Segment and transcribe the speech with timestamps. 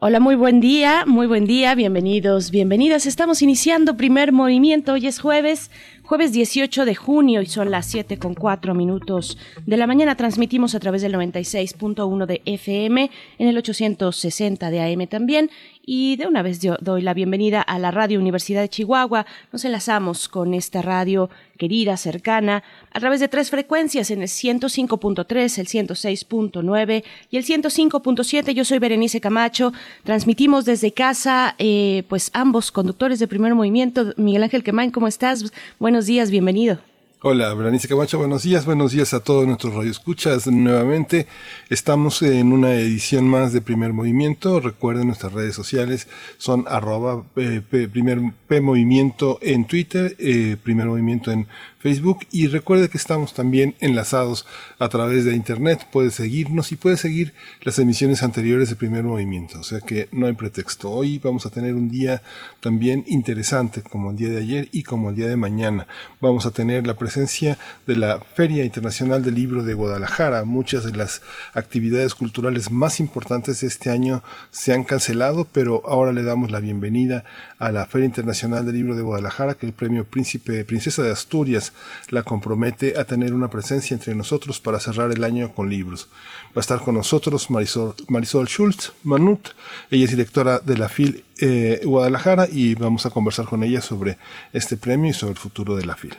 [0.00, 3.04] Hola, muy buen día, muy buen día, bienvenidos, bienvenidas.
[3.04, 5.72] Estamos iniciando primer movimiento, hoy es jueves,
[6.04, 10.14] jueves 18 de junio y son las 7 con 4 minutos de la mañana.
[10.14, 15.50] Transmitimos a través del 96.1 de FM, en el 860 de AM también
[15.84, 19.26] y de una vez yo doy la bienvenida a la Radio Universidad de Chihuahua.
[19.52, 25.58] Nos enlazamos con esta radio querida, cercana, a través de tres frecuencias en el 105.3,
[25.58, 28.52] el 106.9 y el 105.7.
[28.52, 29.74] Yo soy Berenice Camacho.
[30.04, 34.14] Transmitimos desde casa, eh, pues ambos conductores de primer movimiento.
[34.16, 35.52] Miguel Ángel Quemain, ¿cómo estás?
[35.78, 36.78] Buenos días, bienvenido.
[37.20, 40.46] Hola, Berenice Camacho, buenos días, buenos días a todos nuestros radioescuchas.
[40.46, 41.26] Nuevamente
[41.68, 44.60] estamos en una edición más de Primer Movimiento.
[44.60, 47.60] Recuerden nuestras redes sociales son arroba eh,
[47.92, 51.48] primer P Movimiento en Twitter, eh, Primer Movimiento en
[51.88, 54.44] Facebook y recuerde que estamos también enlazados
[54.78, 55.86] a través de Internet.
[55.90, 59.58] Puede seguirnos y puede seguir las emisiones anteriores de Primer Movimiento.
[59.58, 60.90] O sea que no hay pretexto.
[60.90, 62.20] Hoy vamos a tener un día
[62.60, 65.86] también interesante como el día de ayer y como el día de mañana.
[66.20, 70.44] Vamos a tener la presencia de la Feria Internacional del Libro de Guadalajara.
[70.44, 71.22] Muchas de las
[71.54, 76.60] actividades culturales más importantes de este año se han cancelado, pero ahora le damos la
[76.60, 77.24] bienvenida
[77.58, 81.72] a la Feria Internacional del Libro de Guadalajara, que el premio Príncipe Princesa de Asturias
[82.10, 86.08] la compromete a tener una presencia entre nosotros para cerrar el año con libros.
[86.48, 89.48] Va a estar con nosotros Marisol, Marisol Schultz Manut,
[89.90, 94.18] ella es directora de la FIL eh, Guadalajara y vamos a conversar con ella sobre
[94.52, 96.16] este premio y sobre el futuro de la FIL.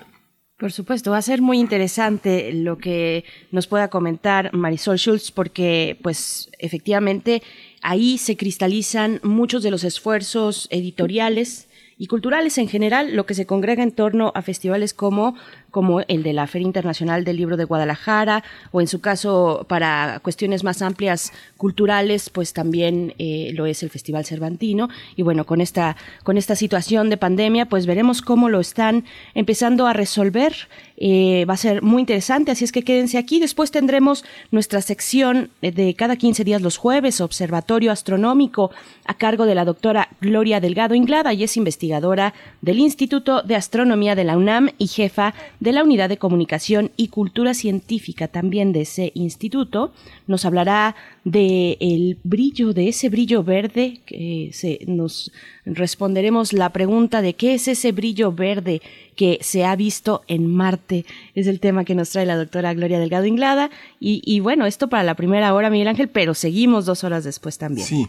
[0.60, 5.98] Por supuesto, va a ser muy interesante lo que nos pueda comentar Marisol Schultz porque
[6.04, 7.42] pues efectivamente
[7.82, 11.68] ahí se cristalizan muchos de los esfuerzos editoriales
[11.98, 15.36] y culturales en general, lo que se congrega en torno a festivales como
[15.72, 20.20] como el de la Feria Internacional del Libro de Guadalajara, o en su caso, para
[20.24, 24.90] cuestiones más amplias culturales, pues también eh, lo es el Festival Cervantino.
[25.16, 29.88] Y bueno, con esta, con esta situación de pandemia, pues veremos cómo lo están empezando
[29.88, 30.54] a resolver.
[30.98, 33.40] Eh, va a ser muy interesante, así es que quédense aquí.
[33.40, 38.72] Después tendremos nuestra sección de cada 15 días los jueves, Observatorio Astronómico,
[39.06, 44.16] a cargo de la doctora Gloria Delgado Inglada, y es investigadora del Instituto de Astronomía
[44.16, 48.82] de la UNAM y jefa de la Unidad de Comunicación y Cultura Científica también de
[48.82, 49.92] ese instituto.
[50.28, 55.32] Nos hablará de el brillo, de ese brillo verde, que se, nos
[55.66, 58.82] responderemos la pregunta de qué es ese brillo verde
[59.16, 61.06] que se ha visto en Marte.
[61.36, 63.70] Es el tema que nos trae la doctora Gloria Delgado Inglada.
[64.00, 67.58] Y, y bueno, esto para la primera hora, Miguel Ángel, pero seguimos dos horas después
[67.58, 67.86] también.
[67.86, 68.08] Sí,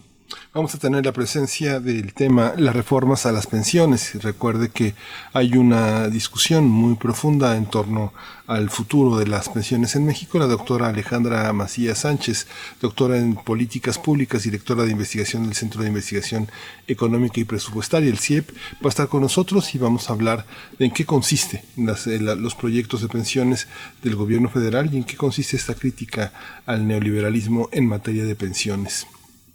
[0.53, 4.21] Vamos a tener la presencia del tema las reformas a las pensiones.
[4.23, 4.95] Recuerde que
[5.33, 8.13] hay una discusión muy profunda en torno
[8.49, 10.41] al futuro de las pensiones en México.
[10.41, 12.49] La doctora Alejandra Macías Sánchez,
[12.81, 16.49] doctora en políticas públicas, directora de investigación del Centro de Investigación
[16.89, 18.51] Económica y Presupuestaria, el CIEP,
[18.85, 20.47] va a estar con nosotros y vamos a hablar
[20.81, 23.69] de en qué consiste eh, los proyectos de pensiones
[24.03, 26.33] del gobierno federal y en qué consiste esta crítica
[26.67, 29.07] al neoliberalismo en materia de pensiones.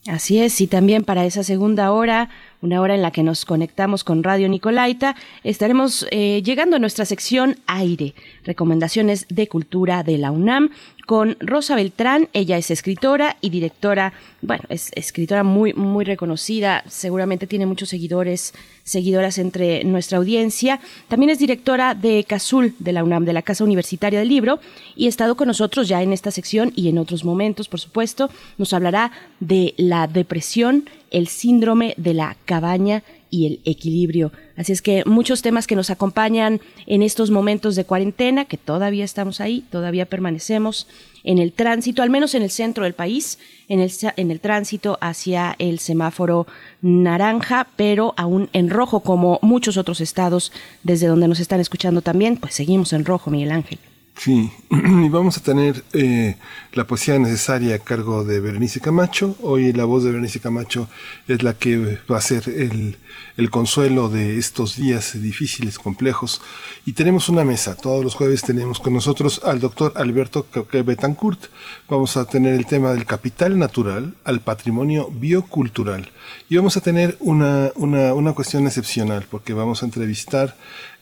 [0.07, 2.29] Así es, y también para esa segunda hora,
[2.61, 7.05] una hora en la que nos conectamos con Radio Nicolaita, estaremos eh, llegando a nuestra
[7.05, 8.13] sección Aire,
[8.45, 10.69] recomendaciones de cultura de la UNAM,
[11.05, 12.29] con Rosa Beltrán.
[12.33, 18.53] Ella es escritora y directora, bueno, es escritora muy, muy reconocida, seguramente tiene muchos seguidores,
[18.83, 20.79] seguidoras entre nuestra audiencia.
[21.07, 24.59] También es directora de CASUL de la UNAM, de la Casa Universitaria del Libro,
[24.95, 28.29] y ha estado con nosotros ya en esta sección y en otros momentos, por supuesto.
[28.57, 34.31] Nos hablará de la depresión, el síndrome de la cabaña y el equilibrio.
[34.55, 39.03] Así es que muchos temas que nos acompañan en estos momentos de cuarentena, que todavía
[39.03, 40.87] estamos ahí, todavía permanecemos
[41.23, 44.97] en el tránsito, al menos en el centro del país, en el, en el tránsito
[45.01, 46.45] hacia el semáforo
[46.81, 50.51] naranja, pero aún en rojo, como muchos otros estados
[50.83, 53.79] desde donde nos están escuchando también, pues seguimos en rojo, Miguel Ángel.
[54.17, 56.37] Sí, y vamos a tener eh,
[56.71, 59.35] la poesía necesaria a cargo de Berenice Camacho.
[59.41, 60.87] Hoy la voz de Berenice Camacho
[61.27, 62.97] es la que va a ser el,
[63.35, 66.41] el consuelo de estos días difíciles, complejos.
[66.85, 67.75] Y tenemos una mesa.
[67.75, 71.47] Todos los jueves tenemos con nosotros al doctor Alberto Betancourt.
[71.89, 76.09] Vamos a tener el tema del capital natural al patrimonio biocultural.
[76.49, 80.55] Y vamos a tener una, una, una cuestión excepcional porque vamos a entrevistar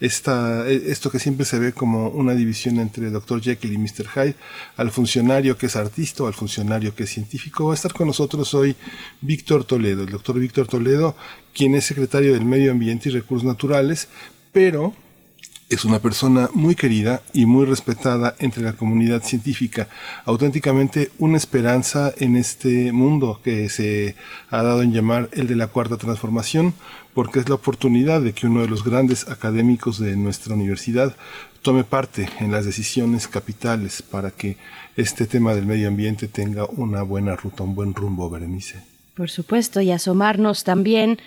[0.04, 3.42] esta, esto que siempre se ve como una división entre Dr.
[3.42, 4.06] Jekyll y Mr.
[4.14, 4.36] Hyde,
[4.76, 7.68] al funcionario que es artista o al funcionario que es científico.
[7.68, 8.76] Va a estar con nosotros hoy
[9.22, 11.16] Víctor Toledo, el doctor Víctor Toledo,
[11.54, 14.10] quien es secretario del Medio Ambiente y Recursos Naturales,
[14.52, 14.94] pero
[15.70, 19.88] es una persona muy querida y muy respetada entre la comunidad científica,
[20.26, 24.16] auténticamente una esperanza en este mundo que se
[24.50, 26.74] ha dado en llamar el de la cuarta transformación,
[27.14, 31.16] porque es la oportunidad de que uno de los grandes académicos de nuestra universidad
[31.62, 34.58] tome parte en las decisiones capitales para que
[34.98, 38.82] este tema del medio ambiente tenga una buena ruta, un buen rumbo, Berenice.
[39.16, 41.20] Por supuesto, y asomarnos también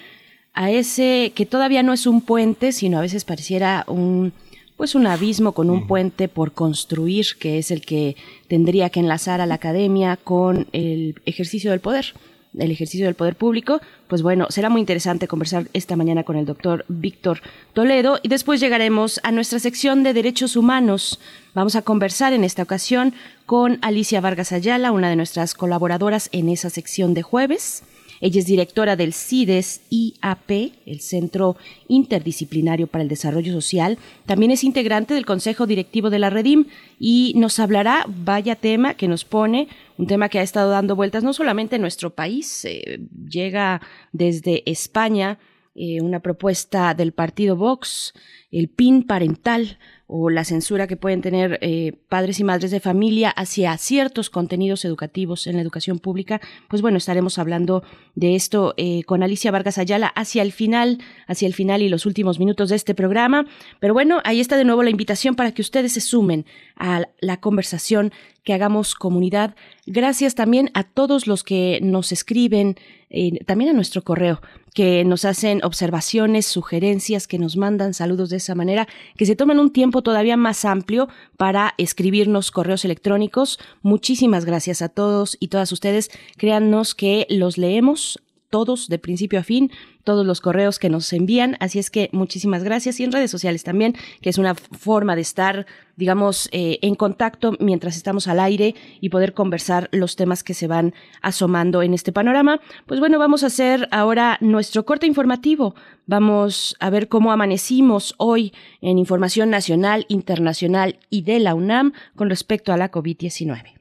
[0.56, 4.32] a ese que todavía no es un puente, sino a veces pareciera un
[4.76, 8.14] pues un abismo con un puente por construir, que es el que
[8.46, 12.12] tendría que enlazar a la academia con el ejercicio del poder
[12.58, 16.46] el ejercicio del poder público, pues bueno, será muy interesante conversar esta mañana con el
[16.46, 17.40] doctor Víctor
[17.74, 21.20] Toledo y después llegaremos a nuestra sección de derechos humanos.
[21.54, 23.14] Vamos a conversar en esta ocasión
[23.44, 27.82] con Alicia Vargas Ayala, una de nuestras colaboradoras en esa sección de jueves.
[28.20, 30.50] Ella es directora del CIDES IAP,
[30.86, 31.56] el Centro
[31.88, 33.98] Interdisciplinario para el Desarrollo Social.
[34.24, 36.66] También es integrante del Consejo Directivo de la Redim
[36.98, 39.68] y nos hablará, vaya tema que nos pone,
[39.98, 43.80] un tema que ha estado dando vueltas no solamente en nuestro país, eh, llega
[44.12, 45.38] desde España,
[45.74, 48.14] eh, una propuesta del partido Vox,
[48.50, 53.30] el PIN parental o la censura que pueden tener eh, padres y madres de familia
[53.30, 57.82] hacia ciertos contenidos educativos en la educación pública, pues bueno, estaremos hablando
[58.14, 62.06] de esto eh, con Alicia Vargas Ayala hacia el final, hacia el final y los
[62.06, 63.46] últimos minutos de este programa.
[63.80, 67.40] Pero bueno, ahí está de nuevo la invitación para que ustedes se sumen a la
[67.40, 68.12] conversación,
[68.46, 69.56] que hagamos comunidad.
[69.86, 72.76] Gracias también a todos los que nos escriben,
[73.10, 74.40] eh, también a nuestro correo
[74.72, 79.58] que nos hacen observaciones, sugerencias, que nos mandan saludos de esa manera, que se tomen
[79.58, 83.58] un tiempo todavía más amplio para escribirnos correos electrónicos.
[83.82, 86.10] Muchísimas gracias a todos y todas ustedes.
[86.36, 89.72] Créannos que los leemos todos de principio a fin
[90.06, 91.56] todos los correos que nos envían.
[91.58, 95.20] Así es que muchísimas gracias y en redes sociales también, que es una forma de
[95.20, 95.66] estar,
[95.96, 100.68] digamos, eh, en contacto mientras estamos al aire y poder conversar los temas que se
[100.68, 102.60] van asomando en este panorama.
[102.86, 105.74] Pues bueno, vamos a hacer ahora nuestro corte informativo.
[106.06, 112.30] Vamos a ver cómo amanecimos hoy en información nacional, internacional y de la UNAM con
[112.30, 113.74] respecto a la COVID-19.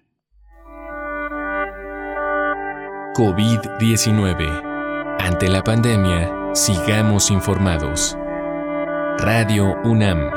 [3.13, 4.65] COVID-19
[5.25, 8.16] ante la pandemia, sigamos informados.
[9.18, 10.30] Radio UNAM.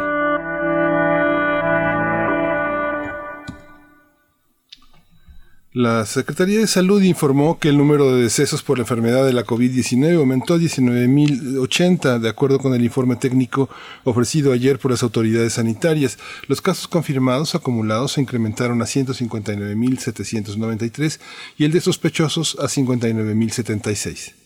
[5.74, 9.44] La Secretaría de Salud informó que el número de decesos por la enfermedad de la
[9.44, 13.68] COVID-19 aumentó a 19.080, de acuerdo con el informe técnico
[14.04, 16.16] ofrecido ayer por las autoridades sanitarias.
[16.46, 21.20] Los casos confirmados acumulados se incrementaron a 159.793
[21.58, 24.37] y el de sospechosos a 59.076.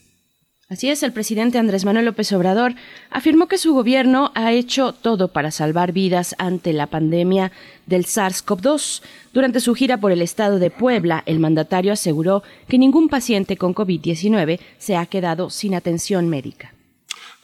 [0.72, 2.74] Así es, el presidente Andrés Manuel López Obrador
[3.10, 7.52] afirmó que su gobierno ha hecho todo para salvar vidas ante la pandemia
[7.84, 9.02] del SARS-CoV-2.
[9.34, 13.74] Durante su gira por el estado de Puebla, el mandatario aseguró que ningún paciente con
[13.74, 16.71] COVID-19 se ha quedado sin atención médica.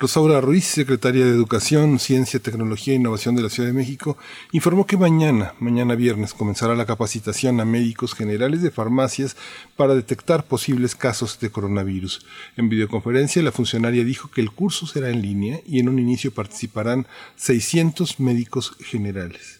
[0.01, 4.17] Rosaura Ruiz, secretaria de Educación, Ciencia, Tecnología e Innovación de la Ciudad de México,
[4.53, 9.37] informó que mañana, mañana viernes, comenzará la capacitación a médicos generales de farmacias
[9.77, 12.25] para detectar posibles casos de coronavirus.
[12.57, 16.33] En videoconferencia, la funcionaria dijo que el curso será en línea y en un inicio
[16.33, 19.58] participarán 600 médicos generales.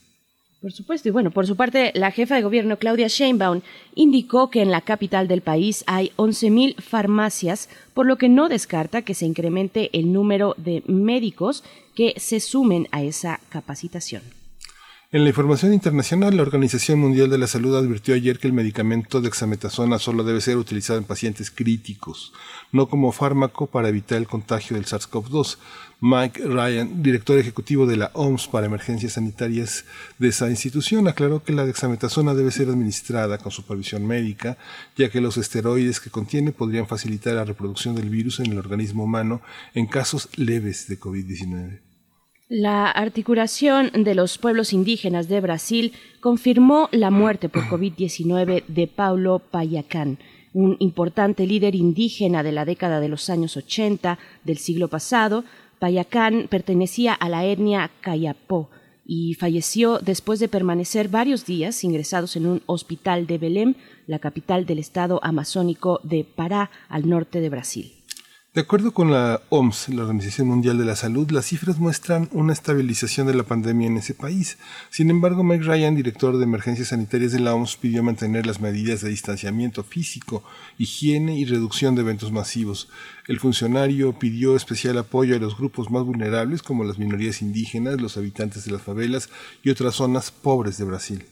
[0.61, 3.61] Por supuesto, y bueno, por su parte, la jefa de gobierno Claudia Sheinbaum
[3.95, 9.03] indicó que en la capital del país hay 11.000 farmacias, por lo que no descarta
[9.03, 11.63] que se incremente el número de médicos
[11.95, 14.23] que se sumen a esa capacitación.
[15.11, 19.23] En la información internacional, la Organización Mundial de la Salud advirtió ayer que el medicamento
[19.23, 22.35] dexametasona solo debe ser utilizado en pacientes críticos,
[22.73, 25.57] no como fármaco para evitar el contagio del SARS-CoV-2.
[26.01, 29.85] Mike Ryan, director ejecutivo de la OMS para emergencias sanitarias
[30.19, 34.59] de esa institución, aclaró que la dexametasona debe ser administrada con supervisión médica,
[34.97, 39.05] ya que los esteroides que contiene podrían facilitar la reproducción del virus en el organismo
[39.05, 39.41] humano
[39.75, 41.81] en casos leves de COVID-19.
[42.49, 49.41] La articulación de los pueblos indígenas de Brasil confirmó la muerte por COVID-19 de Paulo
[49.41, 50.19] Payacán,
[50.55, 55.45] un importante líder indígena de la década de los años 80 del siglo pasado.
[55.79, 58.71] Payacán pertenecía a la etnia Cayapó
[59.07, 63.75] y falleció después de permanecer varios días ingresados en un hospital de Belém,
[64.07, 67.98] la capital del estado amazónico de Pará, al norte de Brasil.
[68.55, 72.55] De acuerdo con la OMS, la Organización Mundial de la Salud, las cifras muestran una
[72.55, 74.57] estabilización de la pandemia en ese país.
[74.89, 79.03] Sin embargo, Mike Ryan, director de emergencias sanitarias de la OMS, pidió mantener las medidas
[79.03, 80.43] de distanciamiento físico,
[80.79, 82.89] higiene y reducción de eventos masivos.
[83.27, 88.17] El funcionario pidió especial apoyo a los grupos más vulnerables como las minorías indígenas, los
[88.17, 89.29] habitantes de las favelas
[89.63, 91.27] y otras zonas pobres de Brasil.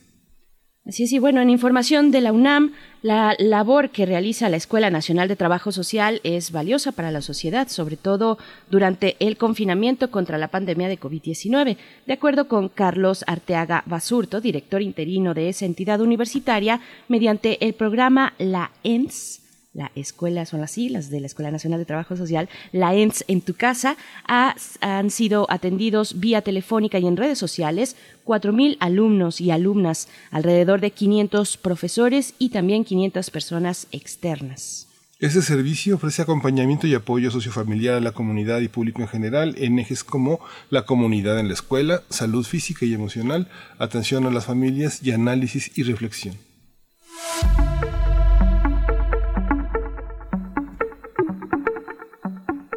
[0.88, 4.88] Así es, y bueno, en información de la UNAM, la labor que realiza la Escuela
[4.88, 8.38] Nacional de Trabajo Social es valiosa para la sociedad, sobre todo
[8.70, 11.76] durante el confinamiento contra la pandemia de COVID-19.
[12.06, 18.34] De acuerdo con Carlos Arteaga Basurto, director interino de esa entidad universitaria, mediante el programa
[18.38, 19.40] La ENS,
[19.76, 23.42] la escuela, son las siglas de la Escuela Nacional de Trabajo Social, la ENS en
[23.42, 30.08] tu casa, han sido atendidos vía telefónica y en redes sociales 4.000 alumnos y alumnas,
[30.30, 34.88] alrededor de 500 profesores y también 500 personas externas.
[35.18, 39.78] Este servicio ofrece acompañamiento y apoyo sociofamiliar a la comunidad y público en general en
[39.78, 40.40] ejes como
[40.70, 45.72] la comunidad en la escuela, salud física y emocional, atención a las familias y análisis
[45.76, 46.36] y reflexión.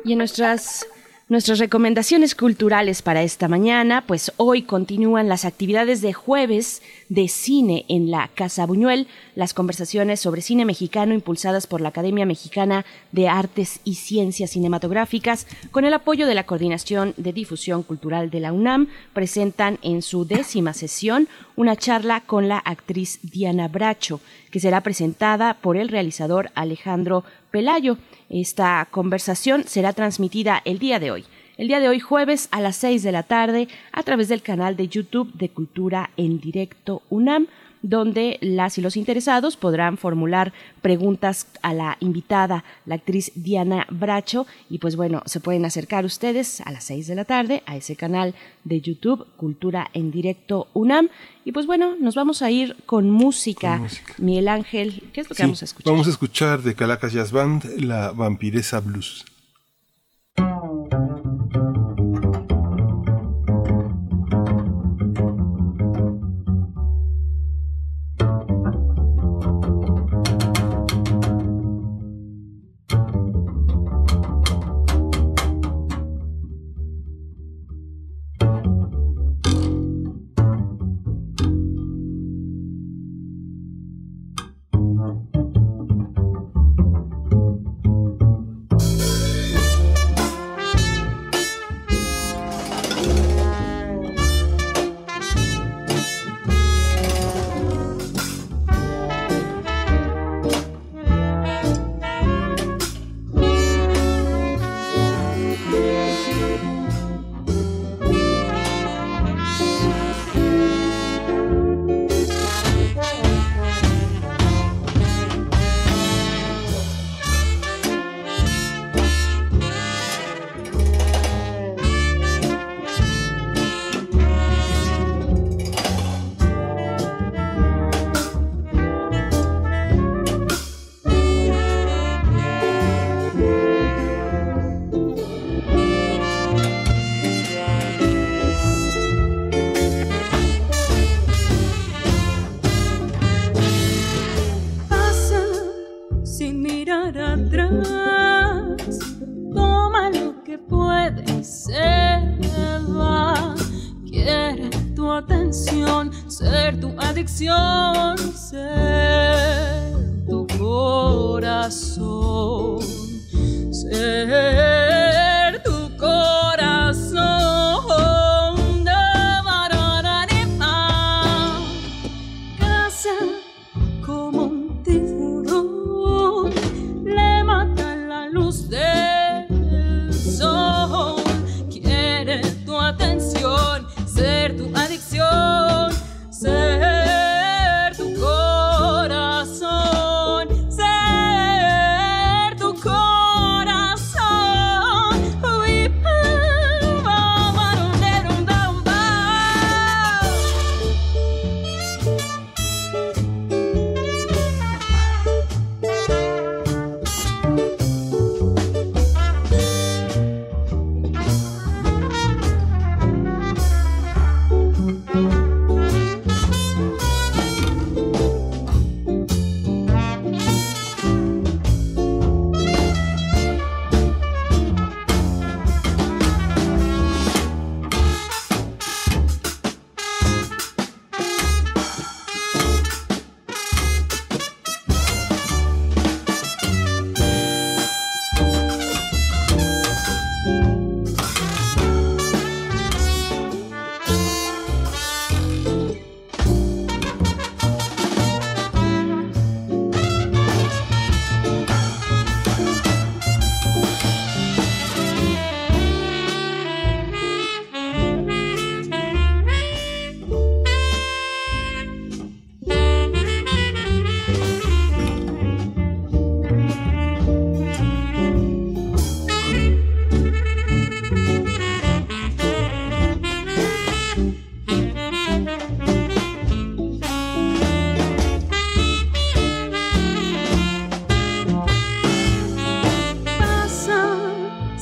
[0.10, 0.88] Y en nuestras
[1.30, 7.86] Nuestras recomendaciones culturales para esta mañana, pues hoy continúan las actividades de jueves de cine
[7.88, 13.28] en la Casa Buñuel, las conversaciones sobre cine mexicano impulsadas por la Academia Mexicana de
[13.28, 18.51] Artes y Ciencias Cinematográficas, con el apoyo de la Coordinación de Difusión Cultural de la
[18.51, 24.82] UNAM, presentan en su décima sesión una charla con la actriz Diana Bracho, que será
[24.82, 27.98] presentada por el realizador Alejandro Pelayo.
[28.29, 31.25] Esta conversación será transmitida el día de hoy,
[31.58, 34.75] el día de hoy jueves a las 6 de la tarde a través del canal
[34.75, 37.48] de YouTube de Cultura en Directo UNAM
[37.81, 44.45] donde las y los interesados podrán formular preguntas a la invitada, la actriz Diana Bracho,
[44.69, 47.95] y pues bueno, se pueden acercar ustedes a las 6 de la tarde a ese
[47.95, 51.09] canal de YouTube, Cultura en Directo UNAM.
[51.45, 53.81] Y pues bueno, nos vamos a ir con música.
[54.17, 55.91] Miguel Ángel, ¿qué es lo que vamos a escuchar?
[55.91, 59.25] Vamos a escuchar de Calacas Jazz Band la Vampiresa Blues.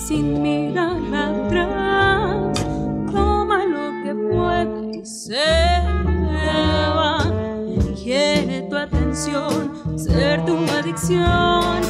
[0.07, 2.63] sin mirar atrás.
[3.11, 5.35] Toma lo que pueda y se
[6.95, 7.17] va.
[8.01, 11.81] Quiere tu atención, ser tu adicción.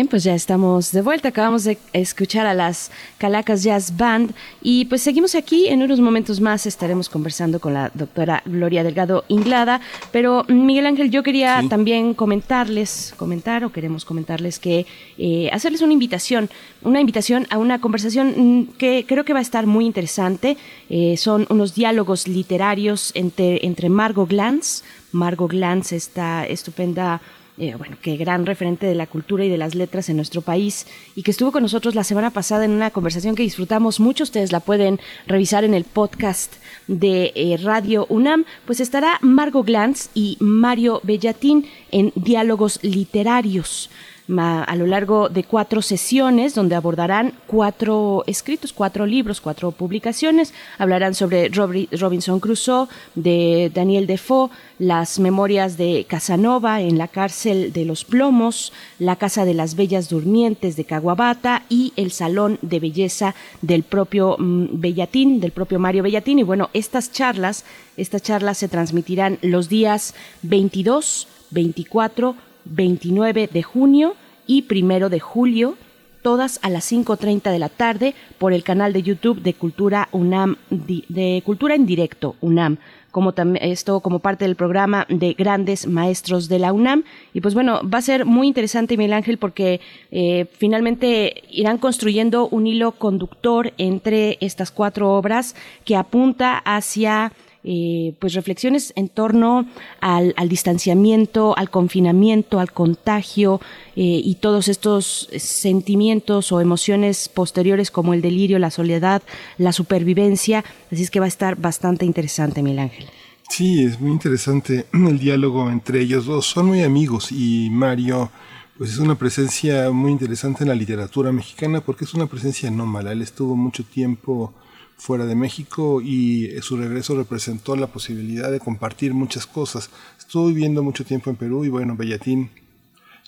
[0.00, 1.28] Bien, pues ya estamos de vuelta.
[1.28, 4.32] Acabamos de escuchar a las Calacas Jazz Band
[4.62, 5.66] y pues seguimos aquí.
[5.68, 9.82] En unos momentos más estaremos conversando con la doctora Gloria Delgado Inglada.
[10.10, 14.86] Pero Miguel Ángel, yo quería también comentarles, comentar o queremos comentarles que
[15.18, 16.48] eh, hacerles una invitación,
[16.80, 20.56] una invitación a una conversación mm, que creo que va a estar muy interesante.
[20.88, 24.82] Eh, son unos diálogos literarios entre, entre Margot Glantz,
[25.12, 27.20] Margot Glantz, esta estupenda
[27.60, 30.86] eh, bueno, que gran referente de la cultura y de las letras en nuestro país
[31.14, 34.24] y que estuvo con nosotros la semana pasada en una conversación que disfrutamos mucho.
[34.24, 36.54] Ustedes la pueden revisar en el podcast
[36.86, 38.46] de eh, Radio UNAM.
[38.64, 43.90] Pues estará Margot Glantz y Mario Bellatín en diálogos literarios
[44.38, 50.54] a lo largo de cuatro sesiones donde abordarán cuatro escritos, cuatro libros, cuatro publicaciones.
[50.78, 57.84] Hablarán sobre Robinson Crusoe, de Daniel Defoe, las memorias de Casanova en la cárcel de
[57.84, 63.34] los plomos, la casa de las bellas durmientes de Caguabata y el salón de belleza
[63.62, 66.38] del propio mm, Bellatín, del propio Mario Bellatín.
[66.38, 67.64] Y bueno, estas charlas,
[67.96, 72.36] estas charlas se transmitirán los días 22, 24,
[72.70, 74.14] 29 de junio
[74.46, 75.76] y primero de julio,
[76.22, 80.56] todas a las 5.30 de la tarde por el canal de YouTube de Cultura UNAM,
[80.70, 82.78] de Cultura en Directo UNAM,
[83.10, 87.04] como esto como parte del programa de grandes maestros de la UNAM.
[87.32, 89.80] Y pues bueno, va a ser muy interesante, Miguel Ángel, porque
[90.10, 98.14] eh, finalmente irán construyendo un hilo conductor entre estas cuatro obras que apunta hacia eh,
[98.18, 99.66] pues reflexiones en torno
[100.00, 103.60] al, distanciamiento, al confinamiento, al contagio
[103.96, 109.22] eh, y todos estos sentimientos o emociones posteriores como el delirio, la soledad,
[109.58, 110.64] la supervivencia.
[110.90, 113.06] Así es que va a estar bastante interesante, Miguel Ángel.
[113.50, 116.46] Sí, es muy interesante el diálogo entre ellos dos.
[116.46, 118.30] Son muy amigos y Mario
[118.78, 123.12] pues es una presencia muy interesante en la literatura mexicana porque es una presencia anómala.
[123.12, 124.54] Él estuvo mucho tiempo
[125.00, 129.90] fuera de México y su regreso representó la posibilidad de compartir muchas cosas.
[130.18, 132.50] Estuvo viviendo mucho tiempo en Perú y bueno, Bellatín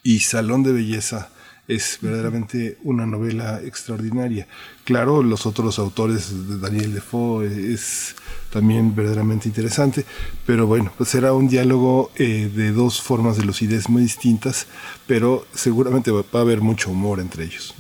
[0.03, 1.31] y Salón de Belleza
[1.67, 4.47] es verdaderamente una novela extraordinaria.
[4.85, 8.17] Claro, los otros autores de Daniel Defoe es
[8.51, 10.05] también verdaderamente interesante,
[10.45, 14.67] pero bueno, pues será un diálogo eh, de dos formas de lucidez muy distintas,
[15.07, 17.75] pero seguramente va a haber mucho humor entre ellos.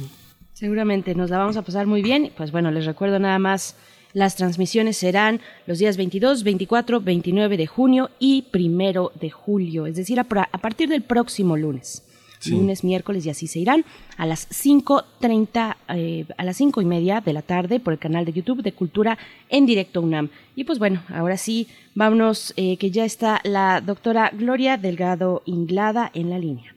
[0.63, 2.31] Seguramente nos la vamos a pasar muy bien.
[2.37, 3.75] Pues bueno, les recuerdo nada más,
[4.13, 9.97] las transmisiones serán los días 22, 24, 29 de junio y primero de julio, es
[9.97, 12.05] decir, a, partir del próximo lunes.
[12.39, 12.53] Sí.
[12.53, 13.85] Lunes, miércoles y así se irán
[14.17, 18.25] a las 5.30, eh, a las cinco y media de la tarde por el canal
[18.25, 20.29] de YouTube de Cultura en Directo UNAM.
[20.55, 26.09] Y pues bueno, ahora sí, vámonos, eh, que ya está la doctora Gloria Delgado Inglada
[26.15, 26.73] en la línea.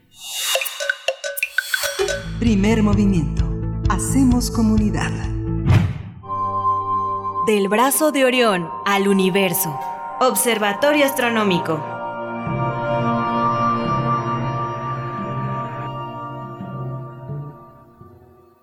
[2.39, 3.54] Primer movimiento.
[3.89, 5.11] Hacemos comunidad.
[7.45, 9.79] Del brazo de Orión al universo.
[10.19, 11.94] Observatorio Astronómico.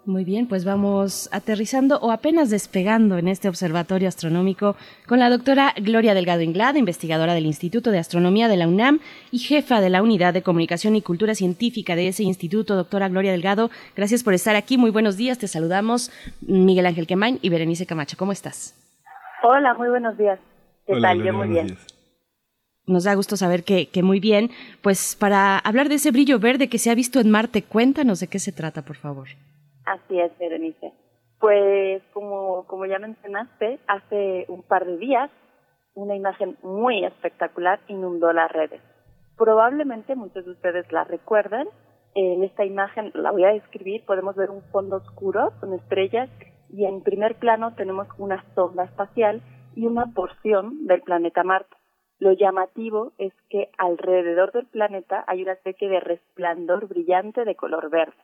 [0.05, 4.75] Muy bien, pues vamos aterrizando o apenas despegando en este observatorio astronómico
[5.07, 8.99] con la doctora Gloria Delgado Inglada, investigadora del Instituto de Astronomía de la UNAM
[9.31, 12.75] y jefa de la Unidad de Comunicación y Cultura Científica de ese instituto.
[12.75, 14.77] Doctora Gloria Delgado, gracias por estar aquí.
[14.77, 15.39] Muy buenos días.
[15.39, 16.11] Te saludamos
[16.41, 18.17] Miguel Ángel Quemain y Berenice Camacho.
[18.17, 18.75] ¿Cómo estás?
[19.45, 20.41] Hola, muy buenos días.
[20.85, 21.19] ¿Qué Hola, tal?
[21.19, 21.67] Gloria, Yo muy bien.
[21.69, 21.87] días.
[22.89, 24.51] Nos da gusto saber que, que muy bien.
[24.83, 28.27] Pues para hablar de ese brillo verde que se ha visto en Marte, cuéntanos de
[28.27, 29.29] qué se trata, por favor.
[29.85, 30.93] Así es, Berenice.
[31.39, 35.31] Pues como, como ya mencionaste, hace un par de días
[35.95, 38.81] una imagen muy espectacular inundó las redes.
[39.37, 41.69] Probablemente muchos de ustedes la recuerdan.
[42.15, 46.31] En esta imagen, la voy a describir, podemos ver un fondo oscuro con estrellas
[46.71, 49.43] y en primer plano tenemos una sonda espacial
[49.75, 51.77] y una porción del planeta Marte.
[52.19, 57.91] Lo llamativo es que alrededor del planeta hay una especie de resplandor brillante de color
[57.91, 58.15] verde.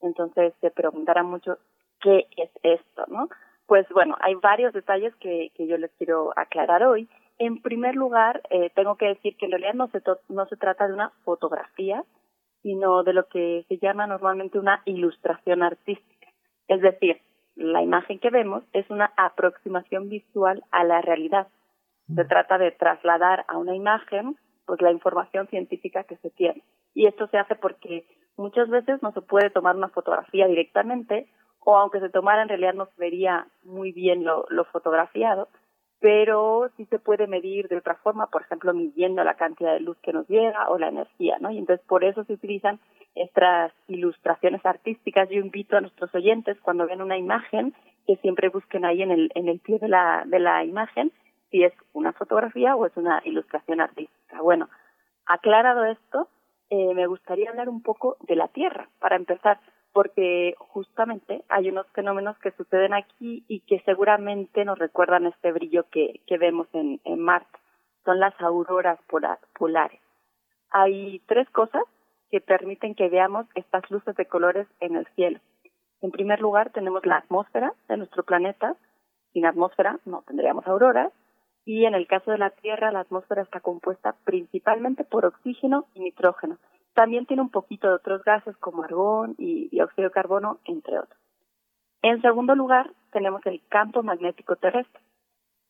[0.00, 1.58] Entonces se preguntarán mucho
[2.00, 3.28] qué es esto, ¿no?
[3.66, 7.08] Pues bueno, hay varios detalles que, que yo les quiero aclarar hoy.
[7.38, 10.88] En primer lugar, eh, tengo que decir que en realidad no se, no se trata
[10.88, 12.02] de una fotografía,
[12.62, 16.28] sino de lo que se llama normalmente una ilustración artística.
[16.66, 17.20] Es decir,
[17.54, 21.48] la imagen que vemos es una aproximación visual a la realidad.
[22.14, 26.62] Se trata de trasladar a una imagen pues la información científica que se tiene.
[26.94, 28.06] Y esto se hace porque
[28.38, 31.28] muchas veces no se puede tomar una fotografía directamente
[31.60, 35.48] o aunque se tomara en realidad no se vería muy bien lo, lo fotografiado,
[36.00, 39.98] pero sí se puede medir de otra forma, por ejemplo, midiendo la cantidad de luz
[39.98, 41.50] que nos llega o la energía, ¿no?
[41.50, 42.78] Y entonces por eso se utilizan
[43.14, 45.28] estas ilustraciones artísticas.
[45.28, 47.74] Yo invito a nuestros oyentes cuando ven una imagen
[48.06, 51.12] que siempre busquen ahí en el, en el pie de la, de la imagen
[51.50, 54.40] si es una fotografía o es una ilustración artística.
[54.40, 54.68] Bueno,
[55.26, 56.28] aclarado esto,
[56.70, 59.60] eh, me gustaría hablar un poco de la Tierra, para empezar
[59.92, 65.86] porque justamente hay unos fenómenos que suceden aquí y que seguramente nos recuerdan este brillo
[65.90, 67.58] que, que vemos en, en Marte.
[68.04, 70.00] Son las auroras polar, polares.
[70.70, 71.82] Hay tres cosas
[72.30, 75.40] que permiten que veamos estas luces de colores en el cielo.
[76.00, 78.76] En primer lugar, tenemos la atmósfera de nuestro planeta.
[79.32, 81.12] Sin atmósfera no tendríamos auroras.
[81.68, 86.00] Y en el caso de la Tierra, la atmósfera está compuesta principalmente por oxígeno y
[86.00, 86.56] nitrógeno
[86.94, 91.20] también tiene un poquito de otros gases como argón y dióxido de carbono, entre otros.
[92.00, 95.02] En segundo lugar, tenemos el campo magnético terrestre.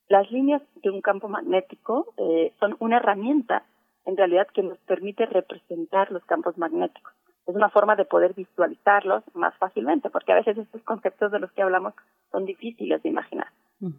[0.08, 3.64] Las líneas de un campo magnético eh, son una herramienta,
[4.06, 7.12] en realidad, que nos permite representar los campos magnéticos.
[7.44, 11.50] Es una forma de poder visualizarlos más fácilmente, porque a veces estos conceptos de los
[11.52, 11.92] que hablamos
[12.30, 13.48] son difíciles de imaginar.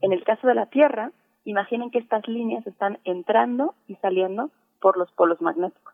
[0.01, 1.11] En el caso de la Tierra,
[1.43, 5.93] imaginen que estas líneas están entrando y saliendo por los polos magnéticos.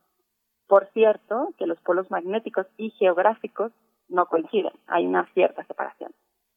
[0.68, 3.72] Por cierto, que los polos magnéticos y geográficos
[4.08, 6.12] no coinciden, hay una cierta separación.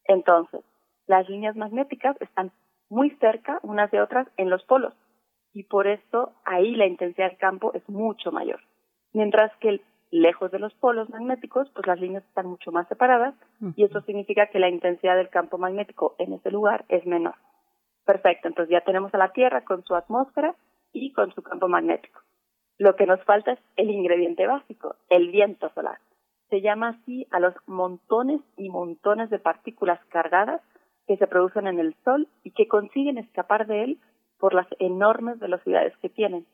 [0.04, 0.62] Entonces,
[1.06, 2.52] las líneas magnéticas están
[2.88, 4.94] muy cerca unas de otras en los polos
[5.52, 8.60] y por eso ahí la intensidad del campo es mucho mayor.
[9.12, 13.34] Mientras que lejos de los polos magnéticos, pues las líneas están mucho más separadas
[13.76, 17.34] y eso significa que la intensidad del campo magnético en ese lugar es menor.
[18.08, 20.56] Perfecto, entonces ya tenemos a la Tierra con su atmósfera
[20.94, 22.22] y con su campo magnético.
[22.78, 25.98] Lo que nos falta es el ingrediente básico, el viento solar.
[26.48, 30.62] Se llama así a los montones y montones de partículas cargadas
[31.06, 34.00] que se producen en el Sol y que consiguen escapar de él
[34.38, 36.46] por las enormes velocidades que tienen.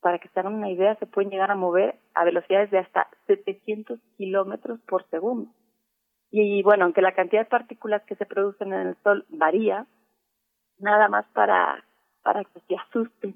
[0.00, 3.06] Para que se hagan una idea, se pueden llegar a mover a velocidades de hasta
[3.28, 5.48] 700 kilómetros por segundo.
[6.32, 9.86] Y, bueno, aunque la cantidad de partículas que se producen en el Sol varía,
[10.80, 11.84] nada más para,
[12.22, 13.34] para que se asusten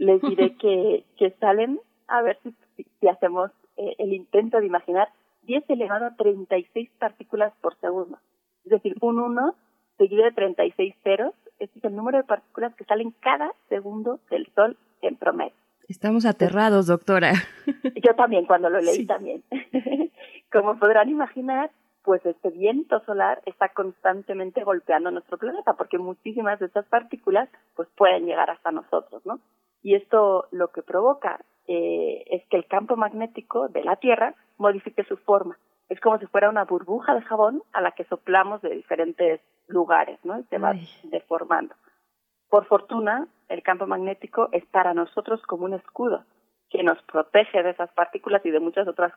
[0.00, 2.54] les diré que, que salen, a ver si,
[3.00, 5.08] si, hacemos eh, el intento de imaginar,
[5.42, 8.18] 10 elevado a 36 partículas por segundo.
[8.64, 9.54] Es decir, un 1
[9.98, 14.46] seguido de 36 ceros, este es el número de partículas que salen cada segundo del
[14.54, 15.52] Sol en promedio.
[15.88, 17.32] Estamos aterrados, doctora.
[18.02, 19.42] Yo también, cuando lo leí también.
[20.52, 21.70] Como podrán imaginar,
[22.02, 27.88] pues este viento solar está constantemente golpeando nuestro planeta, porque muchísimas de estas partículas pues
[27.96, 29.40] pueden llegar hasta nosotros, ¿no?
[29.82, 35.04] y esto lo que provoca eh, es que el campo magnético de la Tierra modifique
[35.04, 35.58] su forma.
[35.88, 40.18] Es como si fuera una burbuja de jabón a la que soplamos de diferentes lugares,
[40.24, 40.38] ¿no?
[40.38, 41.74] Y se va deformando.
[42.48, 46.24] Por fortuna, el campo magnético es para nosotros como un escudo
[46.68, 49.12] que nos protege de esas partículas y de muchas otras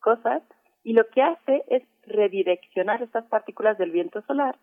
[0.00, 0.42] cosas,
[0.88, 4.56] y lo que hace es redireccionar estas partículas del viento solar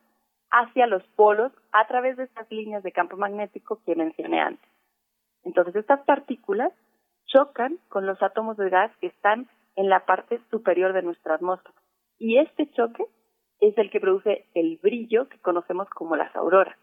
[0.49, 4.67] hacia los polos a través de estas líneas de campo magnético que mencioné antes.
[5.43, 6.73] Entonces, estas partículas
[7.27, 11.75] chocan con los átomos de gas que están en la parte superior de nuestra atmósfera.
[12.17, 13.05] Y este choque
[13.59, 16.75] es el que produce el brillo que conocemos como las auroras.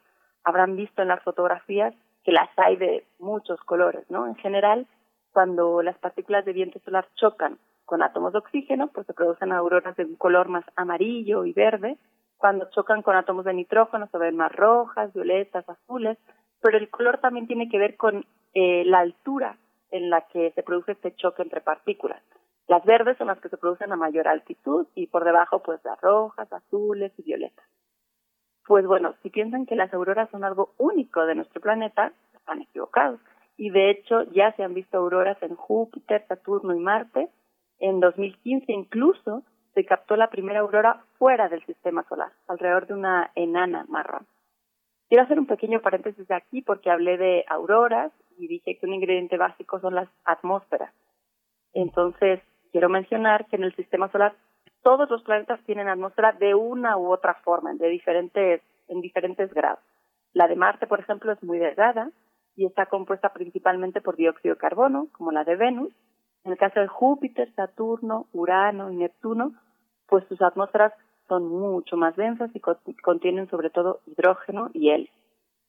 [0.44, 4.28] Habrán visto en las fotografías que las hay de muchos colores, ¿no?
[4.28, 4.86] En general,
[5.32, 7.58] cuando las partículas de viento solar chocan
[7.92, 11.98] con átomos de oxígeno, pues se producen auroras de un color más amarillo y verde.
[12.38, 16.16] Cuando chocan con átomos de nitrógeno, se ven más rojas, violetas, azules.
[16.62, 18.24] Pero el color también tiene que ver con
[18.54, 19.58] eh, la altura
[19.90, 22.22] en la que se produce este choque entre partículas.
[22.66, 26.00] Las verdes son las que se producen a mayor altitud y por debajo pues las
[26.00, 27.66] rojas, azules y violetas.
[28.66, 33.20] Pues bueno, si piensan que las auroras son algo único de nuestro planeta, están equivocados.
[33.58, 37.28] Y de hecho ya se han visto auroras en Júpiter, Saturno y Marte.
[37.82, 39.42] En 2015 incluso
[39.74, 44.24] se captó la primera aurora fuera del sistema solar, alrededor de una enana marrón.
[45.08, 49.36] Quiero hacer un pequeño paréntesis aquí porque hablé de auroras y dije que un ingrediente
[49.36, 50.94] básico son las atmósferas.
[51.74, 52.40] Entonces,
[52.70, 54.36] quiero mencionar que en el sistema solar
[54.82, 59.82] todos los planetas tienen atmósfera de una u otra forma, de diferentes, en diferentes grados.
[60.34, 62.12] La de Marte, por ejemplo, es muy delgada
[62.54, 65.92] y está compuesta principalmente por dióxido de carbono, como la de Venus.
[66.44, 69.52] En el caso de Júpiter, Saturno, Urano y Neptuno,
[70.06, 70.92] pues sus atmósferas
[71.28, 75.10] son mucho más densas y contienen sobre todo hidrógeno y helio.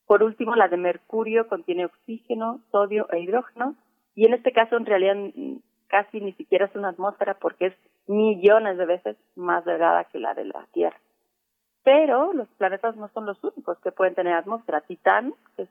[0.06, 3.76] Por último, la de Mercurio contiene oxígeno, sodio e hidrógeno
[4.16, 5.16] y en este caso en realidad
[5.88, 7.74] casi ni siquiera es una atmósfera porque es
[8.08, 11.00] millones de veces más delgada que la de la Tierra.
[11.84, 14.82] Pero los planetas no son los únicos que pueden tener atmósfera.
[14.82, 15.70] Titán, es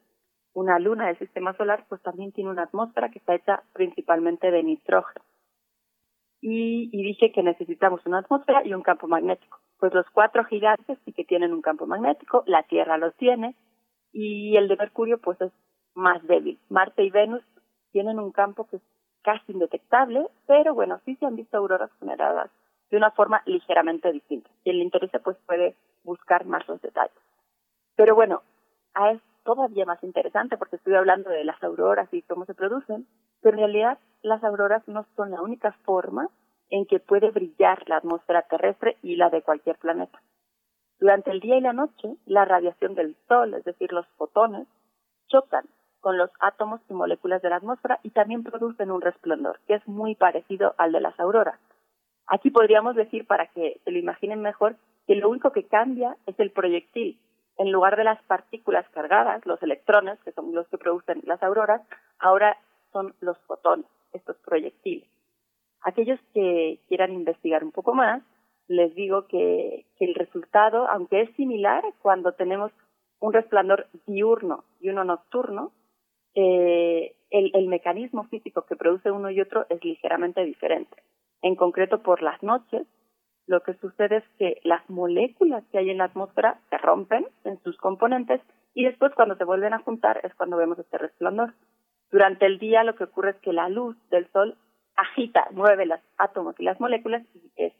[0.55, 4.63] una luna del sistema solar, pues también tiene una atmósfera que está hecha principalmente de
[4.63, 5.25] nitrógeno.
[6.41, 9.59] Y, y dije que necesitamos una atmósfera y un campo magnético.
[9.79, 13.57] Pues los cuatro gigantes sí que tienen un campo magnético, la Tierra lo tiene,
[14.13, 15.53] y el de Mercurio pues es
[15.95, 16.59] más débil.
[16.69, 17.43] Marte y Venus
[17.93, 18.83] tienen un campo que es
[19.23, 22.51] casi indetectable, pero bueno, sí se han visto auroras generadas
[22.91, 24.51] de una forma ligeramente distinta.
[24.65, 27.17] Quien le interese pues puede buscar más los detalles.
[27.97, 28.43] Pero bueno,
[29.13, 33.07] es todavía más interesante porque estoy hablando de las auroras y cómo se producen,
[33.41, 36.29] pero en realidad las auroras no son la única forma
[36.71, 40.21] en que puede brillar la atmósfera terrestre y la de cualquier planeta.
[40.99, 44.67] Durante el día y la noche, la radiación del Sol, es decir, los fotones,
[45.29, 45.65] chocan
[46.01, 49.87] con los átomos y moléculas de la atmósfera y también producen un resplandor, que es
[49.89, 51.59] muy parecido al de las auroras.
[52.27, 54.77] Aquí podríamos decir, para que se lo imaginen mejor,
[55.07, 57.19] que lo único que cambia es el proyectil.
[57.63, 61.81] En lugar de las partículas cargadas, los electrones, que son los que producen las auroras,
[62.19, 62.59] ahora
[62.93, 65.09] son los fotones, estos proyectiles.
[65.83, 68.21] Aquellos que quieran investigar un poco más,
[68.67, 72.73] les digo que, el resultado, aunque es similar cuando tenemos
[73.21, 75.71] un resplandor diurno y uno nocturno,
[76.35, 80.97] eh, el, el mecanismo físico que produce uno y otro es ligeramente diferente.
[81.43, 82.89] En concreto, por las noches,
[83.47, 87.61] lo que sucede es que las moléculas que hay en la atmósfera se rompen en
[87.63, 88.41] sus componentes
[88.75, 91.55] y después cuando se vuelven a juntar es cuando vemos este resplandor.
[92.11, 94.57] Durante el día lo que ocurre es que la luz del sol
[94.97, 97.73] agita, mueve los átomos y las moléculas y es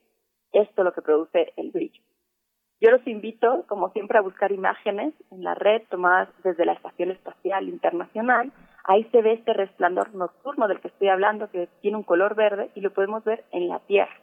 [0.53, 2.03] esto lo que produce el brillo.
[2.81, 7.13] Yo los invito, como siempre, a buscar imágenes en la red tomadas desde la Estación
[7.13, 8.53] Espacial Internacional.
[8.83, 12.71] Ahí se ve este resplandor nocturno del que estoy hablando, que tiene un color verde
[12.75, 14.22] y lo podemos ver en la Tierra.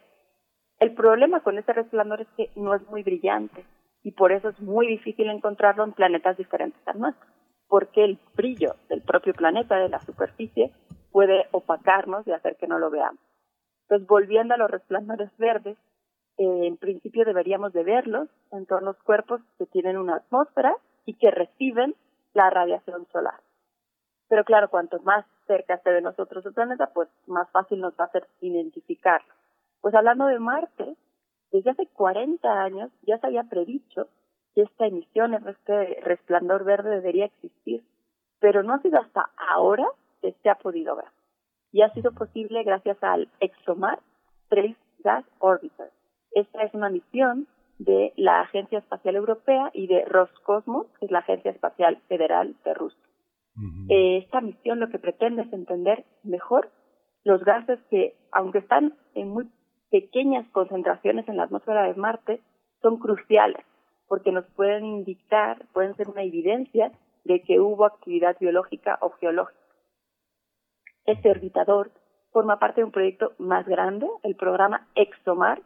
[0.80, 3.66] El problema con este resplandor es que no es muy brillante
[4.02, 7.28] y por eso es muy difícil encontrarlo en planetas diferentes al nuestro,
[7.68, 10.72] porque el brillo del propio planeta, de la superficie,
[11.12, 13.20] puede opacarnos y hacer que no lo veamos.
[13.82, 15.76] Entonces, volviendo a los resplandores verdes,
[16.38, 21.12] eh, en principio deberíamos de verlos en todos los cuerpos que tienen una atmósfera y
[21.18, 21.94] que reciben
[22.32, 23.40] la radiación solar.
[24.28, 28.06] Pero claro, cuanto más cerca esté de nosotros el planeta, pues más fácil nos va
[28.06, 29.39] a ser identificarlo.
[29.80, 30.96] Pues hablando de Marte,
[31.52, 34.08] desde hace 40 años ya se había predicho
[34.54, 37.84] que esta emisión, este resplandor verde debería existir,
[38.40, 39.86] pero no ha sido hasta ahora
[40.20, 41.06] que se ha podido ver.
[41.72, 44.00] Y ha sido posible gracias al ExoMar
[44.48, 45.90] Trace Gas Orbiter.
[46.32, 47.46] Esta es una misión
[47.78, 52.74] de la Agencia Espacial Europea y de Roscosmos, que es la Agencia Espacial Federal de
[52.74, 53.00] Rusia.
[53.88, 56.70] esta misión lo que pretende es entender mejor
[57.24, 59.50] los gases que, aunque están en muy
[59.90, 62.40] pequeñas concentraciones en la atmósfera de Marte
[62.82, 63.64] son cruciales
[64.10, 66.90] porque nos pueden indicar, pueden ser una evidencia
[67.24, 69.60] de que hubo actividad biológica o geológica.
[71.06, 71.92] Este orbitador
[72.32, 75.62] forma parte de un proyecto más grande, el programa ExoMar,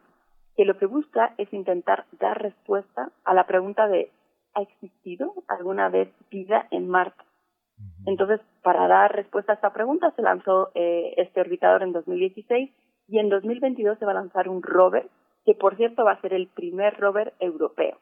[0.57, 4.11] que lo que busca es intentar dar respuesta a la pregunta de
[4.53, 7.25] ¿ha existido alguna vez vida en Marte?
[8.05, 12.71] Entonces, para dar respuesta a esta pregunta se lanzó eh, este orbitador en 2016
[13.09, 15.09] y en 2022 se va a lanzar un rover,
[15.45, 17.99] que por cierto va a ser el primer rover europeo.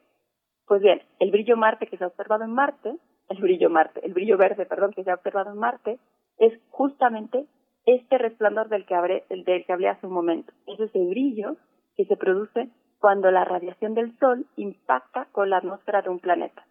[0.66, 2.96] Pues bien, el brillo Marte que se ha observado en Marte,
[3.28, 5.98] el brillo Marte, el brillo verde, perdón, que se ha observado en Marte,
[6.38, 7.46] es justamente
[7.84, 10.52] este resplandor del que hablé, del que hablé hace un momento.
[10.66, 11.56] Es ese brillo
[11.96, 16.64] que se produce cuando la radiación del Sol impacta con la atmósfera de un planeta.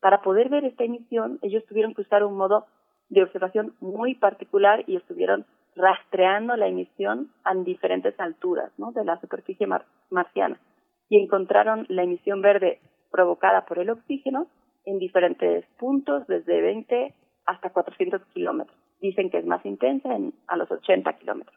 [0.00, 2.66] Para poder ver esta emisión, ellos tuvieron que usar un modo
[3.10, 5.44] de observación muy particular y estuvieron
[5.80, 8.92] rastreando la emisión a diferentes alturas ¿no?
[8.92, 9.66] de la superficie
[10.10, 10.60] marciana
[11.08, 14.46] y encontraron la emisión verde provocada por el oxígeno
[14.84, 17.14] en diferentes puntos, desde 20
[17.46, 18.76] hasta 400 kilómetros.
[19.00, 21.56] Dicen que es más intensa en, a los 80 kilómetros.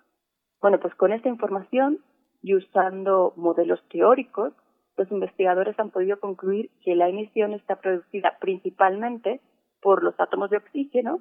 [0.61, 1.99] Bueno, pues con esta información
[2.41, 4.53] y usando modelos teóricos,
[4.97, 9.41] los investigadores han podido concluir que la emisión está producida principalmente
[9.81, 11.19] por los átomos de oxígeno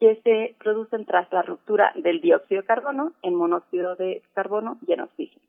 [0.00, 4.92] que se producen tras la ruptura del dióxido de carbono en monóxido de carbono y
[4.92, 5.44] en oxígeno.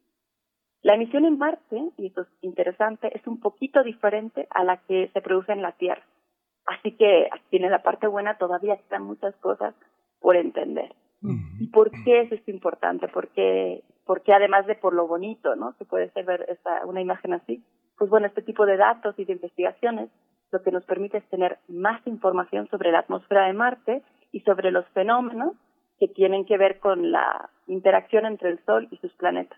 [0.82, 5.10] La emisión en Marte, y esto es interesante, es un poquito diferente a la que
[5.14, 6.04] se produce en la Tierra.
[6.68, 9.74] Así que tiene la parte buena, todavía están muchas cosas
[10.20, 10.94] por entender.
[11.60, 13.08] ¿Y por qué es esto importante?
[13.08, 15.74] Porque, porque además de por lo bonito, ¿no?
[15.80, 17.64] Se puede ver esta, una imagen así.
[17.98, 20.10] Pues bueno, este tipo de datos y de investigaciones
[20.52, 24.04] lo que nos permite es tener más información sobre la atmósfera de Marte
[24.36, 25.54] y sobre los fenómenos
[25.98, 29.58] que tienen que ver con la interacción entre el Sol y sus planetas.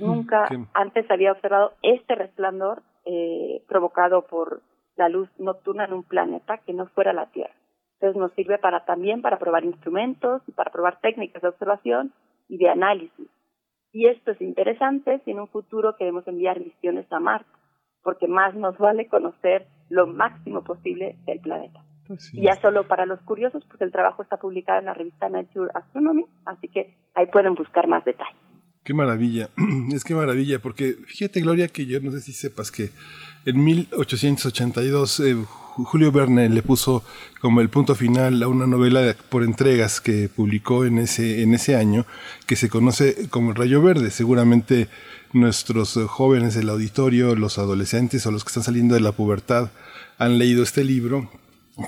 [0.00, 4.62] Nunca Qué- antes había observado este resplandor eh, provocado por
[4.96, 7.54] la luz nocturna en un planeta que no fuera la Tierra.
[7.94, 12.12] Entonces nos sirve para también para probar instrumentos y para probar técnicas de observación
[12.48, 13.28] y de análisis.
[13.92, 17.50] Y esto es interesante si en un futuro queremos enviar misiones a Marte,
[18.02, 21.80] porque más nos vale conocer lo máximo posible del planeta.
[22.32, 25.70] Y ya solo para los curiosos, pues el trabajo está publicado en la revista Nature
[25.74, 28.36] Astronomy, así que ahí pueden buscar más detalles.
[28.84, 29.48] Qué maravilla,
[29.92, 32.90] es que maravilla, porque fíjate Gloria que yo no sé si sepas que
[33.44, 35.46] en 1882 eh, Ju-
[35.84, 37.02] Julio Verne le puso
[37.40, 41.52] como el punto final a una novela de- por entregas que publicó en ese, en
[41.54, 42.06] ese año
[42.46, 44.10] que se conoce como El Rayo Verde.
[44.10, 44.88] Seguramente
[45.32, 49.70] nuestros jóvenes del auditorio, los adolescentes o los que están saliendo de la pubertad
[50.18, 51.28] han leído este libro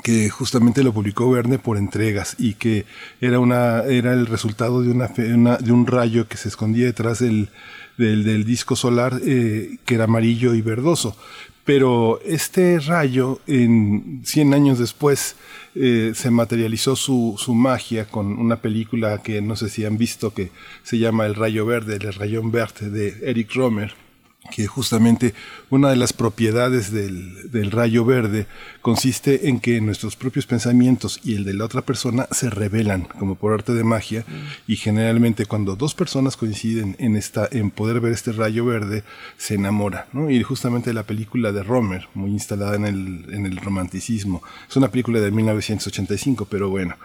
[0.03, 2.85] que justamente lo publicó Verne por entregas y que
[3.21, 5.09] era una era el resultado de una,
[5.57, 7.49] de un rayo que se escondía detrás del,
[7.97, 11.17] del, del disco solar eh, que era amarillo y verdoso.
[11.65, 15.37] Pero este rayo en 100 años después
[15.75, 20.33] eh, se materializó su, su magia con una película que no sé si han visto
[20.33, 20.51] que
[20.83, 24.08] se llama El Rayo Verde, El Rayón Verde de Eric Romer
[24.51, 25.35] que justamente
[25.71, 28.47] una de las propiedades del, del rayo verde
[28.83, 33.35] consiste en que nuestros propios pensamientos y el de la otra persona se revelan como
[33.35, 34.25] por arte de magia
[34.67, 39.05] y generalmente cuando dos personas coinciden en esta en poder ver este rayo verde
[39.37, 40.31] se enamora ¿no?
[40.31, 44.89] y justamente la película de Romer muy instalada en el, en el romanticismo es una
[44.89, 46.97] película de 1985 pero bueno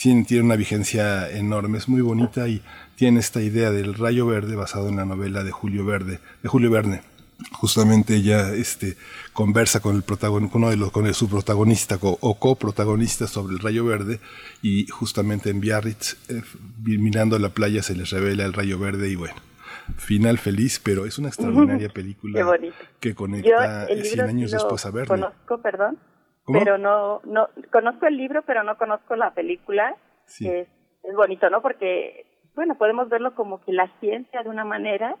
[0.00, 2.62] tiene, tiene una vigencia enorme, es muy bonita y
[3.00, 6.70] tiene esta idea del rayo verde basado en la novela de Julio Verde, de Julio
[6.70, 7.00] Verne.
[7.52, 8.98] Justamente ella este,
[9.32, 13.26] conversa con el protagon, con uno de los, con el, su protagonista co- o coprotagonista
[13.26, 14.20] sobre el rayo verde
[14.60, 16.42] y justamente en Biarritz, eh,
[16.84, 19.32] mirando la playa, se les revela el rayo verde y bueno,
[19.96, 22.38] final feliz, pero es una extraordinaria película
[23.00, 25.08] que Yo conecta el 100 libro años después a Verne.
[25.08, 25.96] conozco, perdón,
[26.44, 26.58] ¿Cómo?
[26.58, 29.96] pero no, no, conozco el libro, pero no conozco la película.
[30.26, 30.46] Sí.
[30.46, 30.68] es,
[31.02, 31.62] es bonito, ¿no?
[31.62, 35.16] Porque, bueno, podemos verlo como que la ciencia de una manera,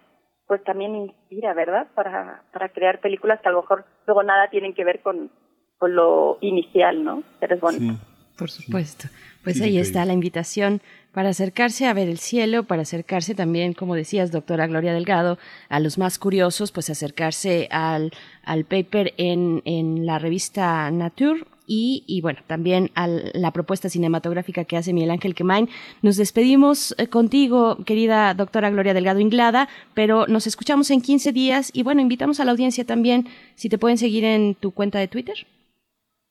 [0.46, 1.86] pues también inspira, ¿verdad?
[1.94, 5.30] Para, para crear películas que a lo mejor luego nada tienen que ver con,
[5.78, 7.22] con lo inicial, ¿no?
[7.38, 7.94] Pero es bonito.
[7.94, 7.98] Sí.
[8.36, 9.08] Por supuesto.
[9.44, 9.80] Pues Sí, ahí increíble.
[9.82, 10.80] está la invitación
[11.12, 15.78] para acercarse a ver el cielo, para acercarse también, como decías, doctora Gloria Delgado, a
[15.78, 18.12] los más curiosos, pues acercarse al,
[18.42, 21.44] al paper en, en la revista Nature.
[21.72, 25.68] Y, y bueno, también a la propuesta cinematográfica que hace Miguel Ángel Quemain.
[26.02, 31.70] Nos despedimos eh, contigo, querida doctora Gloria Delgado Inglada, pero nos escuchamos en 15 días
[31.72, 35.06] y bueno, invitamos a la audiencia también, si te pueden seguir en tu cuenta de
[35.06, 35.36] Twitter.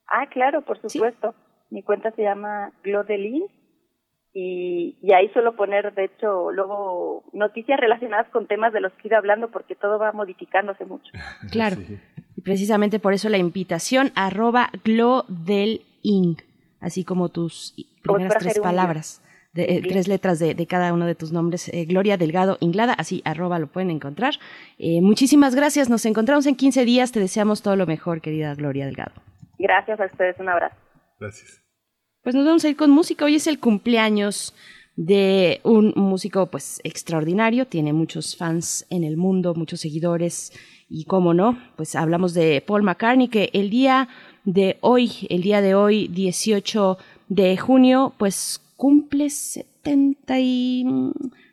[0.08, 1.34] Ah, claro, por supuesto.
[1.70, 3.46] Mi cuenta se llama Glodelin
[4.34, 9.04] y, y ahí suelo poner, de hecho, luego noticias relacionadas con temas de los que
[9.04, 11.14] he ido hablando porque todo va modificándose mucho.
[11.50, 11.78] Claro.
[12.40, 16.38] Y precisamente por eso la invitación, arroba glodelin,
[16.80, 19.22] así como tus primeras tres palabras,
[19.52, 21.68] de, eh, tres letras de, de cada uno de tus nombres.
[21.68, 24.36] eh, Gloria Delgado Inglada, así arroba lo pueden encontrar.
[24.78, 28.86] Eh, muchísimas gracias, nos encontramos en 15 días, te deseamos todo lo mejor, querida Gloria
[28.86, 29.22] Delgado.
[29.58, 30.78] Gracias a ustedes, un abrazo.
[31.20, 31.62] Gracias.
[32.24, 33.26] Pues nos vamos a ir con música.
[33.26, 34.56] Hoy es el cumpleaños
[34.96, 40.54] de un músico pues extraordinario, tiene muchos fans en el mundo, muchos seguidores
[40.90, 44.10] y cómo no, pues hablamos de Paul McCartney que el día
[44.46, 50.86] de hoy, el día de hoy 18 de junio, pues cumple 70 y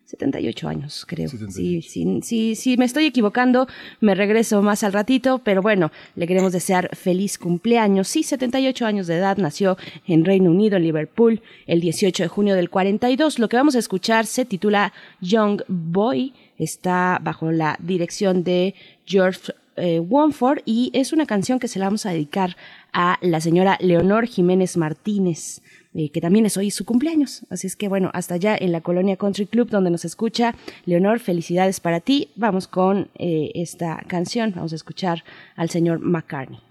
[0.06, 1.28] 78 años, creo.
[1.28, 3.66] Sí, sí, sí, sí, me estoy equivocando,
[4.00, 8.06] me regreso más al ratito, pero bueno, le queremos desear feliz cumpleaños.
[8.06, 9.76] Sí, 78 años de edad, nació
[10.06, 13.40] en Reino Unido, en Liverpool, el 18 de junio del 42.
[13.40, 19.52] Lo que vamos a escuchar se titula Young Boy, está bajo la dirección de George
[19.76, 20.02] eh,
[20.64, 22.56] y es una canción que se la vamos a dedicar
[22.92, 25.60] a la señora Leonor Jiménez Martínez.
[25.94, 27.46] eh, que también es hoy su cumpleaños.
[27.48, 30.54] Así es que bueno, hasta allá en la Colonia Country Club donde nos escucha
[30.84, 32.28] Leonor, felicidades para ti.
[32.36, 35.24] Vamos con eh, esta canción, vamos a escuchar
[35.56, 36.65] al señor McCartney.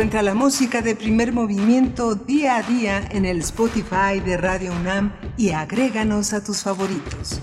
[0.00, 5.12] Encuentra la música de primer movimiento día a día en el Spotify de Radio UNAM
[5.36, 7.38] y agréganos a tus favoritos.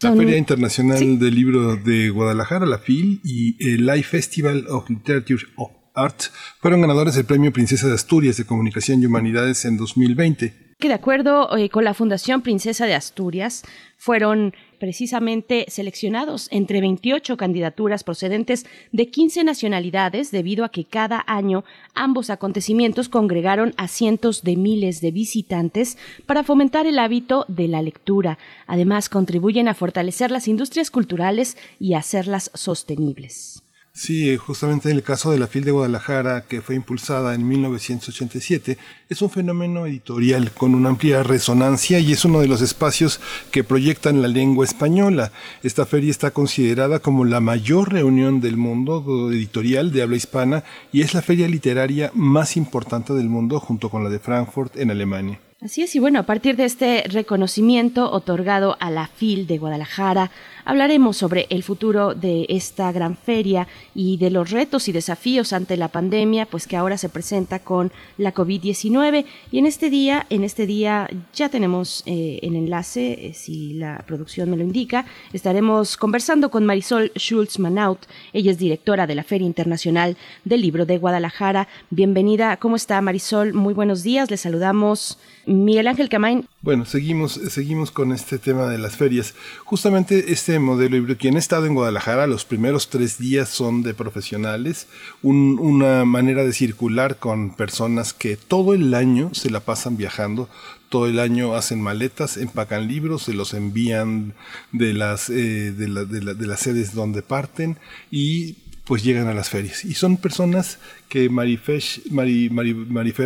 [0.00, 5.42] La Feria Internacional del Libro de Guadalajara, la FIL, y el Live Festival of Literature
[5.56, 6.20] of Art
[6.60, 10.68] fueron ganadores del Premio Princesa de Asturias de Comunicación y Humanidades en 2020.
[10.78, 13.64] Que de acuerdo eh, con la Fundación Princesa de Asturias,
[13.96, 21.64] fueron precisamente seleccionados entre 28 candidaturas procedentes de 15 nacionalidades debido a que cada año
[21.94, 27.82] ambos acontecimientos congregaron a cientos de miles de visitantes para fomentar el hábito de la
[27.82, 28.38] lectura.
[28.66, 33.57] Además, contribuyen a fortalecer las industrias culturales y hacerlas sostenibles.
[33.98, 38.78] Sí, justamente en el caso de la FIL de Guadalajara, que fue impulsada en 1987,
[39.08, 43.20] es un fenómeno editorial con una amplia resonancia y es uno de los espacios
[43.50, 45.32] que proyectan la lengua española.
[45.64, 51.00] Esta feria está considerada como la mayor reunión del mundo editorial de habla hispana y
[51.00, 55.40] es la feria literaria más importante del mundo junto con la de Frankfurt en Alemania.
[55.60, 60.30] Así es, y bueno, a partir de este reconocimiento otorgado a la FIL de Guadalajara,
[60.68, 65.78] hablaremos sobre el futuro de esta gran feria y de los retos y desafíos ante
[65.78, 69.24] la pandemia, pues que ahora se presenta con la COVID-19.
[69.50, 74.04] Y en este día, en este día ya tenemos eh, el enlace, eh, si la
[74.06, 78.04] producción me lo indica, estaremos conversando con Marisol Schulz Manaut.
[78.34, 81.66] Ella es directora de la Feria Internacional del Libro de Guadalajara.
[81.88, 83.54] Bienvenida, ¿cómo está Marisol?
[83.54, 86.46] Muy buenos días, le saludamos Miguel Ángel Camain.
[86.68, 89.32] Bueno, seguimos, seguimos con este tema de las ferias.
[89.64, 93.94] Justamente este modelo híbrido, quien ha estado en Guadalajara, los primeros tres días son de
[93.94, 94.86] profesionales,
[95.22, 100.50] un- una manera de circular con personas que todo el año se la pasan viajando,
[100.90, 104.34] todo el año hacen maletas, empacan libros, se los envían
[104.70, 107.78] de las, eh, de, la- de de las sedes donde parten
[108.10, 109.84] y pues llegan a las ferias.
[109.84, 110.78] Y son personas
[111.10, 111.74] que Marifer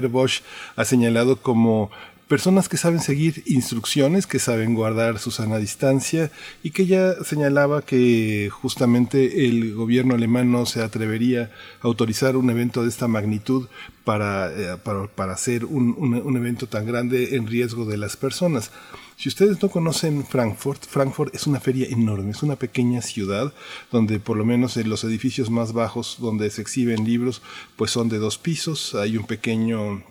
[0.09, 0.41] Bosch
[0.75, 1.93] ha señalado como
[2.33, 6.31] personas que saben seguir instrucciones, que saben guardar su sana distancia
[6.63, 11.51] y que ella señalaba que justamente el gobierno alemán no se atrevería
[11.83, 13.69] a autorizar un evento de esta magnitud
[14.05, 18.17] para, eh, para, para hacer un, un- un evento tan grande en riesgo de las
[18.17, 18.71] personas.
[19.19, 23.53] Si ustedes no conocen Frankfurt, Frankfurt es una feria enorme, es una pequeña ciudad
[23.91, 27.43] donde por lo menos en los edificios más bajos donde se exhiben libros,
[27.77, 30.03] pues son de dos pisos, hay un pequeño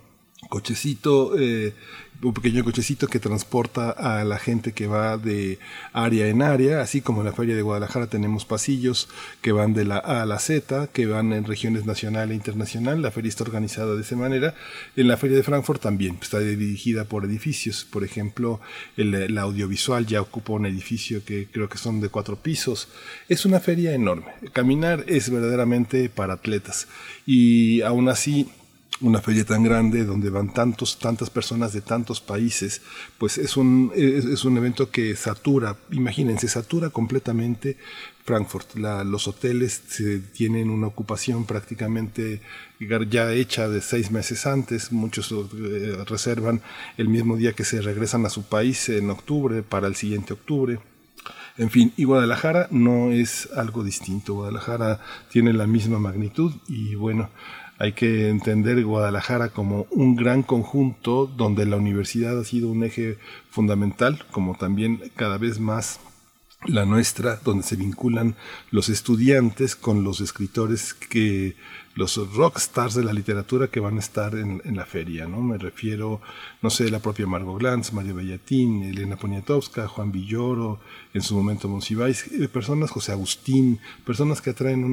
[0.50, 1.74] cochecito, eh,
[2.24, 5.58] un pequeño cochecito que transporta a la gente que va de
[5.92, 9.10] área en área, así como en la Feria de Guadalajara tenemos pasillos
[9.42, 13.02] que van de la A a la Z, que van en regiones nacional e internacional,
[13.02, 14.54] la feria está organizada de esa manera.
[14.96, 18.60] En la Feria de Frankfurt también está dirigida por edificios, por ejemplo,
[18.98, 22.88] el, el audiovisual ya ocupa un edificio que creo que son de cuatro pisos.
[23.30, 24.34] Es una feria enorme.
[24.54, 26.88] Caminar es verdaderamente para atletas
[27.26, 28.48] y aún así
[29.02, 32.82] una feria tan grande donde van tantos, tantas personas de tantos países,
[33.18, 37.78] pues es un, es, un evento que satura, imagínense, satura completamente
[38.24, 38.76] Frankfurt.
[38.76, 39.82] Los hoteles
[40.34, 42.42] tienen una ocupación prácticamente
[43.10, 46.62] ya hecha de seis meses antes, muchos eh, reservan
[46.98, 50.80] el mismo día que se regresan a su país en octubre para el siguiente octubre.
[51.58, 54.36] En fin, y Guadalajara no es algo distinto.
[54.36, 57.30] Guadalajara tiene la misma magnitud y bueno,
[57.82, 63.18] hay que entender Guadalajara como un gran conjunto donde la universidad ha sido un eje
[63.50, 66.00] fundamental, como también cada vez más
[66.68, 68.36] la nuestra, donde se vinculan
[68.70, 71.56] los estudiantes con los escritores que
[71.96, 75.42] los rockstars de la literatura que van a estar en, la feria, ¿no?
[75.42, 76.22] Me refiero,
[76.62, 80.80] no sé, la propia Margot Glantz, María Bellatín, Elena Poniatowska, Juan Villoro,
[81.14, 84.84] en su momento Monsiváis, eh, personas, José Agustín, personas que atraen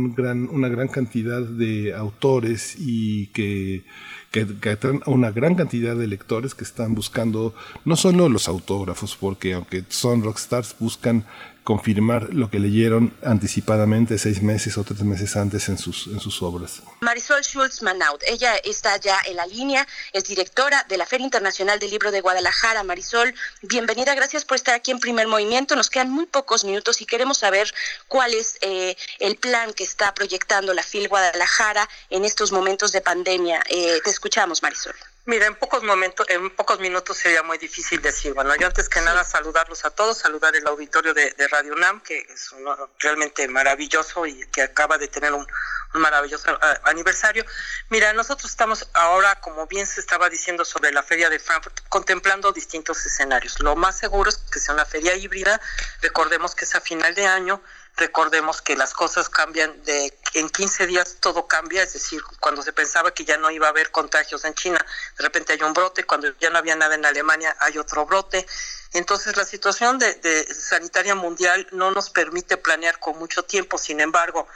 [0.51, 3.85] una gran cantidad de autores y que,
[4.33, 8.49] que, que atraen a una gran cantidad de lectores que están buscando no solo los
[8.49, 11.25] autógrafos, porque aunque son rockstars, buscan
[11.69, 16.41] confirmar lo que leyeron anticipadamente seis meses o tres meses antes en sus, en sus
[16.41, 16.81] obras.
[17.01, 21.79] Marisol Schulz Manaut, ella está ya en la línea, es directora de la Feria Internacional
[21.79, 22.85] del Libro de Guadalajara.
[22.85, 25.77] Marisol, bienvenida, gracias por estar aquí en Primer Movimiento.
[25.77, 27.71] Nos quedan muy pocos minutos y queremos saber
[28.07, 33.03] cuál es eh, el plan que está proyectando la FIL Guadalajara en estos momentos de
[33.03, 33.63] pandemia.
[33.69, 34.95] Eh, te escuchamos, Marisol.
[35.29, 38.33] Mira, en pocos momentos, en pocos minutos sería muy difícil decir.
[38.33, 42.01] Bueno, yo antes que nada saludarlos a todos, saludar el auditorio de, de Radio UNAM,
[42.01, 45.47] que es uno realmente maravilloso y que acaba de tener un,
[45.93, 47.45] un maravilloso ah, aniversario.
[47.91, 52.53] Mira, nosotros estamos ahora, como bien se estaba diciendo sobre la feria de Frankfurt, contemplando
[52.53, 53.61] distintos escenarios.
[53.61, 55.61] Lo más seguro es que sea una feria híbrida.
[56.01, 57.63] Recordemos que es a final de año.
[57.99, 62.73] Recordemos que las cosas cambian de en 15 días todo cambia, es decir, cuando se
[62.73, 64.79] pensaba que ya no iba a haber contagios en China,
[65.17, 68.47] de repente hay un brote, cuando ya no había nada en Alemania hay otro brote.
[68.93, 73.99] Entonces la situación de, de sanitaria mundial no nos permite planear con mucho tiempo, sin
[74.01, 74.47] embargo,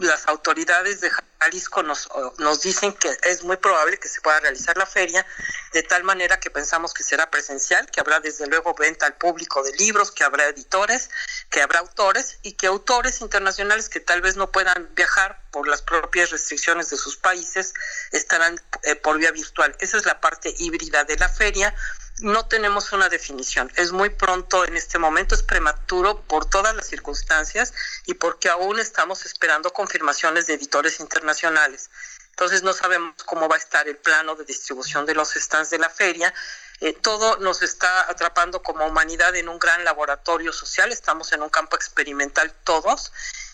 [0.00, 4.76] las autoridades de Jalisco nos, nos dicen que es muy probable que se pueda realizar
[4.76, 5.26] la feria,
[5.72, 9.62] de tal manera que pensamos que será presencial, que habrá desde luego venta al público
[9.62, 11.10] de libros, que habrá editores,
[11.50, 15.82] que habrá autores y que autores internacionales que tal vez no puedan viajar por las
[15.82, 17.74] propias restricciones de sus países
[18.12, 19.74] estarán eh, por vía virtual.
[19.80, 21.74] Esa es la parte híbrida de la feria
[22.20, 23.70] no tenemos una definición.
[23.76, 27.72] Es muy pronto en este momento, es prematuro por todas las circunstancias
[28.06, 31.90] y porque aún estamos esperando confirmaciones de editores internacionales.
[32.30, 35.78] Entonces no sabemos cómo va a estar el plano de distribución de los stands de
[35.78, 36.32] la feria.
[36.80, 40.90] Eh, todo nos está atrapando como humanidad en un gran laboratorio social.
[40.92, 43.12] Estamos en un campo experimental todos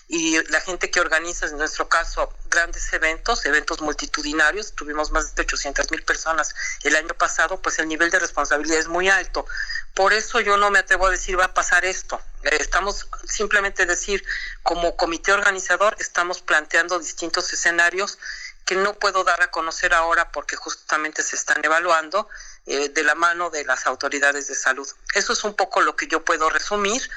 [0.08, 5.42] y la gente que organiza, en nuestro caso, grandes eventos, eventos multitudinarios, tuvimos más de
[5.42, 6.54] 800 mil personas
[6.84, 9.46] el año pasado, pues el nivel de responsabilidad es muy alto.
[9.94, 12.20] Por eso yo no me atrevo a decir va a pasar esto.
[12.44, 14.24] Eh, Estamos simplemente decir,
[14.62, 18.18] como comité organizador, estamos planteando distintos escenarios
[18.64, 22.28] que no puedo dar a conocer ahora porque justamente se están evaluando
[22.66, 24.88] eh, de la mano de las autoridades de salud.
[25.14, 27.08] Eso es un poco lo que yo puedo resumir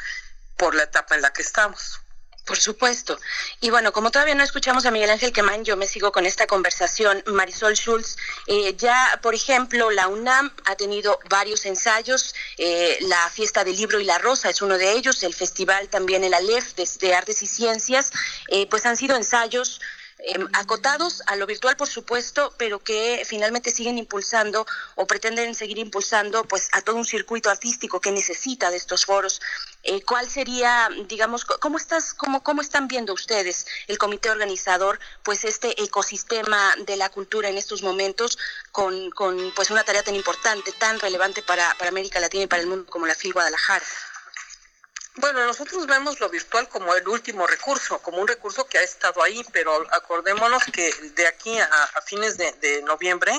[0.58, 2.02] por la etapa en la que estamos.
[2.50, 3.20] Por supuesto.
[3.62, 6.48] Y bueno, como todavía no escuchamos a Miguel Ángel Quemán, yo me sigo con esta
[6.48, 7.22] conversación.
[7.28, 12.34] Marisol Schulz, eh, ya, por ejemplo, la UNAM ha tenido varios ensayos.
[12.58, 15.22] eh, la Fiesta del Libro y la Rosa es uno de ellos.
[15.22, 18.12] El festival también, el ALEF de, de Artes y Ciencias,
[18.48, 19.80] eh, pues han sido ensayos
[20.22, 25.78] eh, acotados a lo virtual, por supuesto, pero que finalmente siguen impulsando o pretenden seguir
[25.78, 29.40] impulsando pues a todo un circuito artístico que necesita de estos foros.
[29.84, 35.46] Eh, ¿Cuál sería, digamos, cómo estás, cómo, cómo están viendo ustedes el comité organizador, pues
[35.46, 38.38] este ecosistema de la cultura en estos momentos
[38.74, 42.62] con, con pues una tarea tan importante, tan relevante para, para América Latina y para
[42.62, 43.86] el mundo como la FIL Guadalajara?
[45.16, 49.24] Bueno, nosotros vemos lo virtual como el último recurso, como un recurso que ha estado
[49.24, 53.32] ahí, pero acordémonos que de aquí a, a fines de, de noviembre,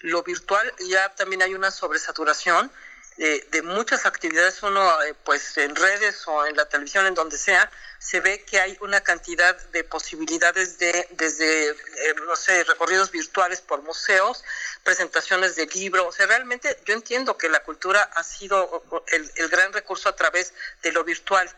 [0.00, 2.70] lo virtual ya también hay una sobresaturación
[3.18, 4.62] de, de muchas actividades.
[4.62, 8.60] Uno, eh, pues en redes o en la televisión, en donde sea, se ve que
[8.60, 11.74] hay una cantidad de posibilidades de, desde, eh,
[12.26, 14.44] no sé, recorridos virtuales por museos,
[14.84, 16.06] presentaciones de libros.
[16.06, 20.16] O sea, realmente yo entiendo que la cultura ha sido el, el gran recurso a
[20.16, 21.50] través de lo virtual.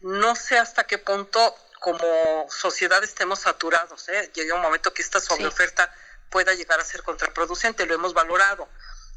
[0.00, 4.08] No sé hasta qué punto como sociedad estemos saturados.
[4.08, 4.30] ¿eh?
[4.34, 5.94] Llega un momento que esta sobreoferta
[6.30, 8.68] pueda llegar a ser contraproducente, lo hemos valorado.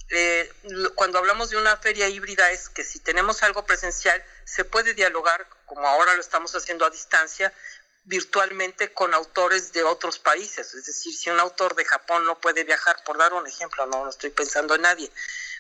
[0.09, 0.49] Eh,
[0.95, 5.47] cuando hablamos de una feria híbrida es que si tenemos algo presencial, se puede dialogar,
[5.65, 7.53] como ahora lo estamos haciendo a distancia,
[8.05, 10.73] virtualmente con autores de otros países.
[10.73, 14.05] Es decir, si un autor de Japón no puede viajar, por dar un ejemplo, no,
[14.05, 15.11] no estoy pensando en nadie,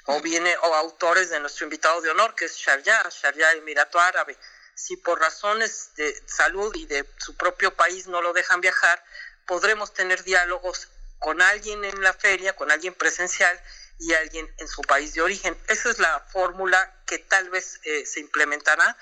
[0.05, 4.37] o viene, o autores de nuestro invitado de honor, que es Sharjah, Sharjah Emirato Árabe.
[4.73, 9.03] Si por razones de salud y de su propio país no lo dejan viajar,
[9.45, 10.87] podremos tener diálogos
[11.19, 13.59] con alguien en la feria, con alguien presencial
[13.99, 15.57] y alguien en su país de origen.
[15.67, 18.95] Esa es la fórmula que tal vez eh, se implementará,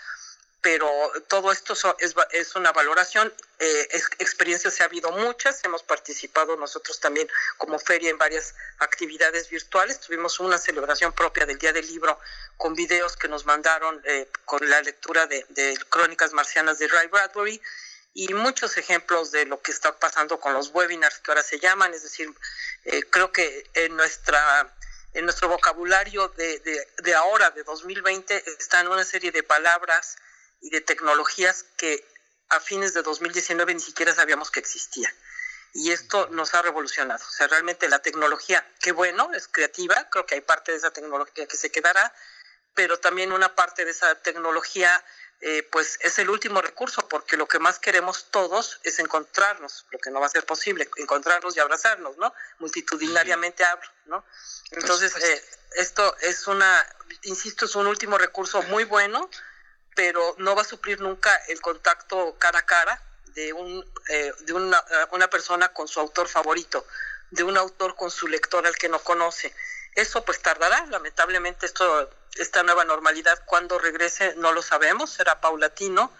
[0.61, 0.89] pero
[1.27, 3.31] todo esto so- es, es una valoración.
[3.59, 9.49] Eh, ex- experiencias ha habido muchas, hemos participado nosotros también como feria en varias actividades
[9.49, 9.99] virtuales.
[9.99, 12.19] Tuvimos una celebración propia del Día del Libro
[12.57, 17.07] con videos que nos mandaron eh, con la lectura de, de Crónicas Marcianas de Ray
[17.07, 17.61] Bradbury
[18.17, 21.93] y muchos ejemplos de lo que está pasando con los webinars que ahora se llaman,
[21.93, 22.33] es decir,
[22.85, 24.73] eh, creo que en nuestra
[25.15, 30.17] en nuestro vocabulario de, de, de ahora, de 2020, están una serie de palabras
[30.59, 32.05] y de tecnologías que
[32.49, 35.11] a fines de 2019 ni siquiera sabíamos que existían.
[35.73, 37.23] Y esto nos ha revolucionado.
[37.25, 40.91] O sea, realmente la tecnología, qué bueno, es creativa, creo que hay parte de esa
[40.91, 42.13] tecnología que se quedará,
[42.73, 45.03] pero también una parte de esa tecnología
[45.41, 49.99] eh, pues es el último recurso, porque lo que más queremos todos es encontrarnos, lo
[49.99, 52.33] que no va a ser posible, encontrarnos y abrazarnos, ¿no?
[52.59, 54.25] Multitudinariamente hablo, ¿no?
[54.71, 55.43] Entonces, eh,
[55.75, 56.85] esto es una,
[57.23, 59.29] insisto, es un último recurso muy bueno,
[59.93, 64.53] pero no va a suplir nunca el contacto cara a cara de, un, eh, de
[64.53, 66.87] una, una persona con su autor favorito,
[67.31, 69.53] de un autor con su lector al que no conoce.
[69.95, 76.11] Eso pues tardará, lamentablemente esto, esta nueva normalidad cuando regrese no lo sabemos, será paulatino,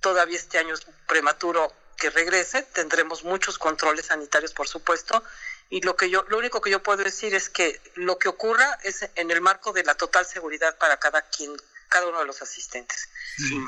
[0.00, 5.22] todavía este año es prematuro que regrese, tendremos muchos controles sanitarios por supuesto,
[5.68, 8.78] y lo que yo, lo único que yo puedo decir es que lo que ocurra
[8.82, 11.54] es en el marco de la total seguridad para cada quien,
[11.88, 13.08] cada uno de los asistentes.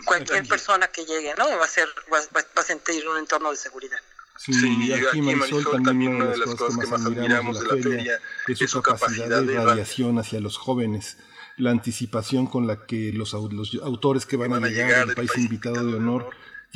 [0.04, 1.56] Cualquier persona que llegue, ¿no?
[1.58, 3.98] Va a ser, va, va- va a sentir un entorno de seguridad.
[4.36, 4.52] Sí,
[4.88, 8.58] y aquí Marisol también una de las cosas que más admiramos de la feria es
[8.70, 11.18] su capacidad de radiación hacia los jóvenes,
[11.56, 15.86] la anticipación con la que los, los autores que van a llegar al país invitado
[15.86, 16.30] de honor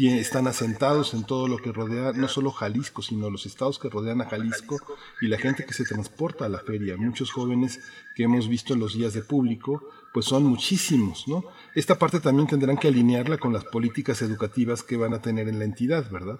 [0.07, 4.21] están asentados en todo lo que rodea no solo Jalisco, sino los estados que rodean
[4.21, 4.79] a Jalisco
[5.21, 6.97] y la gente que se transporta a la feria.
[6.97, 7.81] Muchos jóvenes
[8.15, 9.83] que hemos visto en los días de público,
[10.15, 11.45] pues son muchísimos, ¿no?
[11.75, 15.59] Esta parte también tendrán que alinearla con las políticas educativas que van a tener en
[15.59, 16.39] la entidad, ¿verdad?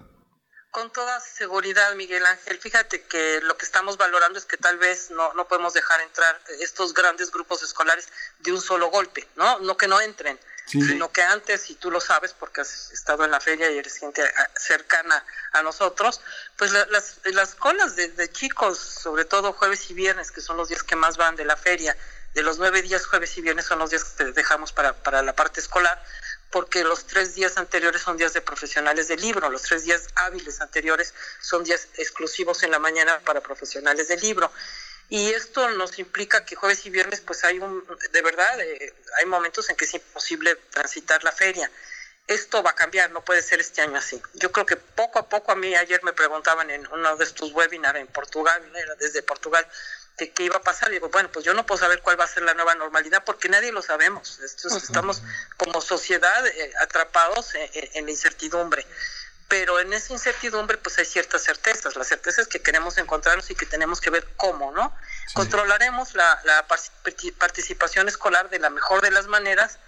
[0.71, 2.59] Con toda seguridad, Miguel Ángel.
[2.59, 6.39] Fíjate que lo que estamos valorando es que tal vez no, no podemos dejar entrar
[6.59, 8.07] estos grandes grupos escolares
[8.39, 9.57] de un solo golpe, ¿no?
[9.59, 10.79] No que no entren, Sí.
[10.83, 13.97] sino que antes, y tú lo sabes porque has estado en la feria y eres
[13.97, 16.21] gente ah, cercana a nosotros,
[16.57, 20.57] pues la- las, las colas de, de chicos, sobre todo jueves y viernes, que son
[20.57, 21.97] los días que más van de la feria,
[22.35, 25.33] de los nueve días jueves y viernes son los días que dejamos para, para la
[25.33, 25.99] parte escolar,
[26.51, 30.61] porque los tres días anteriores son días de profesionales del libro, los tres días hábiles
[30.61, 34.51] anteriores son días exclusivos en la mañana para profesionales del libro.
[35.09, 39.25] Y esto nos implica que jueves y viernes, pues hay un, de verdad, eh, hay
[39.25, 41.69] momentos en que es imposible transitar la feria.
[42.27, 44.21] Esto va a cambiar, no puede ser este año así.
[44.35, 47.51] Yo creo que poco a poco a mí ayer me preguntaban en uno de estos
[47.53, 48.61] webinars en Portugal,
[48.99, 49.67] desde Portugal,
[50.19, 50.89] que qué iba a pasar.
[50.89, 53.23] Y digo, bueno, pues yo no puedo saber cuál va a ser la nueva normalidad
[53.25, 54.39] porque nadie lo sabemos.
[54.39, 55.21] Esto es- Estamos
[55.57, 58.85] como sociedad eh, atrapados en, la incertidumbre.
[59.47, 61.95] Pero en esa incertidumbre pues hay ciertas certezas.
[61.95, 64.95] La certeza es que queremos encontrarnos y que tenemos que ver cómo, ¿no?
[65.33, 66.39] Controlaremos la,
[67.37, 69.79] participación escolar de la mejor de las maneras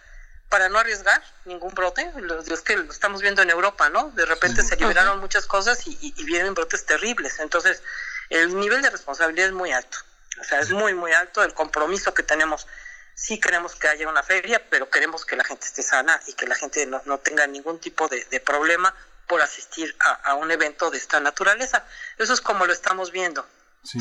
[0.49, 2.11] para no arriesgar ningún brote.
[2.17, 4.11] Lo- Es que lo estamos viendo en Europa, ¿no?
[4.11, 7.39] De repente se liberaron muchas cosas y, y- y vienen brotes terribles.
[7.39, 7.81] Entonces,
[8.29, 9.97] el nivel de responsabilidad es muy alto.
[10.41, 12.67] O sea, es muy, muy alto el compromiso que tenemos.
[13.13, 16.47] Sí queremos que haya una feria, pero queremos que la gente esté sana y que
[16.47, 18.93] la gente no, no tenga ningún tipo de, de problema
[19.27, 21.85] por asistir a, a un evento de esta naturaleza.
[22.17, 23.47] Eso es como lo estamos viendo.
[23.83, 23.99] Sí.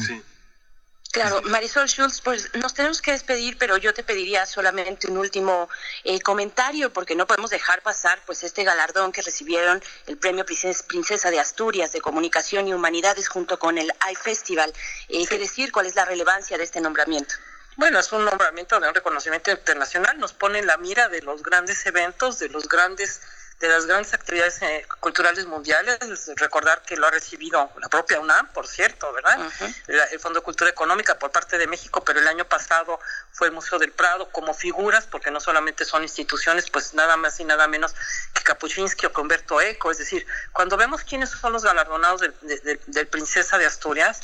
[1.12, 5.68] Claro, Marisol Schultz, pues nos tenemos que despedir, pero yo te pediría solamente un último
[6.04, 10.84] eh, comentario, porque no podemos dejar pasar pues este galardón que recibieron el Premio Princes-
[10.84, 14.72] Princesa de Asturias de Comunicación y Humanidades junto con el iFestival.
[15.08, 15.72] Eh, ¿Qué decir?
[15.72, 17.34] ¿Cuál es la relevancia de este nombramiento?
[17.76, 21.42] Bueno, es un nombramiento de un reconocimiento internacional, nos pone en la mira de los
[21.42, 23.20] grandes eventos, de los grandes
[23.60, 25.98] de las grandes actividades eh, culturales mundiales,
[26.36, 29.38] recordar que lo ha recibido la propia UNAM, por cierto, ¿verdad?
[29.86, 32.98] La- el Fondo de Cultura Económica por parte de México, pero el año pasado
[33.32, 37.38] fue el Museo del Prado como figuras, porque no solamente son instituciones, pues nada más
[37.38, 37.94] y nada menos
[38.34, 42.60] que Kapuczynski o Humberto Eco, es decir, cuando vemos quiénes son los galardonados del, de-
[42.60, 44.20] de- del Princesa de Asturias,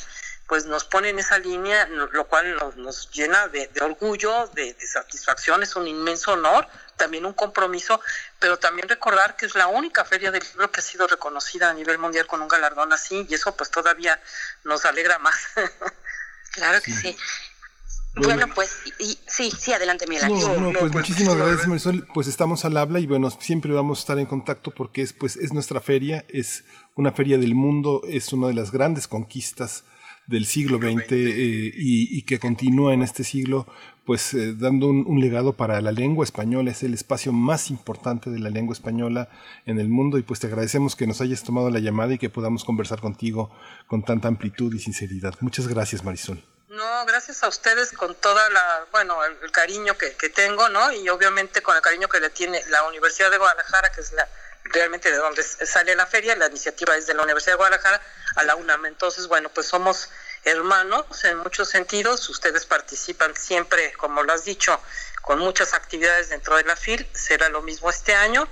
[0.47, 4.73] pues nos pone en esa línea, lo cual nos, nos llena de, de orgullo, de,
[4.73, 7.99] de satisfacción, es un inmenso honor, también un compromiso,
[8.39, 11.73] pero también recordar que es la única feria del libro que ha sido reconocida a
[11.73, 14.19] nivel mundial con un galardón así, y eso pues todavía
[14.63, 15.35] nos alegra más.
[16.53, 17.15] Claro que sí.
[18.15, 20.27] Bueno, pues, y, y- sí, sí, adelante, Miguel.
[20.29, 24.01] No, no, pues muchísimas gracias Marisol, pues estamos al habla y bueno, siempre vamos a
[24.01, 26.63] estar en contacto porque es pues es nuestra feria, es
[26.95, 29.83] una feria del mundo, es una de las grandes conquistas
[30.27, 33.65] del siglo XX eh, y, y que continúa en este siglo
[34.07, 38.29] pues eh, dando un, un legado para la lengua española, es el espacio más importante
[38.29, 39.27] de la lengua española
[39.65, 42.29] en el mundo y pues te agradecemos que nos hayas tomado la llamada y que
[42.29, 43.51] podamos conversar contigo
[43.85, 45.33] con tanta amplitud y sinceridad.
[45.41, 46.41] Muchas gracias Marisol.
[46.69, 50.93] No, gracias a ustedes con toda la, bueno, el, el cariño que, que tengo, ¿no?
[50.93, 54.25] Y obviamente con el cariño que le tiene la Universidad de Guadalajara, que es la
[54.71, 58.01] realmente de donde sale la feria, la iniciativa es de la Universidad de Guadalajara
[58.35, 58.85] a la UNAM.
[58.85, 60.09] Entonces, bueno, pues somos
[60.43, 64.79] hermanos en muchos sentidos, ustedes participan siempre, como lo has dicho,
[65.21, 68.47] con muchas actividades dentro de la FIL, será lo mismo este año.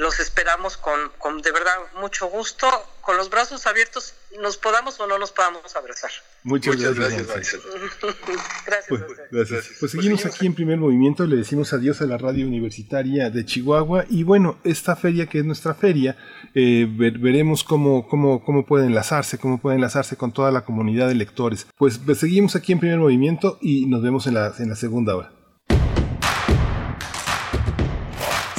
[0.00, 2.66] Los esperamos con, con de verdad mucho gusto,
[3.02, 6.10] con los brazos abiertos, nos podamos o no nos podamos abrazar.
[6.42, 7.28] Muchas, gracias.
[7.28, 7.60] Marisol.
[8.66, 8.86] Gracias.
[8.88, 9.70] Pues, gracias.
[9.78, 14.06] Pues seguimos aquí en primer movimiento, le decimos adiós a la radio universitaria de Chihuahua
[14.08, 16.16] y bueno, esta feria que es nuestra feria,
[16.54, 21.08] eh, ver- veremos cómo, cómo, cómo puede enlazarse, cómo puede enlazarse con toda la comunidad
[21.08, 21.66] de lectores.
[21.76, 25.14] Pues, pues, seguimos aquí en primer movimiento y nos vemos en la, en la segunda
[25.16, 25.32] hora.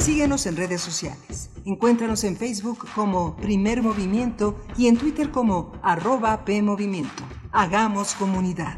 [0.02, 1.48] Síguenos en redes sociales.
[1.64, 7.22] Encuéntranos en Facebook como Primer Movimiento y en Twitter como arroba PMovimiento.
[7.52, 8.76] Hagamos comunidad.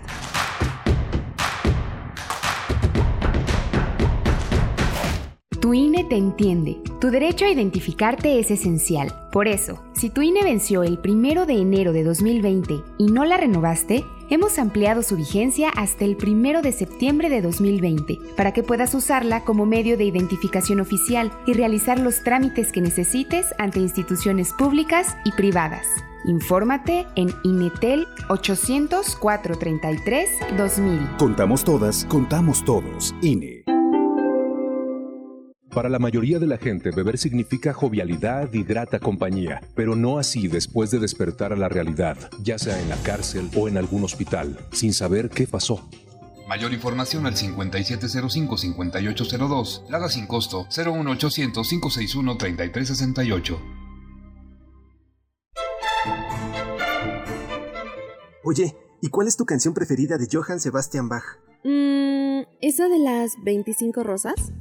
[5.63, 6.83] Tu INE te entiende.
[7.01, 9.11] Tu derecho a identificarte es esencial.
[9.33, 13.39] Por eso, si tu INE venció el primero de enero de 2020 y no la
[13.39, 18.95] renovaste, hemos ampliado su vigencia hasta el primero de septiembre de 2020 para que puedas
[18.95, 25.17] usarla como medio de identificación oficial y realizar los trámites que necesites ante instituciones públicas
[25.25, 25.87] y privadas.
[26.27, 31.17] Infórmate en INETEL 800 433 2000.
[31.19, 33.15] Contamos todas, contamos todos.
[33.21, 33.65] INE.
[35.75, 40.47] Para la mayoría de la gente, beber significa jovialidad y grata compañía, pero no así
[40.47, 44.57] después de despertar a la realidad, ya sea en la cárcel o en algún hospital,
[44.71, 45.91] sin saber qué pasó.
[46.49, 49.91] Mayor información al 5705-5802.
[49.91, 53.59] Lada sin costo 01800-561-3368.
[58.45, 61.25] Oye, ¿y cuál es tu canción preferida de Johann Sebastian Bach?
[61.65, 64.53] Mmm, ¿esa de las 25 rosas?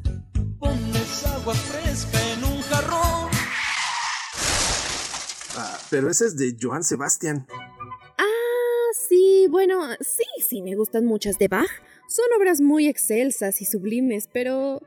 [1.21, 3.29] Agua fresca en un jarrón.
[5.55, 7.45] Ah, pero esa es de Johann Sebastian.
[8.17, 11.69] Ah, sí, bueno, sí, sí, me gustan muchas de Bach.
[12.07, 14.81] Son obras muy excelsas y sublimes, pero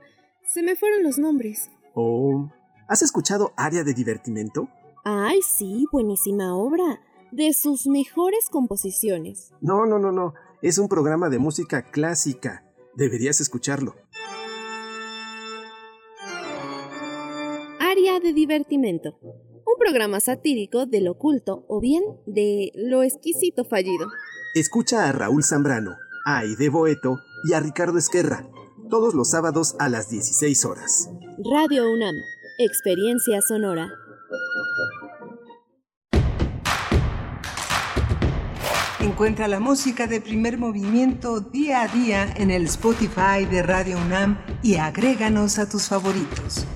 [0.53, 1.70] se me fueron los nombres.
[1.95, 2.51] Oh,
[2.89, 4.68] ¿has escuchado Área de Divertimento?
[5.05, 7.01] Ay, sí, buenísima obra.
[7.31, 9.53] De sus mejores composiciones.
[9.61, 10.35] No, no, no, no.
[10.61, 12.64] Es un programa de música clásica.
[12.97, 13.95] Deberías escucharlo.
[18.07, 19.18] Área de divertimento.
[19.20, 24.07] Un programa satírico del oculto o bien de lo exquisito fallido.
[24.54, 28.48] Escucha a Raúl Zambrano, a Aide Boeto y a Ricardo Esquerra.
[28.90, 31.11] Todos los sábados a las 16 horas.
[31.38, 32.14] Radio UNAM.
[32.59, 33.90] Experiencia sonora.
[39.00, 44.38] Encuentra la música de primer movimiento día a día en el Spotify de Radio UNAM
[44.62, 46.66] y agréganos a tus favoritos.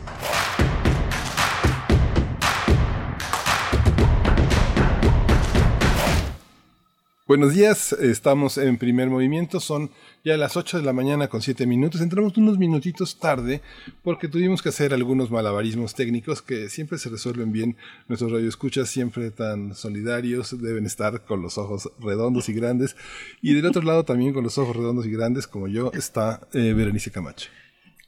[7.31, 9.93] Buenos días, estamos en primer movimiento, son
[10.24, 13.62] ya las 8 de la mañana con 7 minutos, entramos unos minutitos tarde
[14.03, 17.76] porque tuvimos que hacer algunos malabarismos técnicos que siempre se resuelven bien,
[18.09, 22.97] nuestros radioescuchas siempre tan solidarios, deben estar con los ojos redondos y grandes,
[23.41, 26.72] y del otro lado también con los ojos redondos y grandes como yo está eh,
[26.72, 27.49] Berenice Camacho.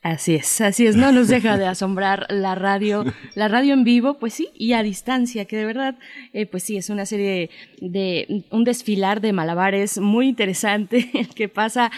[0.03, 3.05] Así es, así es, no nos deja de asombrar la radio,
[3.37, 5.97] la radio en vivo, pues sí, y a distancia, que de verdad,
[6.33, 7.51] eh, pues sí, es una serie
[7.81, 11.93] de, un desfilar de malabares muy interesante, el que pasa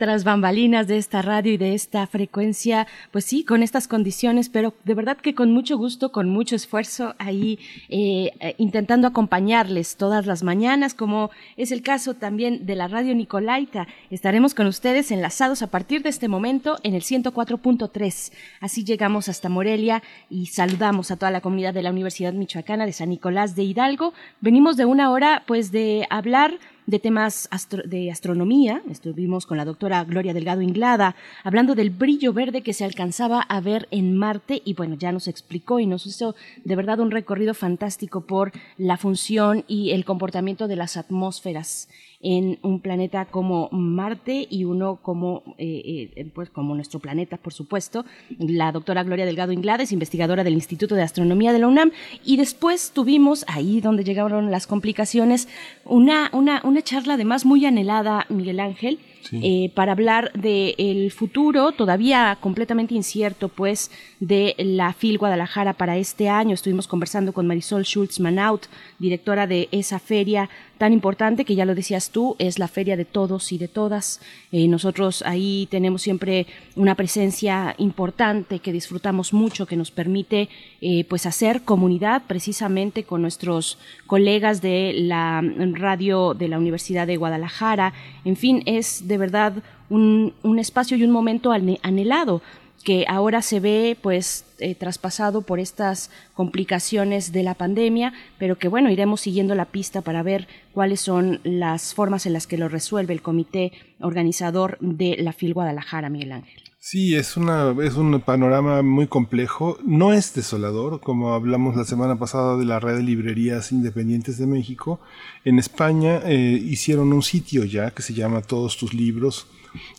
[0.00, 4.72] tras bambalinas de esta radio y de esta frecuencia, pues sí, con estas condiciones, pero
[4.84, 7.58] de verdad que con mucho gusto, con mucho esfuerzo, ahí
[7.90, 13.14] eh, eh, intentando acompañarles todas las mañanas, como es el caso también de la radio
[13.14, 13.88] Nicolaita.
[14.10, 18.32] Estaremos con ustedes enlazados a partir de este momento en el 104.3.
[18.60, 22.94] Así llegamos hasta Morelia y saludamos a toda la comunidad de la Universidad Michoacana de
[22.94, 24.14] San Nicolás de Hidalgo.
[24.40, 27.48] Venimos de una hora, pues, de hablar de temas
[27.84, 28.82] de astronomía.
[28.90, 31.14] Estuvimos con la doctora Gloria Delgado Inglada
[31.44, 35.28] hablando del brillo verde que se alcanzaba a ver en Marte y bueno, ya nos
[35.28, 40.68] explicó y nos hizo de verdad un recorrido fantástico por la función y el comportamiento
[40.68, 41.88] de las atmósferas
[42.22, 47.52] en un planeta como Marte y uno como, eh, eh, pues como nuestro planeta, por
[47.54, 48.04] supuesto.
[48.38, 51.92] La doctora Gloria Delgado Inglada es investigadora del Instituto de Astronomía de la UNAM
[52.24, 55.48] y después tuvimos, ahí donde llegaron las complicaciones,
[55.84, 58.98] una, una, una charla además muy anhelada, Miguel Ángel,
[59.32, 66.28] Eh, para hablar del futuro todavía completamente incierto, pues, de la FIL Guadalajara para este
[66.28, 66.54] año.
[66.54, 68.66] Estuvimos conversando con Marisol Schultz Manaut,
[68.98, 70.48] directora de esa feria
[70.80, 74.22] tan importante que ya lo decías tú, es la feria de todos y de todas.
[74.50, 80.48] Eh, nosotros ahí tenemos siempre una presencia importante que disfrutamos mucho, que nos permite
[80.80, 85.42] eh, pues hacer comunidad precisamente con nuestros colegas de la
[85.74, 87.92] radio de la Universidad de Guadalajara.
[88.24, 89.52] En fin, es de verdad
[89.90, 92.40] un, un espacio y un momento anhelado
[92.82, 98.68] que ahora se ve pues eh, traspasado por estas complicaciones de la pandemia, pero que
[98.68, 102.68] bueno, iremos siguiendo la pista para ver cuáles son las formas en las que lo
[102.68, 106.69] resuelve el comité organizador de la FIL Guadalajara, Miguel Ángel.
[106.82, 109.76] Sí, es, una, es un panorama muy complejo.
[109.84, 114.46] No es desolador, como hablamos la semana pasada de la red de librerías independientes de
[114.46, 114.98] México.
[115.44, 119.46] En España eh, hicieron un sitio ya que se llama Todos tus libros,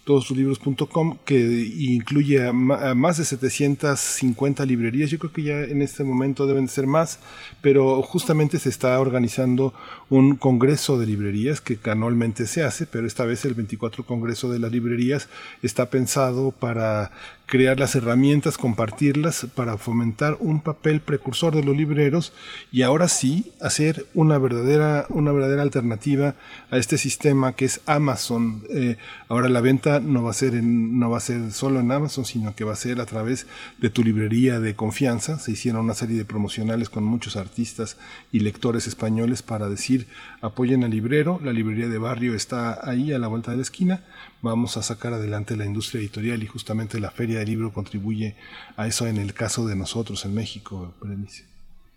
[0.03, 1.39] todostuslibros.com, que
[1.79, 5.09] incluye a, más de 750 librerías.
[5.09, 7.19] Yo creo que ya en este momento deben de ser más,
[7.61, 9.73] pero justamente se está organizando
[10.09, 14.59] un congreso de librerías que anualmente se hace, pero esta vez el 24 Congreso de
[14.59, 15.29] las Librerías
[15.61, 17.11] está pensado para
[17.51, 22.31] crear las herramientas, compartirlas para fomentar un papel precursor de los libreros
[22.71, 26.35] y ahora sí hacer una verdadera, una verdadera alternativa
[26.69, 28.63] a este sistema que es Amazon.
[28.69, 28.95] Eh,
[29.27, 32.55] ahora la venta no va a ser no va a ser solo en Amazon, sino
[32.55, 33.47] que va a ser a través
[33.79, 35.37] de tu librería de confianza.
[35.37, 37.97] Se hicieron una serie de promocionales con muchos artistas
[38.31, 40.07] y lectores españoles para decir
[40.39, 43.99] apoyen al librero, la librería de barrio está ahí a la vuelta de la esquina,
[44.41, 48.35] vamos a sacar adelante la industria editorial y justamente la feria del libro contribuye
[48.77, 50.93] a eso en el caso de nosotros en México.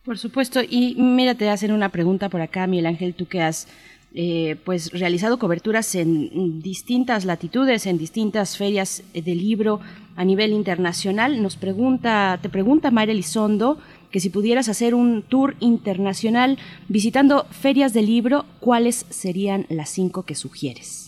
[0.04, 3.68] Por supuesto, y mira, te hacen una pregunta por acá, Miguel Ángel, tú que has
[4.14, 9.80] eh, pues realizado coberturas en distintas latitudes, en distintas ferias de libro
[10.14, 11.42] a nivel internacional.
[11.42, 13.78] Nos pregunta, te pregunta Mayra Elizondo
[14.12, 20.22] que si pudieras hacer un tour internacional visitando ferias de libro, ¿cuáles serían las cinco
[20.22, 21.03] que sugieres?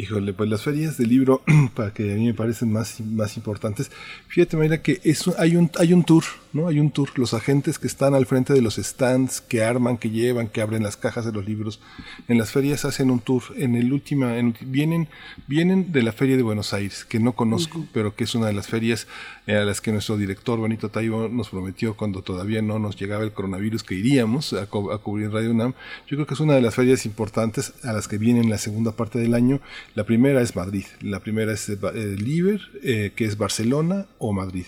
[0.00, 1.42] Híjole, pues las ferias de libro,
[1.74, 3.90] para que a mí me parecen más, más importantes,
[4.28, 6.24] fíjate, Mayra, que es, hay, un, hay un tour,
[6.54, 6.68] ¿no?
[6.68, 7.10] Hay un tour.
[7.16, 10.82] Los agentes que están al frente de los stands, que arman, que llevan, que abren
[10.84, 11.80] las cajas de los libros,
[12.28, 13.42] en las ferias hacen un tour.
[13.56, 15.08] En el última, en- vienen,
[15.46, 18.54] vienen de la Feria de Buenos Aires, que no conozco, pero que es una de
[18.54, 19.06] las ferias
[19.46, 23.22] eh, a las que nuestro director, Benito Taibo, nos prometió cuando todavía no nos llegaba
[23.24, 25.74] el coronavirus que iríamos a, co- a cubrir Radio UNAM.
[26.08, 28.92] Yo creo que es una de las ferias importantes a las que vienen la segunda
[28.92, 29.60] parte del año.
[29.96, 34.32] La primera es Madrid, la primera es eh, eh, Liver, eh, que es Barcelona o
[34.32, 34.66] Madrid.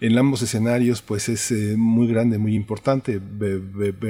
[0.00, 3.20] En ambos escenarios, pues es eh, muy grande, muy importante.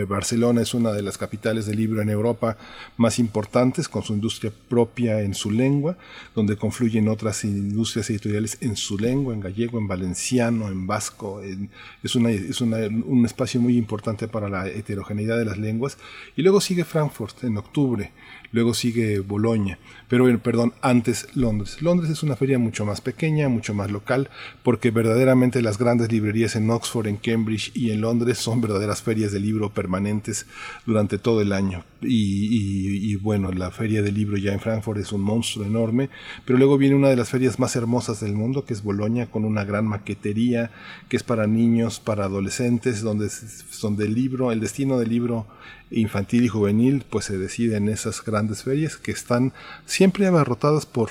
[0.09, 2.57] Barcelona es una de las capitales del libro en Europa
[2.97, 5.99] más importantes, con su industria propia en su lengua,
[6.35, 11.43] donde confluyen otras industrias editoriales en su lengua, en gallego, en valenciano, en vasco.
[11.43, 11.59] es
[12.03, 15.99] es un espacio muy importante para la heterogeneidad de las lenguas.
[16.37, 18.13] Y luego sigue Frankfurt en octubre.
[18.53, 19.79] Luego sigue Bolonia,
[20.13, 21.81] pero perdón, antes Londres.
[21.81, 24.29] Londres es una feria mucho más pequeña, mucho más local,
[24.63, 29.33] porque verdaderamente las grandes librerías en Oxford, en Cambridge y en Londres son verdaderas ferias
[29.33, 30.45] de libro permanentes
[30.85, 31.87] durante todo el año.
[32.03, 36.11] Y, bueno, la feria del libro ya en Frankfurt es un monstruo enorme,
[36.45, 39.47] pero luego viene una de las ferias más hermosas del mundo, que es Bolonia, con
[39.47, 40.73] una gran maquetería,
[41.09, 43.31] que es para niños, para adolescentes, donde,
[43.81, 45.47] donde el libro, el destino del libro
[45.93, 49.53] infantil y juvenil, pues se decide en esas grandes ferias que están
[50.05, 51.11] abarrotadas por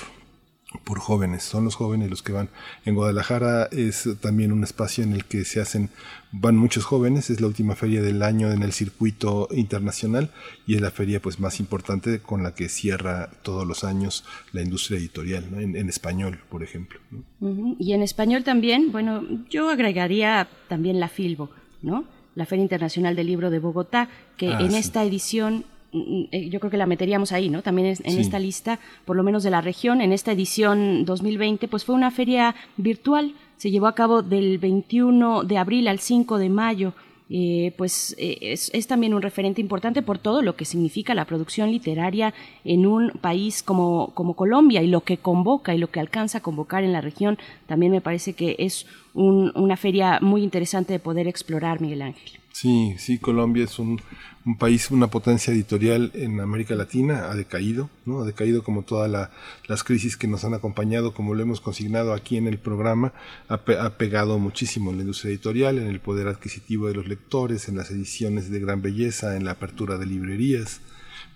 [0.85, 2.47] por jóvenes, son los jóvenes los que van.
[2.85, 5.89] En Guadalajara es también un espacio en el que se hacen,
[6.31, 10.31] van muchos jóvenes, es la última feria del año en el circuito internacional
[10.65, 14.23] y es la feria pues más importante con la que cierra todos los años
[14.53, 15.59] la industria editorial, ¿no?
[15.59, 17.01] en, en español, por ejemplo.
[17.11, 17.23] ¿no?
[17.41, 17.75] Ujú.
[17.77, 21.49] Y en español también, bueno, yo agregaría también la Filbo,
[21.81, 22.05] ¿no?
[22.33, 24.77] La Feria Internacional del Libro de Bogotá, que Ah, en sí.
[24.77, 27.61] esta edición, yo creo que la meteríamos ahí, ¿no?
[27.61, 28.19] También en Sí.
[28.19, 32.11] esta lista, por lo menos de la región, en esta edición 2020, pues fue una
[32.11, 36.93] feria virtual, se llevó a cabo del 21 de abril al 5 de mayo.
[37.33, 41.23] Eh, pues eh, es, es también un referente importante por todo lo que significa la
[41.23, 42.33] producción literaria
[42.65, 46.41] en un país como, como Colombia y lo que convoca y lo que alcanza a
[46.41, 47.37] convocar en la región.
[47.67, 52.40] También me parece que es un- una feria muy interesante de poder explorar, Miguel Ángel.
[52.53, 54.01] Sí, sí, Colombia es un,
[54.45, 58.21] un país, una potencia editorial en América Latina, ha decaído, ¿no?
[58.21, 59.31] Ha decaído como todas la-
[59.67, 63.13] las crisis que nos han acompañado, como lo hemos consignado aquí en el programa,
[63.47, 67.07] ha, pe- ha pegado muchísimo en la industria editorial, en el poder adquisitivo de los
[67.07, 70.81] lectores, en las ediciones de gran belleza, en la apertura de librerías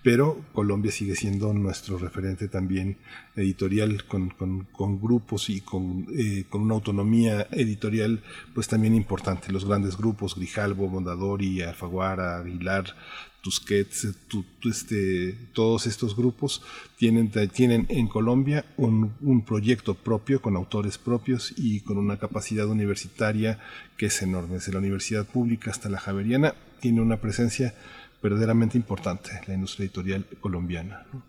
[0.06, 2.96] pero Colombia sigue siendo nuestro referente también
[3.34, 8.22] editorial con, con- con grupos y con, eh, con una autonomía editorial
[8.54, 9.50] pues también importante.
[9.50, 12.84] Los grandes grupos, Grijalbo, Mondadori, Alfaguara, Aguilar,
[13.42, 16.62] Tusquets, eh, tu- tu- este, todos estos grupos
[16.96, 22.68] tienen, tienen en Colombia un, un proyecto propio con autores propios y con una capacidad
[22.68, 23.58] universitaria
[23.96, 24.54] que es enorme.
[24.54, 27.74] Desde la universidad pública hasta la Javeriana tiene una presencia
[28.22, 31.06] verdaderamente importante la industria editorial colombiana.
[31.12, 31.22] ¿no?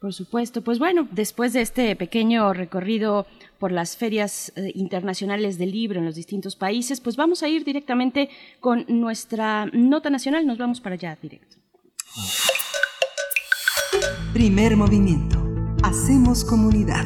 [0.00, 3.26] Por supuesto, pues bueno, después de este pequeño recorrido
[3.58, 7.64] por las ferias eh, internacionales del libro en los distintos países, pues vamos a ir
[7.64, 8.28] directamente
[8.60, 11.56] con nuestra nota nacional, nos vamos para allá directo.
[14.32, 15.44] Primer movimiento.
[15.82, 17.04] Hacemos comunidad.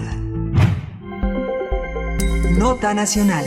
[2.59, 3.47] Nota nacional.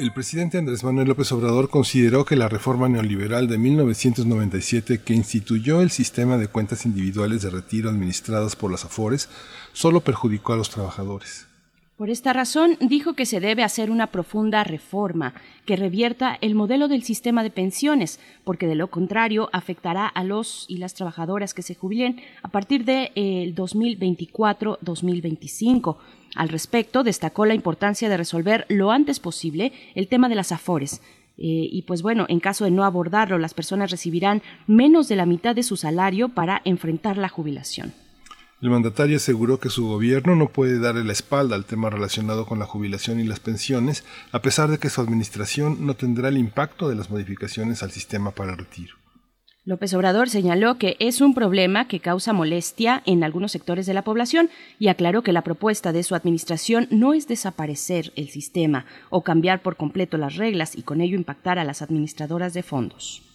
[0.00, 5.82] El presidente Andrés Manuel López Obrador consideró que la reforma neoliberal de 1997 que instituyó
[5.82, 9.28] el sistema de cuentas individuales de retiro administradas por las AFORES
[9.74, 11.46] solo perjudicó a los trabajadores.
[11.98, 15.34] Por esta razón, dijo que se debe hacer una profunda reforma
[15.66, 20.64] que revierta el modelo del sistema de pensiones, porque de lo contrario afectará a los
[20.66, 25.98] y las trabajadoras que se jubilen a partir del 2024-2025.
[26.36, 31.00] Al respecto, destacó la importancia de resolver lo antes posible el tema de las afores.
[31.38, 35.26] Eh, y pues bueno, en caso de no abordarlo, las personas recibirán menos de la
[35.26, 37.94] mitad de su salario para enfrentar la jubilación.
[38.60, 42.58] El mandatario aseguró que su gobierno no puede darle la espalda al tema relacionado con
[42.58, 46.90] la jubilación y las pensiones, a pesar de que su administración no tendrá el impacto
[46.90, 48.99] de las modificaciones al sistema para retiro.
[49.70, 54.02] López Obrador señaló que es un problema que causa molestia en algunos sectores de la
[54.02, 54.50] población
[54.80, 59.62] y aclaró que la propuesta de su administración no es desaparecer el sistema o cambiar
[59.62, 63.29] por completo las reglas y con ello impactar a las administradoras de fondos.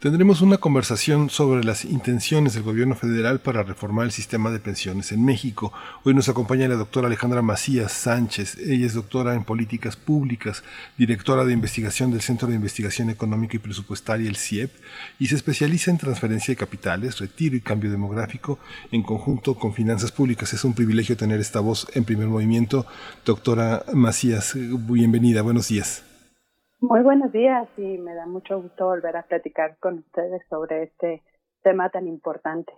[0.00, 5.12] Tendremos una conversación sobre las intenciones del gobierno federal para reformar el sistema de pensiones
[5.12, 5.74] en México.
[6.04, 8.56] Hoy nos acompaña la doctora Alejandra Macías Sánchez.
[8.56, 10.64] Ella es doctora en políticas públicas,
[10.96, 14.72] directora de investigación del Centro de Investigación Económica y Presupuestaria, el CIEP,
[15.18, 18.58] y se especializa en transferencia de capitales, retiro y cambio demográfico
[18.90, 20.54] en conjunto con finanzas públicas.
[20.54, 22.86] Es un privilegio tener esta voz en primer movimiento.
[23.26, 25.42] Doctora Macías, bienvenida.
[25.42, 26.09] Buenos días.
[26.82, 31.22] Muy buenos días y me da mucho gusto volver a platicar con ustedes sobre este
[31.62, 32.72] tema tan importante.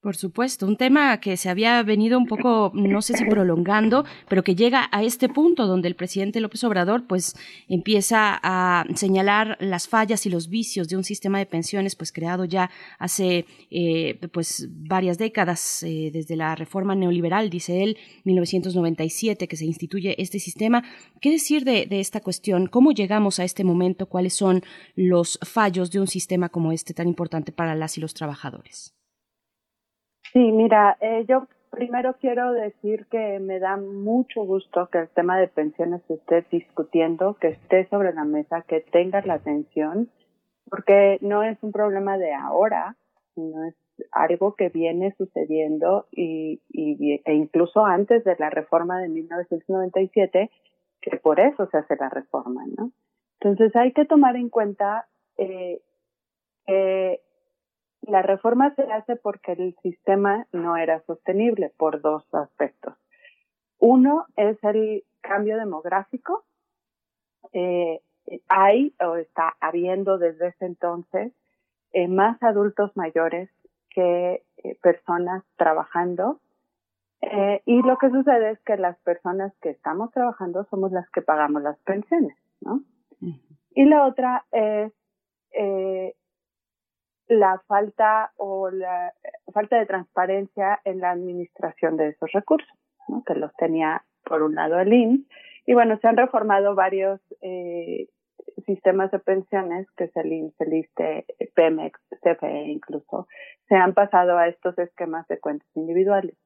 [0.00, 4.44] Por supuesto, un tema que se había venido un poco, no sé si prolongando, pero
[4.44, 7.34] que llega a este punto donde el presidente López Obrador pues
[7.66, 12.44] empieza a señalar las fallas y los vicios de un sistema de pensiones pues creado
[12.44, 12.70] ya
[13.00, 19.64] hace eh, pues varias décadas eh, desde la reforma neoliberal, dice él, 1997 que se
[19.64, 20.84] instituye este sistema.
[21.20, 22.68] ¿Qué decir de, de esta cuestión?
[22.68, 24.06] ¿Cómo llegamos a este momento?
[24.06, 24.62] ¿Cuáles son
[24.94, 28.95] los fallos de un sistema como este tan importante para las y los trabajadores?
[30.32, 35.38] Sí, mira, eh, yo primero quiero decir que me da mucho gusto que el tema
[35.38, 40.10] de pensiones esté discutiendo, que esté sobre la mesa, que tenga la atención,
[40.68, 42.96] porque no es un problema de ahora,
[43.34, 43.74] sino es
[44.12, 50.50] algo que viene sucediendo y, y, e incluso antes de la reforma de 1997,
[51.00, 52.92] que por eso se hace la reforma, ¿no?
[53.40, 55.06] Entonces hay que tomar en cuenta
[55.36, 55.80] eh,
[56.66, 57.20] que
[58.06, 62.94] la reforma se hace porque el sistema no era sostenible por dos aspectos.
[63.78, 66.44] Uno es el cambio demográfico.
[67.52, 68.00] Eh,
[68.48, 71.32] hay o está habiendo desde ese entonces
[71.92, 73.50] eh, más adultos mayores
[73.90, 76.40] que eh, personas trabajando.
[77.64, 81.60] Y lo que sucede es que las personas que estamos trabajando somos las que pagamos
[81.60, 82.82] las pensiones, ¿no?
[83.74, 84.92] Y la otra es
[85.58, 86.14] eh,
[87.28, 89.12] la falta o la
[89.52, 92.68] falta de transparencia en la administración de esos recursos,
[93.26, 95.26] que los tenía por un lado el INS.
[95.66, 98.08] Y bueno, se han reformado varios eh,
[98.66, 103.26] sistemas de pensiones, que es el INS, el ISTE, Pemex, CFE incluso,
[103.68, 106.36] se han pasado a estos esquemas de cuentas individuales.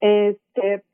[0.00, 0.84] Este,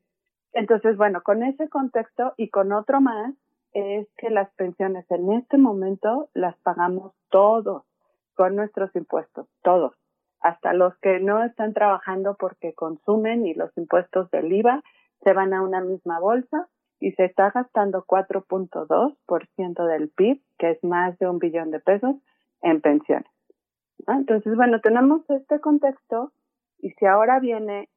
[0.52, 3.34] entonces, bueno, con ese contexto y con otro más,
[3.72, 7.84] es que las pensiones en este momento las pagamos todos
[8.34, 9.94] con nuestros impuestos, todos,
[10.40, 14.82] hasta los que no están trabajando porque consumen y los impuestos del IVA
[15.22, 16.68] se van a una misma bolsa
[16.98, 22.16] y se está gastando 4.2% del PIB, que es más de un billón de pesos,
[22.62, 23.30] en pensiones.
[24.06, 26.32] Entonces, bueno, tenemos este contexto
[26.78, 27.88] y si ahora viene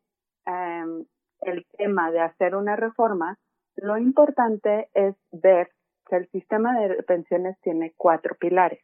[0.45, 1.05] eh,
[1.41, 3.37] el tema de hacer una reforma,
[3.75, 5.69] lo importante es ver
[6.07, 8.83] que el sistema de pensiones tiene cuatro pilares.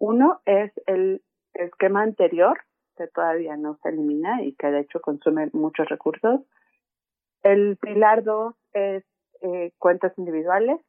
[0.00, 1.22] Uno es el
[1.52, 2.58] esquema anterior,
[2.96, 6.40] que todavía no se elimina y que de hecho consume muchos recursos.
[7.42, 9.04] El pilar dos es
[9.42, 10.80] eh, cuentas individuales.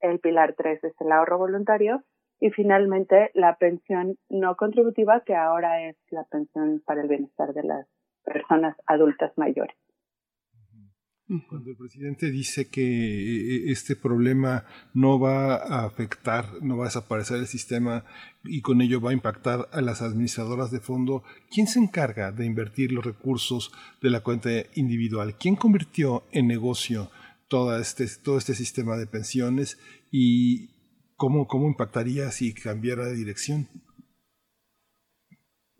[0.00, 2.02] El pilar tres es el ahorro voluntario.
[2.38, 7.64] Y finalmente la pensión no contributiva, que ahora es la pensión para el bienestar de
[7.64, 7.88] las
[8.24, 9.74] personas adultas mayores.
[11.28, 14.64] Cuando el presidente dice que eh, este problema
[14.94, 18.04] no va a afectar, no va a desaparecer el sistema
[18.44, 22.46] y con ello va a impactar a las administradoras de fondo, ¿quién se encarga de
[22.46, 25.34] invertir los recursos de la cuenta individual?
[25.38, 27.10] ¿Quién convirtió en negocio
[27.48, 29.78] todo este, todo este sistema de pensiones
[30.10, 30.70] y
[31.16, 33.68] cómo, cómo impactaría si cambiara de dirección?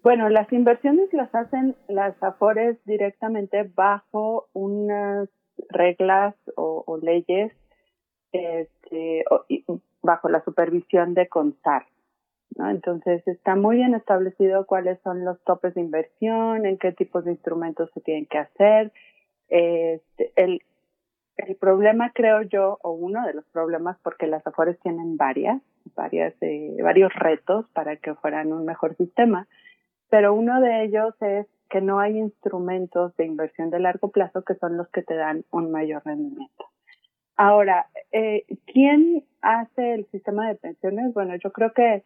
[0.03, 5.29] Bueno, las inversiones las hacen las AFORES directamente bajo unas
[5.69, 7.53] reglas o, leyes
[8.33, 9.25] este,
[10.03, 11.87] bajo la supervisión de CONSAR.
[12.57, 17.33] Entonces está muy bien establecido cuáles son los topes de inversión, en qué tipos de
[17.33, 18.93] instrumentos se tienen que hacer.
[19.49, 20.63] Este, el,
[21.37, 25.63] el problema, creo yo, o uno de los problemas, porque las AFORES tienen varias,
[25.95, 29.47] varias eh, varios retos para que fueran un mejor sistema,
[30.11, 34.55] pero uno de ellos es que no hay instrumentos de inversión de largo plazo que
[34.55, 36.65] son los que te dan un mayor rendimiento.
[37.37, 41.15] Ahora, eh, ¿quién hace el sistema de pensiones?
[41.15, 42.03] Bueno, yo creo que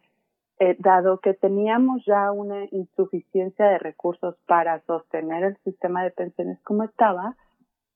[0.59, 6.59] eh, dado que teníamos ya una insuficiencia de recursos para sostener el sistema de pensiones
[6.61, 7.35] como estaba,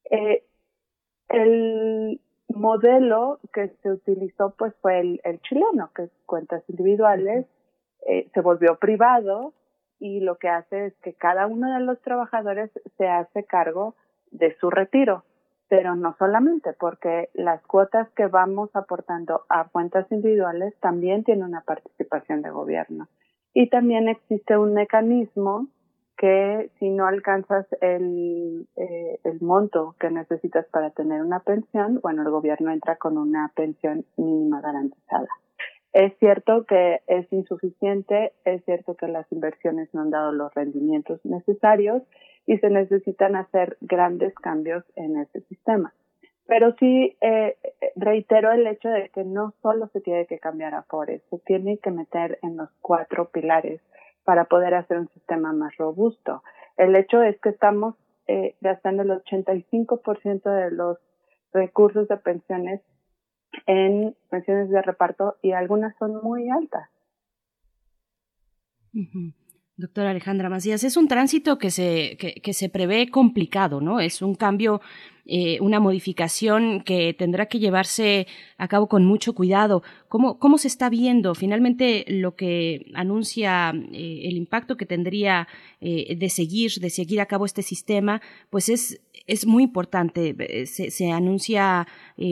[0.10, 0.44] eh,
[1.30, 2.20] el
[2.50, 7.46] modelo que se utilizó pues fue el, el chileno, que es cuentas individuales,
[8.08, 9.54] eh, se volvió privado
[10.00, 13.96] y lo que hace es que cada uno de los trabajadores se hace cargo
[14.32, 15.24] de su retiro.
[15.70, 21.60] pero no solamente, porque las cuotas que vamos aportando a cuentas individuales también tienen una
[21.60, 23.10] participación de gobierno.
[23.54, 25.68] Y también existe un mecanismo
[26.18, 32.22] que si no alcanzas el, eh, el monto que necesitas para tener una pensión, bueno,
[32.24, 35.28] el gobierno entra con una pensión mínima garantizada.
[35.94, 41.20] Es cierto que es insuficiente, es cierto que las inversiones no han dado los rendimientos
[41.26, 42.04] necesarios
[42.46, 45.94] y se necesitan hacer grandes cambios en este sistema.
[46.46, 47.58] Pero sí eh,
[47.96, 50.86] reitero el hecho de que no solo se tiene que cambiar a
[51.30, 53.82] se tiene que meter en los cuatro pilares
[54.24, 56.44] para poder hacer un sistema más robusto.
[56.78, 57.96] El hecho es que estamos
[58.28, 60.98] eh, gastando el 85% de los
[61.54, 62.82] recursos de pensiones
[63.66, 66.90] en pensiones de reparto y algunas son muy altas.
[69.76, 74.00] Doctora Alejandra Macías, es un tránsito que se, que se prevé complicado, ¿no?
[74.00, 74.82] Es un cambio,
[75.30, 78.28] eh, una modificación que tendrá que llevarse
[78.58, 79.84] a cabo con mucho cuidado.
[80.08, 85.50] ¿Cómo, cómo se está viendo finalmente lo que anuncia eh, el impacto que tendría
[85.82, 88.22] eh, de seguir, de seguir a cabo este sistema?
[88.50, 90.66] Pues es, es muy importante.
[90.66, 91.88] Se, se anuncia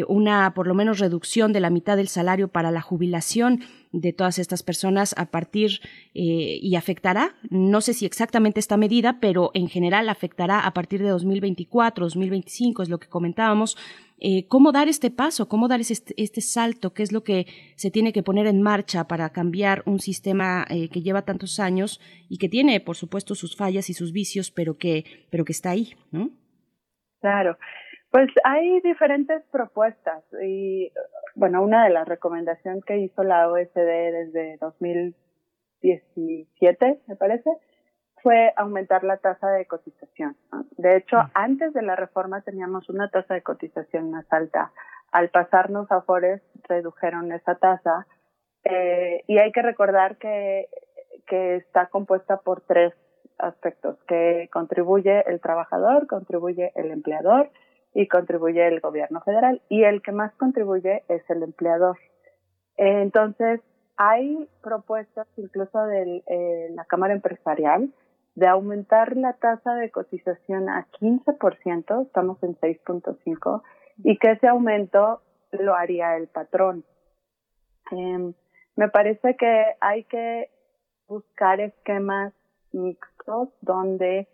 [0.07, 3.61] una, por lo menos, reducción de la mitad del salario para la jubilación
[3.91, 5.79] de todas estas personas a partir
[6.13, 11.09] y afectará, no sé si exactamente esta medida, pero en general afectará a partir de
[11.09, 13.75] 2024, 2025, es lo que comentábamos.
[14.19, 15.49] Eh, ¿Cómo dar este paso?
[15.49, 16.93] ¿Cómo dar este, este salto?
[16.93, 17.45] ¿Qué es lo que
[17.75, 21.99] se tiene que poner en marcha para cambiar un sistema eh, que lleva tantos años
[22.29, 25.71] y que tiene, por supuesto, sus fallas y sus vicios, pero que, pero que está
[25.71, 26.29] ahí, ¿no?
[27.19, 27.57] Claro.
[28.09, 30.93] Pues hay diferentes propuestas y,
[31.35, 37.49] bueno, una de las recomendaciones que hizo la OSD desde 2017, me parece,
[38.25, 40.35] fue aumentar la tasa de cotización.
[40.51, 40.65] ¿no?
[40.77, 44.71] De hecho, antes de la reforma teníamos una tasa de cotización más alta.
[45.11, 48.07] Al pasarnos a Fores, redujeron esa tasa
[48.63, 50.69] eh, y hay que recordar que,
[51.27, 52.95] que está compuesta por tres
[53.37, 57.51] aspectos, que contribuye el trabajador, contribuye el empleador
[57.93, 61.99] y contribuye el gobierno federal y el que más contribuye es el empleador.
[62.77, 63.61] Eh, Entonces,
[63.97, 67.93] hay propuestas incluso de eh, la Cámara Empresarial
[68.35, 73.63] de aumentar la tasa de cotización a 15%, estamos en 6.5,
[74.03, 75.21] y que ese aumento
[75.51, 76.83] lo haría el patrón.
[77.91, 78.33] Eh,
[78.75, 80.49] me parece que hay que
[81.07, 82.33] buscar esquemas
[82.73, 84.27] mixtos donde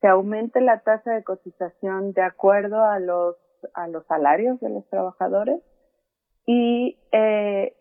[0.00, 3.36] se aumente la tasa de cotización de acuerdo a los
[3.74, 5.60] a los salarios de los trabajadores
[6.46, 7.74] y eh,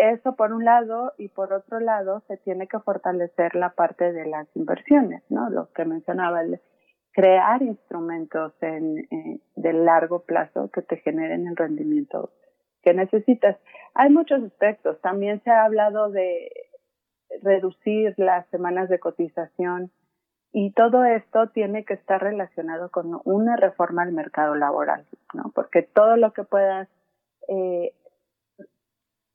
[0.00, 4.26] eso por un lado y por otro lado se tiene que fortalecer la parte de
[4.26, 5.50] las inversiones, ¿no?
[5.50, 6.42] Lo que mencionaba,
[7.12, 12.30] crear instrumentos en, eh, de largo plazo que te generen el rendimiento
[12.82, 13.56] que necesitas.
[13.94, 15.00] Hay muchos aspectos.
[15.00, 16.50] También se ha hablado de
[17.42, 19.90] reducir las semanas de cotización
[20.52, 25.52] y todo esto tiene que estar relacionado con una reforma al mercado laboral, ¿no?
[25.54, 26.88] Porque todo lo que puedas
[27.48, 27.92] eh,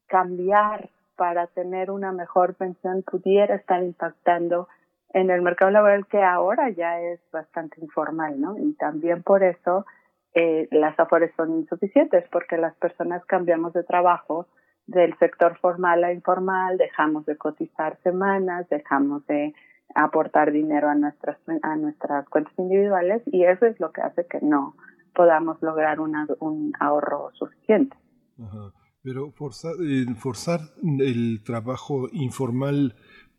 [0.08, 4.68] cambiar para tener una mejor pensión pudiera estar impactando
[5.14, 8.58] en el mercado laboral que ahora ya es bastante informal, ¿no?
[8.58, 9.86] Y también por eso
[10.34, 14.48] eh, las afores son insuficientes, porque las personas cambiamos de trabajo
[14.88, 19.54] del sector formal a informal, dejamos de cotizar semanas, dejamos de
[19.96, 24.40] aportar dinero a nuestras a nuestras cuentas individuales y eso es lo que hace que
[24.42, 24.76] no
[25.14, 27.96] podamos lograr una, un ahorro suficiente.
[28.38, 28.74] Ajá.
[29.06, 29.76] Pero forzar,
[30.18, 30.62] forzar
[31.00, 32.96] el trabajo informal,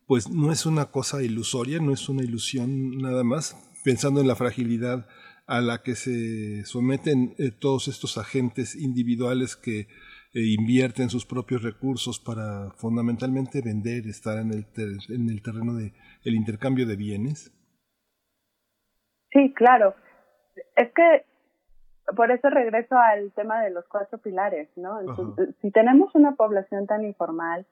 [0.06, 4.36] pues no es una cosa ilusoria, no es una ilusión nada más, pensando en la
[4.36, 5.08] fragilidad
[5.48, 9.86] a la que se someten eh, todos estos agentes individuales que eh,
[10.34, 15.92] invierten sus propios recursos para fundamentalmente vender, estar en el, ter- en el terreno de
[16.22, 17.52] el intercambio de bienes.
[19.32, 19.96] Sí, claro.
[20.76, 21.24] Es que
[22.14, 25.00] por eso regreso al tema de los cuatro pilares, ¿no?
[25.00, 27.66] Entonces, si tenemos una población tan informal,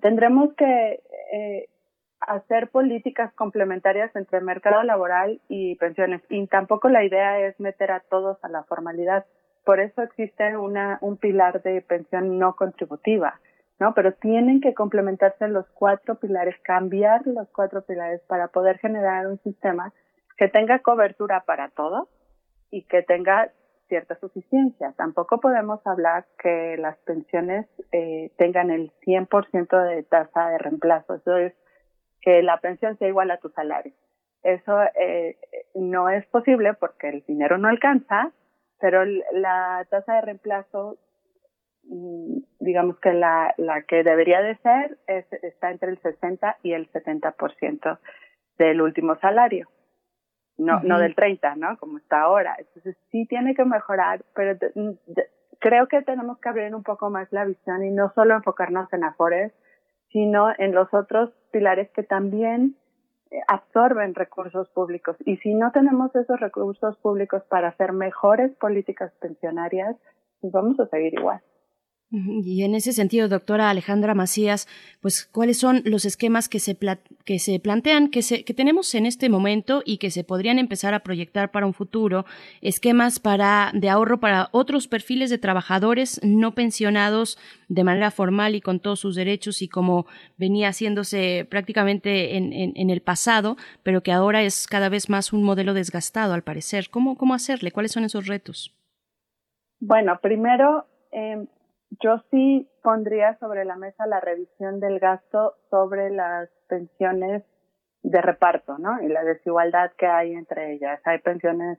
[0.00, 1.68] tendremos que eh,
[2.20, 6.22] hacer políticas complementarias entre mercado laboral y pensiones.
[6.28, 9.26] Y tampoco la idea es meter a todos a la formalidad.
[9.64, 13.38] Por eso existe una, un pilar de pensión no contributiva,
[13.78, 13.92] ¿no?
[13.94, 19.38] Pero tienen que complementarse los cuatro pilares, cambiar los cuatro pilares para poder generar un
[19.42, 19.92] sistema
[20.38, 22.08] que tenga cobertura para todos
[22.70, 23.50] y que tenga
[23.88, 24.92] cierta suficiencia.
[24.96, 31.14] Tampoco podemos hablar que las pensiones eh, tengan el 100% de tasa de reemplazo.
[31.14, 31.54] Eso es
[32.20, 33.92] que la pensión sea igual a tu salario.
[34.42, 35.36] Eso eh,
[35.74, 38.32] no es posible porque el dinero no alcanza
[38.80, 40.98] pero la tasa de reemplazo,
[41.84, 46.72] mm, digamos que la, la que debería de ser es, está entre el 60 y
[46.72, 47.98] el 70%
[48.58, 49.68] del último salario.
[50.58, 51.76] No, no del 30, ¿no?
[51.78, 52.56] Como está ahora.
[52.58, 54.72] Entonces sí tiene que mejorar, pero de-
[55.06, 55.26] de-
[55.60, 59.04] creo que tenemos que abrir un poco más la visión y no solo enfocarnos en
[59.04, 59.52] Afores,
[60.10, 62.74] sino en los otros pilares que también
[63.30, 65.16] eh, absorben recursos públicos.
[65.26, 69.96] Y si no tenemos esos recursos públicos para hacer mejores políticas pensionarias,
[70.40, 71.40] pues vamos a seguir igual.
[72.10, 74.66] Y en ese sentido, doctora Alejandra Macías,
[75.02, 78.94] pues cuáles son los esquemas que se pla- que se plantean, que se que tenemos
[78.94, 82.24] en este momento y que se podrían empezar a proyectar para un futuro,
[82.62, 87.36] esquemas para de ahorro para otros perfiles de trabajadores no pensionados
[87.68, 90.06] de manera formal y con todos sus derechos y como
[90.38, 95.42] venía haciéndose prácticamente en, en, el pasado, pero que ahora es cada vez más un
[95.42, 96.88] modelo desgastado al parecer.
[96.88, 97.70] ¿Cómo, cómo hacerle?
[97.70, 98.74] ¿Cuáles son esos retos?
[99.78, 101.46] Bueno, primero, eh,
[102.02, 107.42] yo sí pondría sobre la mesa la revisión del gasto sobre las pensiones
[108.02, 109.02] de reparto, ¿no?
[109.02, 111.00] Y la desigualdad que hay entre ellas.
[111.04, 111.78] Hay pensiones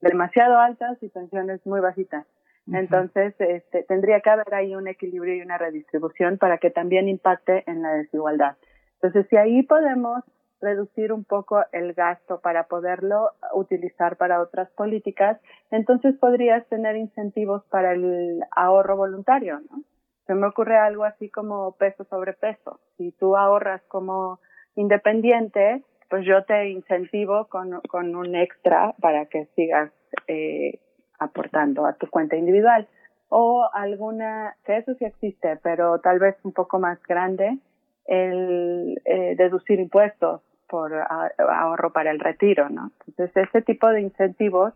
[0.00, 2.26] demasiado altas y pensiones muy bajitas.
[2.72, 7.64] Entonces, este, tendría que haber ahí un equilibrio y una redistribución para que también impacte
[7.66, 8.56] en la desigualdad.
[9.00, 10.22] Entonces, si ahí podemos
[10.60, 15.38] reducir un poco el gasto para poderlo utilizar para otras políticas,
[15.70, 19.82] entonces podrías tener incentivos para el ahorro voluntario, ¿no?
[20.26, 22.80] Se me ocurre algo así como peso sobre peso.
[22.98, 24.40] Si tú ahorras como
[24.76, 29.90] independiente, pues yo te incentivo con, con un extra para que sigas
[30.26, 30.80] eh,
[31.18, 32.86] aportando a tu cuenta individual.
[33.30, 37.58] O alguna, que eso sí existe, pero tal vez un poco más grande,
[38.06, 42.92] el eh, deducir impuestos por ahorro para el retiro, ¿no?
[43.06, 44.74] Entonces, ese tipo de incentivos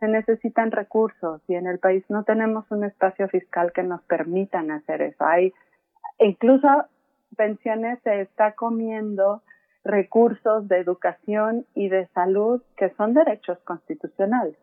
[0.00, 4.70] se necesitan recursos y en el país no tenemos un espacio fiscal que nos permitan
[4.70, 5.24] hacer eso.
[5.24, 5.52] Hay
[6.18, 6.68] incluso
[7.36, 9.42] pensiones se está comiendo
[9.84, 14.56] recursos de educación y de salud que son derechos constitucionales.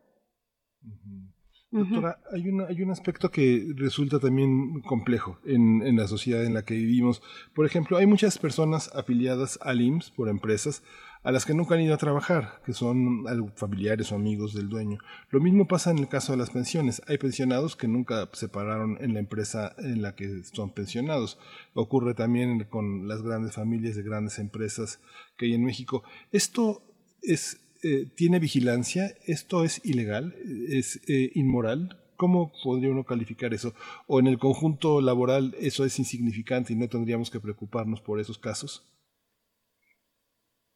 [1.79, 6.53] Doctora, hay, una, hay un aspecto que resulta también complejo en, en la sociedad en
[6.53, 7.21] la que vivimos.
[7.53, 10.83] Por ejemplo, hay muchas personas afiliadas al IMSS por empresas
[11.25, 13.25] a las que nunca han ido a trabajar, que son
[13.55, 14.99] familiares o amigos del dueño.
[15.31, 17.01] Lo mismo pasa en el caso de las pensiones.
[17.07, 21.39] Hay pensionados que nunca se pararon en la empresa en la que son pensionados.
[21.73, 25.01] Ocurre también con las grandes familias de grandes empresas
[25.35, 26.03] que hay en México.
[26.31, 26.83] Esto
[27.23, 30.33] es eh, tiene vigilancia, esto es ilegal,
[30.69, 32.01] es eh, inmoral.
[32.17, 33.73] ¿Cómo podría uno calificar eso?
[34.07, 38.39] ¿O en el conjunto laboral eso es insignificante y no tendríamos que preocuparnos por esos
[38.39, 38.91] casos?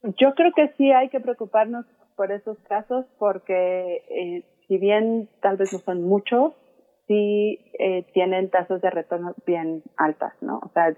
[0.04, 5.58] Yo creo que sí hay que preocuparnos por esos casos porque eh, si bien tal
[5.58, 6.54] vez no son muchos,
[7.08, 10.60] sí eh, tienen tasas de retorno bien altas, ¿no?
[10.60, 10.96] O sea,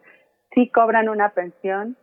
[0.53, 1.95] sí cobran una pensión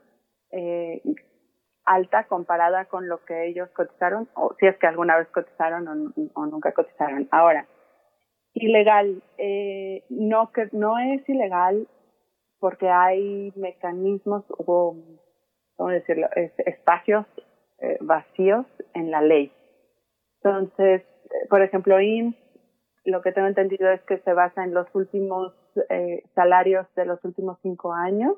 [1.88, 6.46] alta comparada con lo que ellos cotizaron, o si es que alguna vez cotizaron o,
[6.46, 7.28] nunca cotizaron.
[7.30, 7.66] Ahora,
[8.54, 11.86] ilegal, eh, no que no es ilegal
[12.60, 14.96] porque hay mecanismos o
[15.76, 16.28] ¿cómo decirlo?
[16.34, 17.24] Es- espacios
[17.80, 19.52] eh, vacíos en la ley.
[20.42, 22.36] Entonces, eh, por ejemplo, IMSS,
[23.04, 25.54] lo que tengo entendido es que se basa en los últimos
[25.88, 28.34] eh, salarios de los últimos cinco años.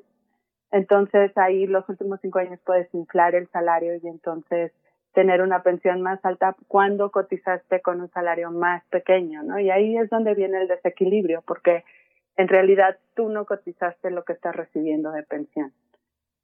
[0.71, 4.71] Entonces, ahí los últimos cinco años puedes inflar el salario y entonces
[5.13, 9.59] tener una pensión más alta cuando cotizaste con un salario más pequeño, ¿no?
[9.59, 11.83] Y ahí es donde viene el desequilibrio, porque
[12.37, 15.73] en realidad tú no cotizaste lo que estás recibiendo de pensión.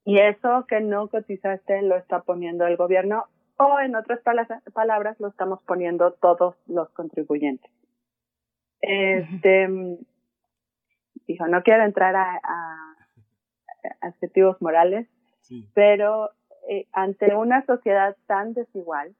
[0.03, 3.25] Y eso que no cotizaste lo está poniendo el gobierno
[3.57, 7.71] o en otras pala- palabras lo estamos poniendo todos los contribuyentes.
[8.81, 9.67] Este,
[11.25, 12.96] dijo, no quiero entrar a, a- a
[14.01, 15.07] adjetivos morales,
[15.73, 16.31] pero
[16.69, 19.15] eh, ante una sociedad tan desigual,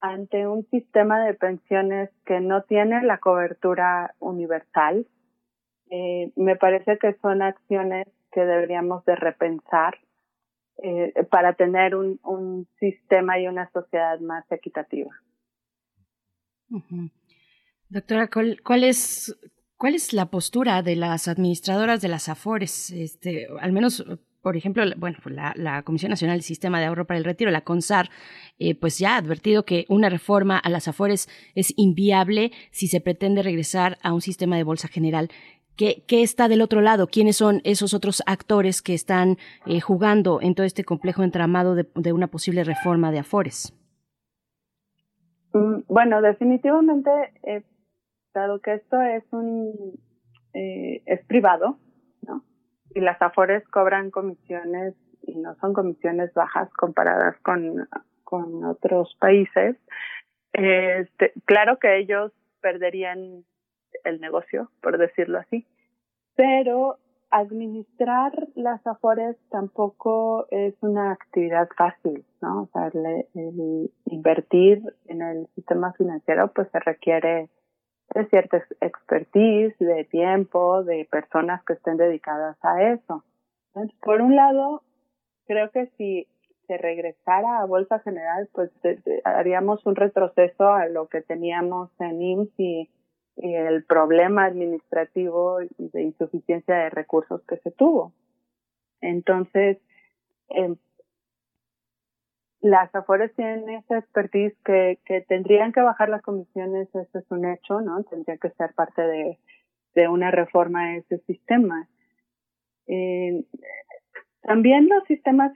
[0.00, 5.06] ante un sistema de pensiones que no tiene la cobertura universal,
[5.90, 9.98] eh, me parece que son acciones que deberíamos de repensar
[10.82, 15.10] eh, para tener un, un sistema y una sociedad más equitativa.
[17.88, 19.36] Doctora, ¿cuál, cuál es,
[19.78, 22.90] ¿cuál es la postura de las administradoras de las AFORES?
[22.90, 24.04] Este, al menos,
[24.42, 27.62] por ejemplo, bueno, pues la, Comisión Nacional del Sistema de Ahorro para el Retiro, la
[27.62, 28.10] CONSAR,
[28.58, 33.00] eh, pues ya ha advertido que una reforma a las AFORES es inviable si se
[33.00, 35.30] pretende regresar a un sistema de bolsa general.
[35.76, 37.06] ¿Qué, qué está del otro lado?
[37.06, 41.86] ¿Quiénes son esos otros actores que están eh, jugando en todo este complejo entramado de,
[41.94, 43.72] de una posible reforma de AFORES?
[45.52, 47.10] Mm, Bueno, definitivamente
[47.44, 47.62] eh,
[48.34, 49.98] dado que esto es un
[50.54, 51.78] eh, es privado,
[52.22, 52.42] ¿no?
[52.94, 57.86] Y las Afores cobran comisiones y no son comisiones bajas comparadas con,
[58.24, 59.76] con otros países.
[60.52, 63.44] Este, claro que ellos perderían
[64.04, 65.66] el negocio, por decirlo así,
[66.34, 66.98] pero
[67.30, 72.62] administrar las afores tampoco es una actividad fácil, ¿no?
[72.62, 77.50] O sea, el, el invertir en el sistema financiero pues se requiere
[78.14, 83.24] de cierta ex- expertise, de tiempo, de personas que estén dedicadas a eso.
[84.02, 84.82] Por un lado,
[85.46, 86.26] creo que si
[86.66, 91.90] se regresara a Bolsa General, pues de- de- haríamos un retroceso a lo que teníamos
[92.00, 92.90] en IMSS y,
[93.40, 98.12] el problema administrativo de insuficiencia de recursos que se tuvo.
[99.00, 99.78] Entonces,
[100.48, 100.76] em,
[102.60, 107.44] las Afores tienen esa expertise que, que tendrían que bajar las comisiones, eso es un
[107.46, 108.02] hecho, ¿no?
[108.04, 109.38] Tendría que ser parte de,
[109.94, 111.88] de una reforma a ese sistema.
[112.86, 113.44] Eh,
[114.42, 115.52] también los sistemas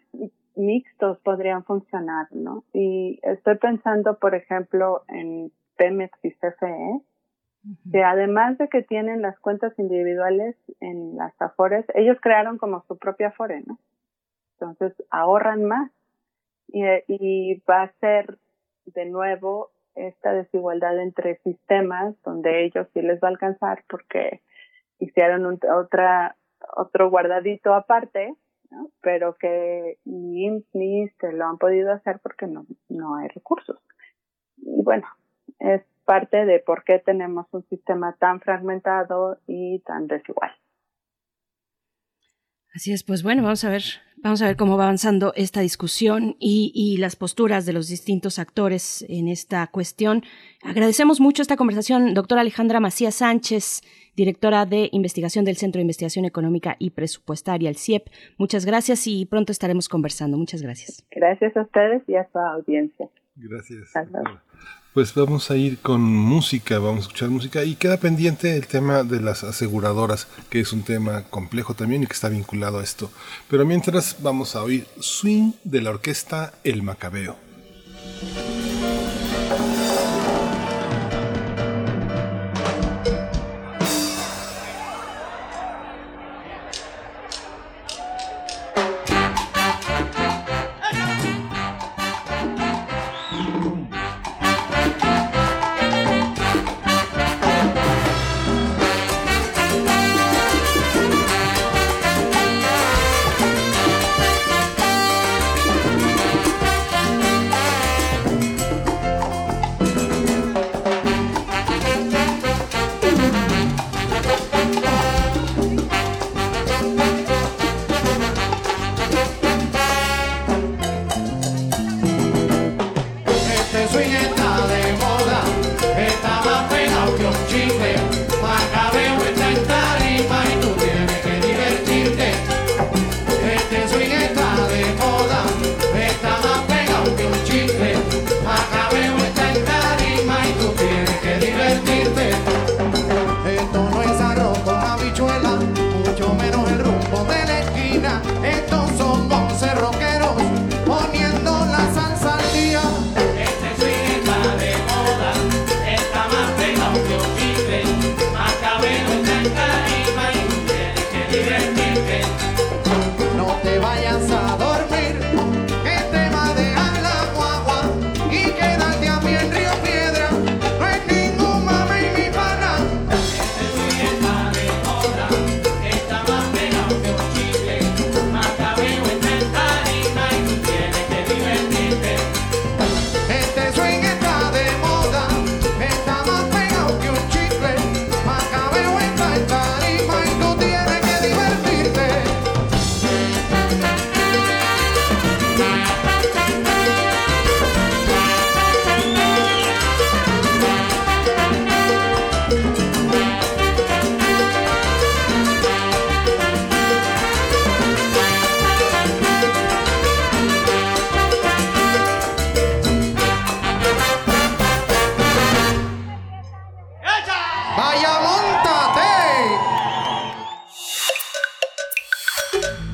[0.55, 2.65] mixtos podrían funcionar, ¿no?
[2.73, 7.01] Y estoy pensando, por ejemplo, en Pemex y CFE,
[7.91, 12.99] que además de que tienen las cuentas individuales en las Afores, ellos crearon como su
[12.99, 13.79] propia Afore, ¿no?
[14.61, 15.91] Entonces ahorran más
[16.69, 18.39] y, y va a ser
[18.87, 24.43] de nuevo esta desigualdad entre sistemas donde ellos sí les va a alcanzar porque
[24.99, 26.37] hicieron un, otra
[26.77, 28.35] otro guardadito aparte,
[29.01, 33.79] pero que ni IMSS ni ISSSTE lo han podido hacer porque no, no hay recursos.
[34.57, 35.07] Y bueno,
[35.59, 40.53] es parte de por qué tenemos un sistema tan fragmentado y tan desigual.
[42.75, 43.83] Así es, pues bueno, vamos a ver,
[44.23, 48.39] vamos a ver cómo va avanzando esta discusión y, y las posturas de los distintos
[48.39, 50.23] actores en esta cuestión.
[50.63, 53.83] Agradecemos mucho esta conversación, doctora Alejandra Macías Sánchez,
[54.17, 58.09] directora de investigación del Centro de Investigación Económica y Presupuestaria, el CIEP.
[58.39, 60.39] Muchas gracias y pronto estaremos conversando.
[60.39, 61.05] Muchas gracias.
[61.11, 63.09] Gracias a ustedes y a su audiencia.
[63.37, 63.93] Gracias.
[64.95, 69.05] Pues vamos a ir con música, vamos a escuchar música y queda pendiente el tema
[69.05, 73.11] de las aseguradoras, que es un tema complejo también y que está vinculado a esto.
[73.49, 77.37] Pero mientras vamos a oír Swing de la orquesta El Macabeo.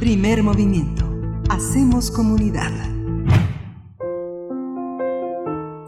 [0.01, 1.05] Primer movimiento.
[1.51, 2.71] Hacemos comunidad.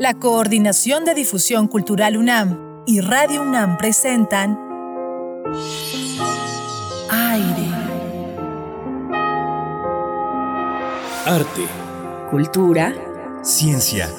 [0.00, 4.58] La Coordinación de Difusión Cultural UNAM y Radio UNAM presentan
[7.08, 7.68] Aire.
[11.24, 11.68] Arte,
[12.32, 12.92] Cultura.
[13.42, 14.10] ciencia,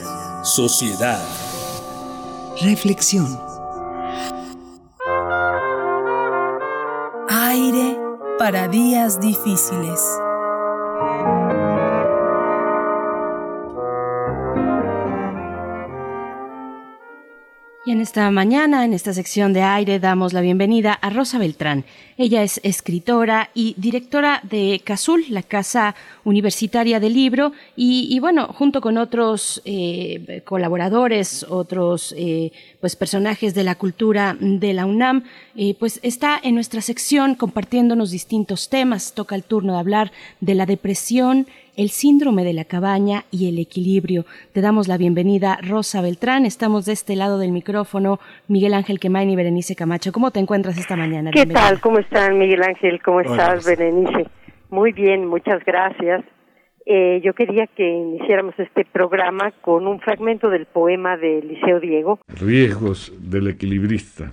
[0.41, 1.22] sociedad.
[2.61, 3.51] Reflexión.
[8.41, 10.01] Para días difíciles.
[18.02, 21.86] Esta mañana, en esta sección de aire, damos la bienvenida a Rosa Beltrán.
[22.18, 28.48] Ella es escritora y directora de CASUL, la Casa Universitaria del Libro, y, y bueno,
[28.48, 35.23] junto con otros eh, colaboradores, otros eh, pues personajes de la cultura de la UNAM,
[35.56, 39.14] eh, pues está en nuestra sección compartiéndonos distintos temas.
[39.14, 43.60] Toca el turno de hablar de la depresión, el síndrome de la cabaña y el
[43.60, 44.26] equilibrio.
[44.53, 46.45] Te damos la bienvenida, Rosa Beltrán.
[46.45, 50.11] Estamos de este lado del micrófono, Miguel Ángel Quemain y Berenice Camacho.
[50.11, 51.31] ¿Cómo te encuentras esta mañana?
[51.31, 51.69] ¿Qué Bienvenida.
[51.69, 51.80] tal?
[51.81, 53.02] ¿Cómo están, Miguel Ángel?
[53.02, 53.69] ¿Cómo Hola, estás, Rosa.
[53.69, 54.27] Berenice?
[54.69, 56.23] Muy bien, muchas gracias.
[56.85, 62.19] Eh, yo quería que iniciáramos este programa con un fragmento del poema de Liceo Diego.
[62.27, 64.31] Riesgos del equilibrista.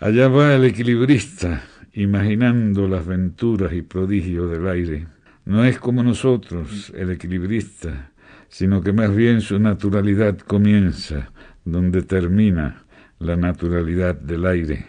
[0.00, 1.62] Allá va el equilibrista,
[1.94, 5.06] imaginando las venturas y prodigios del aire.
[5.44, 8.12] No es como nosotros, el equilibrista,
[8.48, 11.32] sino que más bien su naturalidad comienza
[11.64, 12.84] donde termina
[13.18, 14.86] la naturalidad del aire.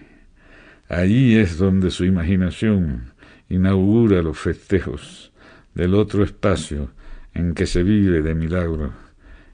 [0.87, 3.11] Allí es donde su imaginación
[3.49, 5.33] inaugura los festejos
[5.73, 6.91] del otro espacio
[7.33, 8.93] en que se vive de milagro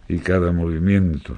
[0.08, 1.36] y cada movimiento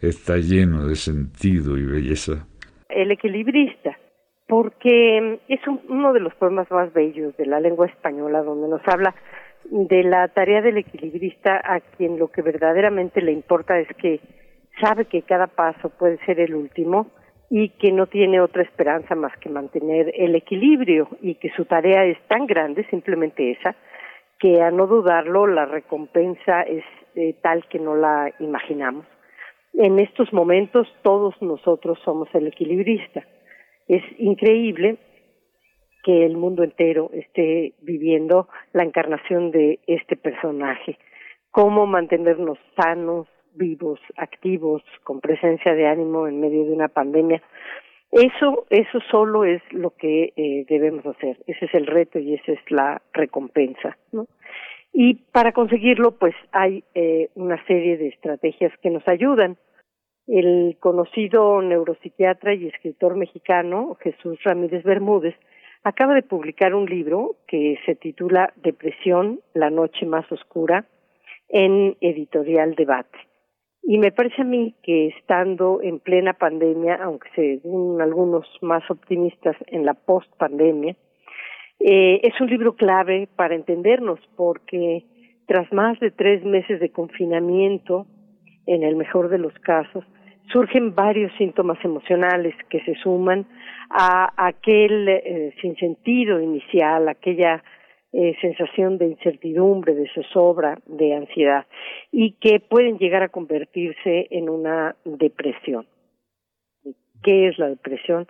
[0.00, 2.46] está lleno de sentido y belleza.
[2.88, 3.96] El equilibrista,
[4.48, 8.82] porque es un- uno de los poemas más bellos de la lengua española, donde nos
[8.86, 9.14] habla
[9.64, 14.20] de la tarea del equilibrista a quien lo que verdaderamente le importa es que
[14.80, 17.08] sabe que cada paso puede ser el último
[17.50, 22.04] y que no tiene otra esperanza más que mantener el equilibrio y que su tarea
[22.04, 23.74] es tan grande, simplemente esa,
[24.38, 29.06] que a no dudarlo la recompensa es eh, tal que no la imaginamos.
[29.72, 33.24] En estos momentos todos nosotros somos el equilibrista.
[33.88, 34.98] Es increíble
[36.02, 40.98] que el mundo entero esté viviendo la encarnación de este personaje.
[41.50, 47.42] Cómo mantenernos sanos, vivos, activos, con presencia de ánimo en medio de una pandemia.
[48.12, 51.38] Eso, eso solo es lo que eh, debemos hacer.
[51.46, 54.26] Ese es el reto y esa es la recompensa, ¿no?
[54.92, 59.58] Y para conseguirlo, pues hay eh, una serie de estrategias que nos ayudan.
[60.26, 65.36] El conocido neuropsiquiatra y escritor mexicano Jesús Ramírez Bermúdez
[65.84, 70.84] acaba de publicar un libro que se titula Depresión, la noche más oscura,
[71.48, 73.16] en editorial Debate.
[73.84, 79.54] Y me parece a mí que estando en plena pandemia, aunque según algunos más optimistas
[79.68, 80.96] en la post-pandemia,
[81.78, 85.04] eh, es un libro clave para entendernos porque
[85.46, 88.06] tras más de tres meses de confinamiento,
[88.66, 90.04] en el mejor de los casos,
[90.52, 93.46] surgen varios síntomas emocionales que se suman
[93.90, 97.62] a aquel eh, sinsentido inicial, aquella
[98.12, 101.66] eh, sensación de incertidumbre, de zozobra, de ansiedad,
[102.10, 105.86] y que pueden llegar a convertirse en una depresión.
[107.22, 108.26] ¿Qué es la depresión?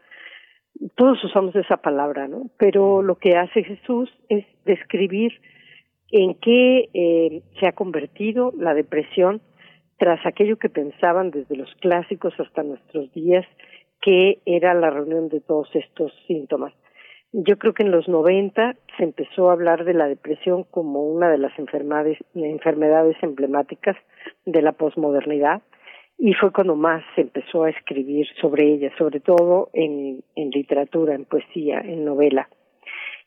[0.94, 2.50] Todos usamos esa palabra, ¿no?
[2.58, 5.40] Pero lo que hace Jesús es describir
[6.10, 9.40] en qué eh, se ha convertido la depresión
[9.98, 13.46] tras aquello que pensaban desde los clásicos hasta nuestros días
[14.02, 16.72] que era la reunión de todos estos síntomas.
[17.32, 21.28] Yo creo que en los 90 se empezó a hablar de la depresión como una
[21.30, 23.96] de las enfermedades, emblemáticas
[24.44, 25.62] de la posmodernidad
[26.18, 31.24] y fue cuando más se empezó a escribir sobre ella, sobre todo en literatura, en
[31.24, 32.48] poesía, en novela.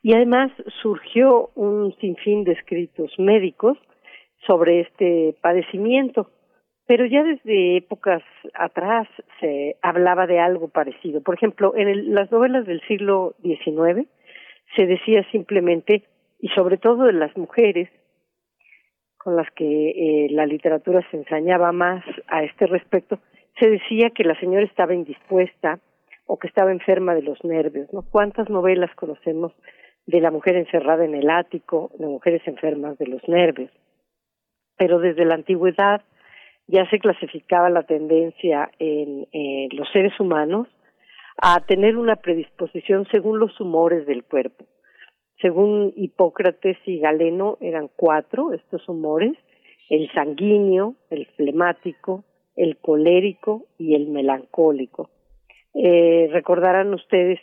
[0.02, 0.52] Y además
[0.82, 3.78] surgió un sinfín de escritos médicos
[4.48, 6.30] sobre este padecimiento,
[6.90, 8.24] pero ya desde épocas
[8.56, 9.08] atrás
[9.40, 11.22] se hablaba de algo parecido.
[11.22, 14.08] Por ejemplo, en el- las novelas del siglo XIX
[14.76, 16.06] se decía simplemente,
[16.40, 17.90] y sobre todo de las mujeres,
[19.20, 23.20] con las que eh, la literatura se ensañaba más a este respecto,
[23.60, 25.78] se decía que la señora estaba indispuesta
[26.26, 28.02] o que estaba enferma de los nervios, ¿no?
[28.02, 29.54] ¿Cuántas novelas conocemos
[30.08, 33.70] de la mujer encerrada en el ático, de mujeres enfermas de los nervios?
[34.76, 36.02] Pero desde la antigüedad
[36.70, 40.68] ya se clasificaba la tendencia en eh, los seres humanos
[41.42, 44.66] a tener una predisposición según los humores del cuerpo.
[45.42, 49.34] Según Hipócrates y Galeno eran cuatro estos humores,
[49.90, 52.24] el sanguíneo, el flemático,
[52.56, 55.10] el colérico y el melancólico.
[55.74, 57.40] Eh, recordarán ustedes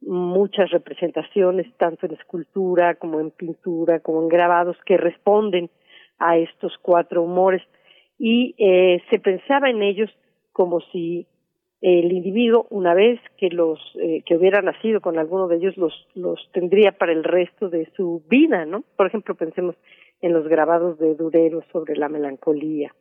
[0.00, 5.68] muchas representaciones, tanto en escultura como en pintura, como en grabados, que responden
[6.18, 7.62] a estos cuatro humores.
[8.22, 10.10] Y eh, se pensaba en ellos
[10.52, 11.26] como si
[11.80, 16.06] el individuo, una vez que los eh, que hubiera nacido con alguno de ellos, los,
[16.14, 18.84] los tendría para el resto de su vida, ¿no?
[18.96, 19.74] Por ejemplo, pensemos
[20.20, 22.94] en los grabados de Durero sobre la melancolía.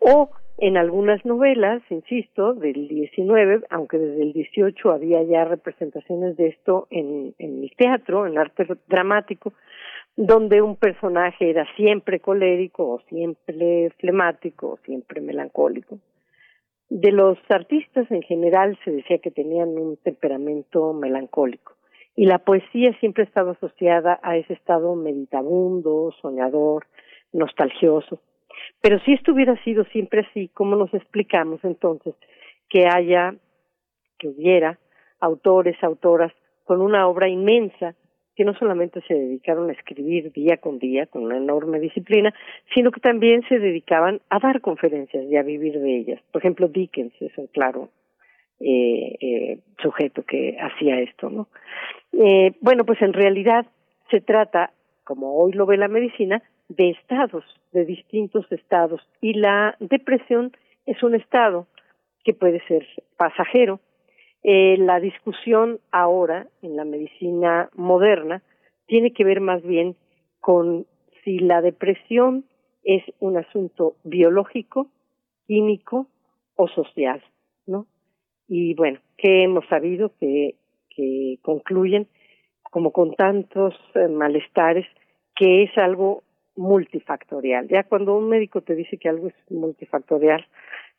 [0.00, 6.48] O en algunas novelas, insisto, del 19, aunque desde el 18 había ya representaciones de
[6.48, 9.52] esto en, el teatro, en arte dramático,
[10.16, 15.98] donde un personaje era siempre colérico o siempre flemático o siempre melancólico.
[16.88, 21.74] De los artistas en general se decía que tenían un temperamento melancólico
[22.14, 26.86] y la poesía siempre ha estado asociada a ese estado meditabundo, soñador,
[27.32, 28.20] nostalgioso.
[28.80, 32.14] Pero si esto hubiera sido siempre así, ¿cómo nos explicamos entonces
[32.70, 33.34] que haya,
[34.18, 34.78] que hubiera
[35.20, 36.32] autores, autoras
[36.64, 37.94] con una obra inmensa
[38.36, 42.34] que no solamente se dedicaron a escribir día con día con una enorme disciplina,
[42.74, 46.20] sino que también se dedicaban a dar conferencias y a vivir de ellas.
[46.30, 47.88] Por ejemplo, Dickens es un claro
[48.60, 51.48] eh, eh, sujeto que hacía esto, ¿no?
[52.12, 53.66] Eh, bueno, pues en realidad
[54.10, 54.72] se trata,
[55.04, 60.52] como hoy lo ve la medicina, de estados, de distintos estados, y la depresión
[60.84, 61.66] es un estado
[62.24, 62.86] que puede ser
[63.16, 63.80] pasajero,
[64.48, 68.44] eh, la discusión ahora en la medicina moderna
[68.86, 69.96] tiene que ver más bien
[70.38, 70.86] con
[71.24, 72.44] si la depresión
[72.84, 74.86] es un asunto biológico,
[75.48, 76.06] químico
[76.54, 77.24] o social,
[77.66, 77.86] ¿no?
[78.46, 80.54] Y bueno, que hemos sabido que,
[80.90, 82.06] que concluyen,
[82.70, 84.86] como con tantos eh, malestares,
[85.34, 86.22] que es algo
[86.54, 87.66] multifactorial.
[87.66, 90.46] Ya cuando un médico te dice que algo es multifactorial,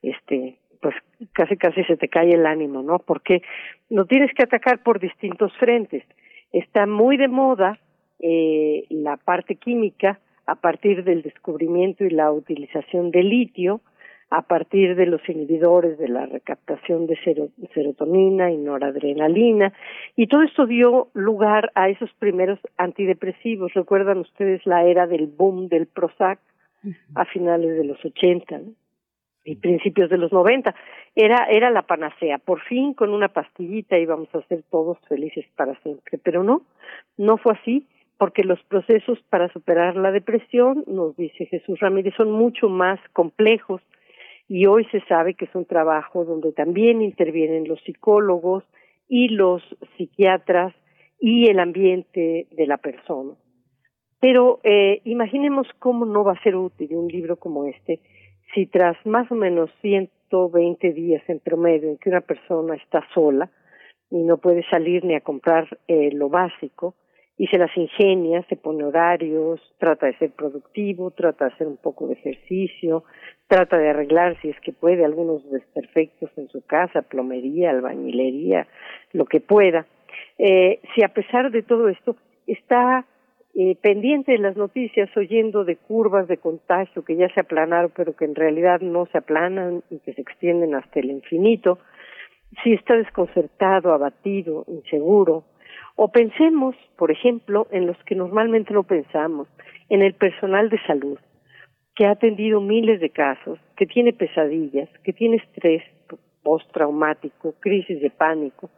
[0.01, 0.95] este, pues
[1.33, 2.99] casi casi se te cae el ánimo, ¿no?
[2.99, 3.41] Porque
[3.89, 6.03] lo tienes que atacar por distintos frentes.
[6.51, 7.79] Está muy de moda
[8.19, 13.81] eh, la parte química a partir del descubrimiento y la utilización de litio,
[14.29, 17.17] a partir de los inhibidores de la recaptación de
[17.73, 19.73] serotonina y noradrenalina,
[20.15, 23.73] y todo esto dio lugar a esos primeros antidepresivos.
[23.73, 26.39] Recuerdan ustedes la era del boom del Prozac
[27.15, 28.71] a finales de los 80, ¿no?
[29.47, 30.75] Y principios de los 90.
[31.15, 32.37] Era, era la panacea.
[32.37, 36.19] Por fin, con una pastillita íbamos a ser todos felices para siempre.
[36.21, 36.63] Pero no,
[37.17, 37.87] no fue así,
[38.17, 43.81] porque los procesos para superar la depresión, nos dice Jesús Ramírez, son mucho más complejos.
[44.49, 48.63] Y hoy se sabe que es un trabajo donde también intervienen los psicólogos
[49.07, 49.61] y los
[49.95, 50.73] psiquiatras
[51.19, 53.33] y el ambiente de la persona.
[54.19, 57.99] Pero eh, imaginemos cómo no va a ser útil un libro como este
[58.53, 63.49] si tras más o menos 120 días en promedio en que una persona está sola
[64.09, 66.95] y no puede salir ni a comprar eh, lo básico
[67.37, 71.77] y se las ingenia, se pone horarios, trata de ser productivo, trata de hacer un
[71.77, 73.03] poco de ejercicio,
[73.47, 78.67] trata de arreglar si es que puede algunos desperfectos en su casa, plomería, albañilería,
[79.13, 79.85] lo que pueda.
[80.39, 82.15] Eh, si a pesar de todo esto
[82.47, 83.05] está
[83.59, 88.15] eh, pendiente de las noticias, oyendo de curvas de contagio que ya se aplanaron, pero
[88.15, 91.79] que en realidad no se aplanan y que se extienden hasta el infinito,
[92.61, 95.43] si está desconcertado, abatido, inseguro,
[95.95, 99.47] o pensemos, por ejemplo, en los que normalmente no pensamos,
[99.89, 101.17] en el personal de salud,
[101.95, 105.81] que ha atendido miles de casos, que tiene pesadillas, que tiene estrés
[106.43, 108.69] postraumático, crisis de pánico,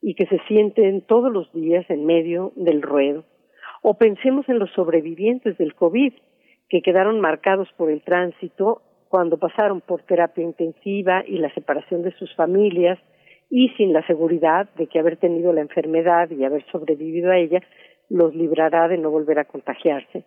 [0.00, 3.22] y que se sienten todos los días en medio del ruedo
[3.86, 6.14] o pensemos en los sobrevivientes del COVID,
[6.70, 8.80] que quedaron marcados por el tránsito
[9.10, 12.98] cuando pasaron por terapia intensiva y la separación de sus familias
[13.50, 17.60] y sin la seguridad de que haber tenido la enfermedad y haber sobrevivido a ella
[18.08, 20.24] los librará de no volver a contagiarse.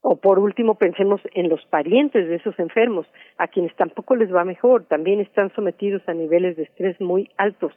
[0.00, 3.06] O por último, pensemos en los parientes de esos enfermos,
[3.38, 7.72] a quienes tampoco les va mejor, también están sometidos a niveles de estrés muy altos.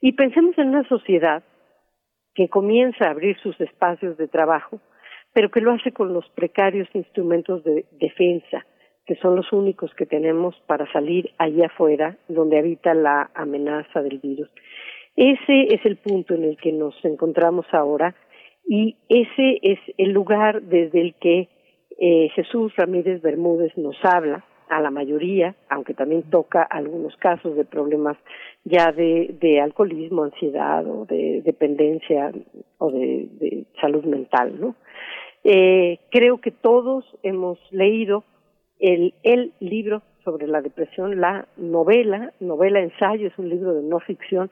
[0.00, 1.42] Y pensemos en una sociedad
[2.36, 4.78] que comienza a abrir sus espacios de trabajo,
[5.32, 8.66] pero que lo hace con los precarios instrumentos de defensa,
[9.06, 14.18] que son los únicos que tenemos para salir allá afuera, donde habita la amenaza del
[14.18, 14.50] virus.
[15.16, 18.14] Ese es el punto en el que nos encontramos ahora
[18.66, 21.48] y ese es el lugar desde el que
[21.98, 27.64] eh, Jesús Ramírez Bermúdez nos habla a la mayoría, aunque también toca algunos casos de
[27.64, 28.16] problemas
[28.64, 32.32] ya de, alcoholismo, ansiedad o de dependencia
[32.78, 34.74] o de, de salud mental, ¿no?
[35.44, 38.24] Eh, creo que todos hemos leído
[38.80, 44.00] el, el libro sobre la depresión la novela, novela ensayo, es un libro de no
[44.00, 44.50] ficción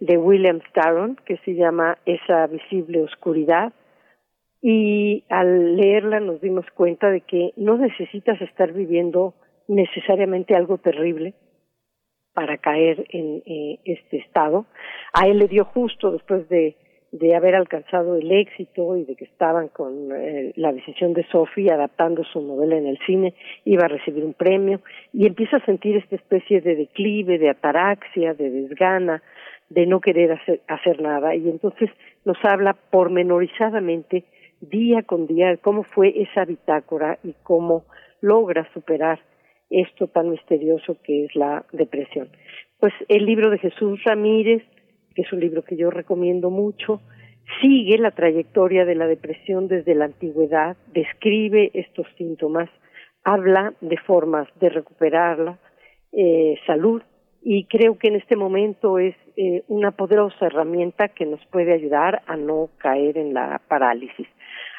[0.00, 3.72] de William Starron que se llama Esa visible oscuridad
[4.60, 9.34] y al leerla nos dimos cuenta de que no necesitas estar viviendo
[9.68, 11.34] necesariamente algo terrible
[12.34, 14.66] para caer en eh, este estado.
[15.12, 16.76] A él le dio justo después de,
[17.12, 21.70] de haber alcanzado el éxito y de que estaban con eh, la decisión de Sophie
[21.70, 23.34] adaptando su novela en el cine,
[23.64, 24.80] iba a recibir un premio
[25.12, 29.22] y empieza a sentir esta especie de declive, de ataraxia, de desgana,
[29.68, 31.90] de no querer hacer, hacer nada y entonces
[32.24, 34.24] nos habla pormenorizadamente
[34.60, 37.84] día con día cómo fue esa bitácora y cómo
[38.20, 39.20] logra superar
[39.72, 42.28] esto tan misterioso que es la depresión.
[42.78, 44.62] Pues el libro de Jesús Ramírez,
[45.14, 47.00] que es un libro que yo recomiendo mucho,
[47.60, 52.68] sigue la trayectoria de la depresión desde la antigüedad, describe estos síntomas,
[53.24, 55.58] habla de formas de recuperarla,
[56.12, 57.02] eh, salud,
[57.44, 62.22] y creo que en este momento es eh, una poderosa herramienta que nos puede ayudar
[62.26, 64.28] a no caer en la parálisis,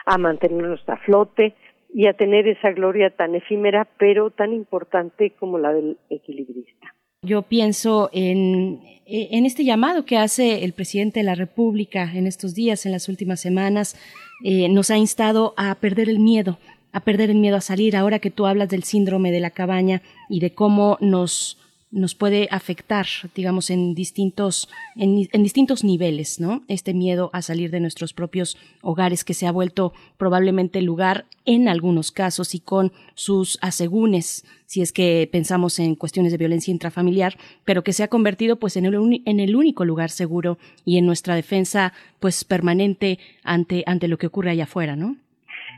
[0.05, 1.55] a mantenernos a flote
[1.93, 6.93] y a tener esa gloria tan efímera pero tan importante como la del equilibrista.
[7.25, 12.53] Yo pienso en, en este llamado que hace el presidente de la República en estos
[12.53, 13.97] días, en las últimas semanas,
[14.43, 16.57] eh, nos ha instado a perder el miedo,
[16.91, 17.95] a perder el miedo a salir.
[17.95, 21.57] Ahora que tú hablas del síndrome de la cabaña y de cómo nos
[21.93, 23.05] nos puede afectar,
[23.35, 26.63] digamos, en distintos, en, en, distintos niveles, ¿no?
[26.67, 31.25] Este miedo a salir de nuestros propios hogares que se ha vuelto probablemente el lugar
[31.45, 36.71] en algunos casos y con sus asegúnes, si es que pensamos en cuestiones de violencia
[36.71, 40.97] intrafamiliar, pero que se ha convertido pues en el, en el único lugar seguro y
[40.97, 45.15] en nuestra defensa pues permanente ante, ante lo que ocurre allá afuera, ¿no?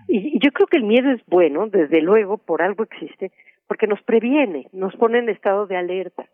[0.07, 3.31] Y yo creo que el miedo es bueno, desde luego, por algo existe,
[3.67, 6.25] porque nos previene, nos pone en estado de alerta.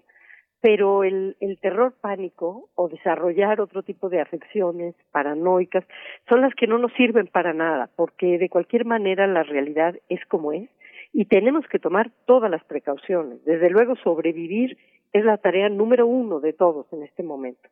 [0.62, 5.84] Pero el, el terror pánico o desarrollar otro tipo de afecciones paranoicas
[6.30, 10.24] son las que no nos sirven para nada, porque de cualquier manera la realidad es
[10.28, 10.70] como es
[11.14, 13.44] y tenemos que tomar todas las precauciones.
[13.44, 14.78] Desde luego sobrevivir
[15.14, 17.70] es la tarea número uno de todos en este momento.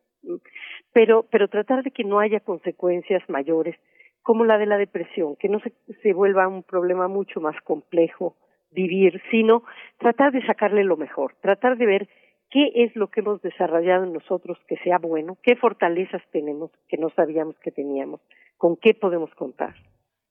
[0.92, 3.76] Pero, pero tratar de que no haya consecuencias mayores
[4.22, 5.72] como la de la depresión, que no se,
[6.02, 8.36] se vuelva un problema mucho más complejo
[8.72, 9.64] vivir, sino
[9.98, 12.08] tratar de sacarle lo mejor, tratar de ver
[12.50, 16.96] qué es lo que hemos desarrollado en nosotros que sea bueno, qué fortalezas tenemos que
[16.96, 18.20] no sabíamos que teníamos,
[18.56, 19.74] con qué podemos contar.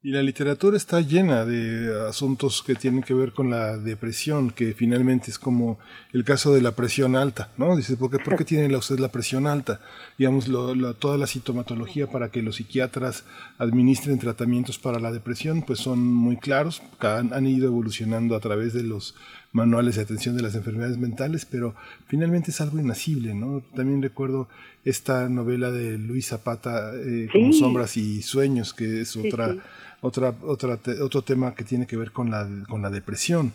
[0.02, 4.74] Y la literatura está llena de asuntos que tienen que ver con la depresión, que
[4.74, 5.78] finalmente es como
[6.14, 7.76] el caso de la presión alta, ¿no?
[7.76, 9.82] Dice, ¿por qué, por qué tiene usted la presión alta?
[10.18, 13.26] Digamos, lo, lo, toda la sintomatología para que los psiquiatras
[13.58, 18.74] administren tratamientos para la depresión, pues son muy claros, han, han ido evolucionando a través
[18.74, 19.16] de los
[19.52, 21.76] manuales de atención de las enfermedades mentales, pero
[22.08, 23.62] finalmente es algo inasible, ¿no?
[23.76, 24.48] También recuerdo
[24.86, 27.40] esta novela de Luis Zapata, eh, sí.
[27.40, 29.54] como Sombras y Sueños, que es otra...
[29.54, 29.62] Sí, sí
[30.02, 33.54] otra, otra te, otro tema que tiene que ver con la, con la depresión.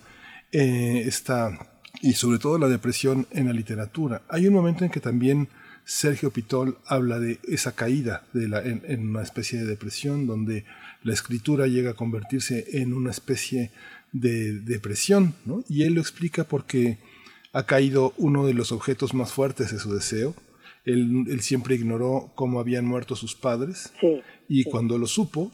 [0.52, 1.58] Eh, esta,
[2.02, 4.22] y sobre todo la depresión en la literatura.
[4.28, 5.48] Hay un momento en que también
[5.84, 10.64] Sergio Pitol habla de esa caída de la, en, en, una especie de depresión donde
[11.02, 13.70] la escritura llega a convertirse en una especie
[14.14, 15.62] de depresión, ¿no?
[15.68, 16.98] Y él lo explica porque
[17.52, 20.34] ha caído uno de los objetos más fuertes de su deseo.
[20.84, 24.70] Él, él siempre ignoró cómo habían muerto sus padres sí, y sí.
[24.70, 25.50] cuando lo supo,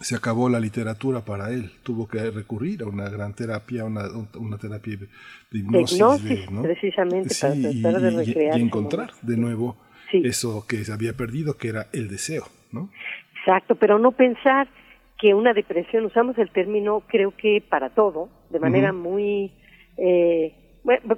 [0.00, 1.70] se acabó la literatura para él.
[1.82, 4.04] Tuvo que recurrir a una gran terapia, una,
[4.38, 4.96] una terapia
[5.50, 5.98] de hipnosis.
[6.24, 6.62] De ¿no?
[6.62, 7.42] precisamente, sí,
[7.82, 8.58] para tratar y, de recrear.
[8.58, 9.76] Y, encontrar de nuevo
[10.12, 12.90] eso que se había perdido, que era el deseo, ¿no?
[13.40, 14.68] Exacto, pero no pensar
[15.18, 19.00] que una depresión, usamos el término creo que para todo, de manera uh -huh.
[19.00, 19.52] muy...
[19.96, 20.52] Eh,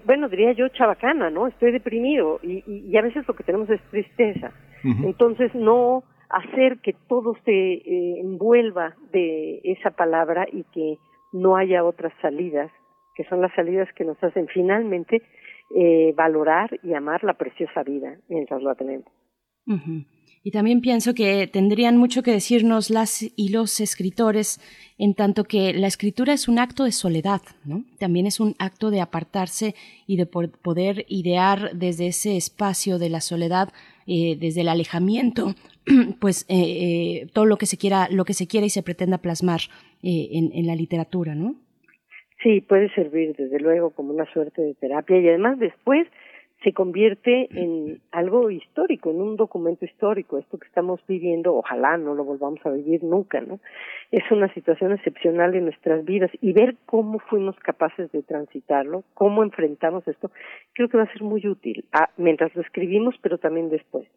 [0.04, 1.46] bueno, diría yo chabacana, ¿no?
[1.46, 4.52] Estoy deprimido y, y, y a veces lo que tenemos es tristeza.
[4.82, 5.06] Uh -huh.
[5.06, 10.96] Entonces no hacer que todo se eh, envuelva de esa palabra y que
[11.32, 12.70] no haya otras salidas,
[13.14, 15.22] que son las salidas que nos hacen finalmente
[15.74, 19.06] eh, valorar y amar la preciosa vida mientras la tenemos.
[19.66, 20.06] Uh -huh.
[20.48, 24.58] Y también pienso que tendrían mucho que decirnos las y los escritores,
[24.96, 27.84] en tanto que la escritura es un acto de soledad, ¿no?
[27.98, 29.74] También es un acto de apartarse
[30.06, 33.68] y de poder idear desde ese espacio de la soledad,
[34.06, 35.54] eh, desde el alejamiento,
[36.18, 39.18] pues eh, eh, todo lo que se quiera, lo que se quiera y se pretenda
[39.18, 39.60] plasmar
[40.02, 41.56] eh, en, en, la literatura, ¿no?
[42.42, 46.08] Sí, puede servir desde luego como una suerte de terapia y además después
[46.64, 50.38] se convierte en algo histórico, en un documento histórico.
[50.38, 53.60] Esto que estamos viviendo, ojalá no lo volvamos a vivir nunca, ¿no?
[54.10, 59.44] Es una situación excepcional en nuestras vidas y ver cómo fuimos capaces de transitarlo, cómo
[59.44, 60.32] enfrentamos esto,
[60.74, 64.08] creo que va a ser muy útil, ah, mientras lo escribimos, pero también después.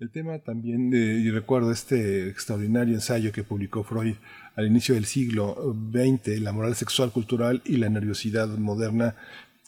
[0.00, 4.16] El tema también, de, y recuerdo este extraordinario ensayo que publicó Freud
[4.56, 5.56] al inicio del siglo
[5.92, 9.14] XX, La moral sexual cultural y la nerviosidad moderna,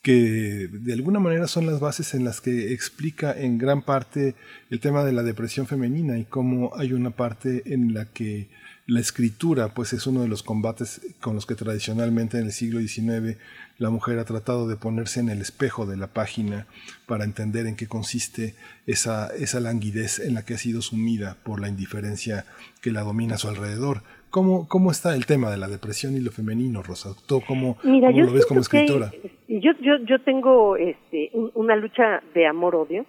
[0.02, 4.34] que de alguna manera son las bases en las que explica en gran parte
[4.68, 8.48] el tema de la depresión femenina y cómo hay una parte en la que
[8.86, 12.80] la escritura pues es uno de los combates con los que tradicionalmente en el siglo
[12.80, 13.38] XIX
[13.78, 16.66] la mujer ha tratado de ponerse en el espejo de la página
[17.06, 18.56] para entender en qué consiste
[18.86, 22.44] esa, esa languidez en la que ha sido sumida por la indiferencia
[22.80, 24.02] que la domina a su alrededor.
[24.32, 27.10] ¿Cómo, ¿Cómo está el tema de la depresión y lo femenino, Rosa?
[27.28, 29.12] ¿Tú cómo, Mira, cómo lo ves como escritora?
[29.46, 33.04] yo, yo, yo tengo este, un- una lucha de amor-odio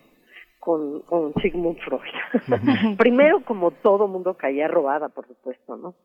[0.60, 2.02] con, con Sigmund Freud.
[2.98, 5.95] Primero, como todo mundo caía robada, por supuesto, ¿no?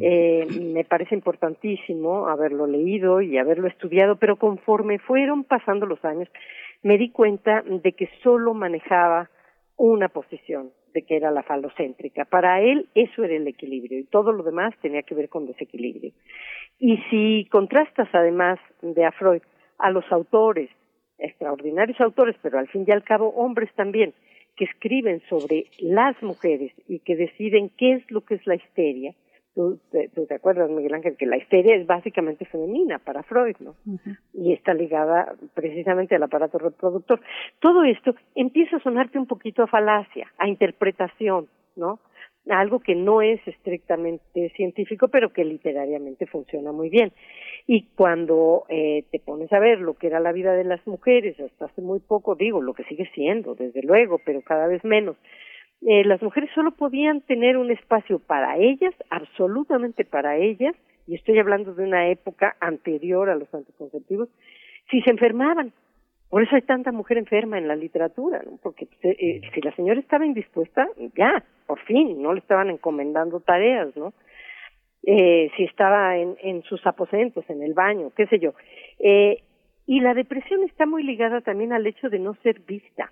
[0.00, 6.28] Eh, me parece importantísimo haberlo leído y haberlo estudiado, pero conforme fueron pasando los años,
[6.82, 9.30] me di cuenta de que solo manejaba
[9.76, 12.24] una posición, de que era la falocéntrica.
[12.24, 16.12] Para él eso era el equilibrio y todo lo demás tenía que ver con desequilibrio.
[16.78, 19.42] Y si contrastas además de a Freud
[19.78, 20.70] a los autores,
[21.18, 24.14] extraordinarios autores, pero al fin y al cabo hombres también,
[24.56, 29.14] que escriben sobre las mujeres y que deciden qué es lo que es la histeria,
[29.58, 33.56] tú, te- tú te acuerdas, Miguel Ángel, que la histeria es básicamente femenina para Freud,
[33.58, 33.74] ¿no?
[34.32, 37.20] y está ligada precisamente al aparato reproductor.
[37.58, 41.98] Todo esto empieza a sonarte un poquito a falacia, a interpretación, ¿no?
[42.48, 47.10] A algo que no es estrictamente científico, pero que literariamente funciona muy bien.
[47.66, 51.38] Y cuando eh, te pones a ver lo que era la vida de las mujeres
[51.40, 55.16] hasta hace muy poco, digo, lo que sigue siendo, desde luego, pero cada vez menos,
[55.86, 60.74] eh, las mujeres solo podían tener un espacio para ellas, absolutamente para ellas,
[61.06, 64.28] y estoy hablando de una época anterior a los anticonceptivos,
[64.90, 65.72] si se enfermaban.
[66.28, 68.42] Por eso hay tanta mujer enferma en la literatura.
[68.62, 70.86] Porque pues, eh, si la señora estaba indispuesta,
[71.16, 74.12] ya, por fin, no le estaban encomendando tareas, ¿no?
[75.04, 78.52] Eh, si estaba en, en sus aposentos, en el baño, qué sé yo.
[78.98, 79.42] Eh,
[79.86, 83.10] y la depresión está muy ligada también al hecho de no ser vista,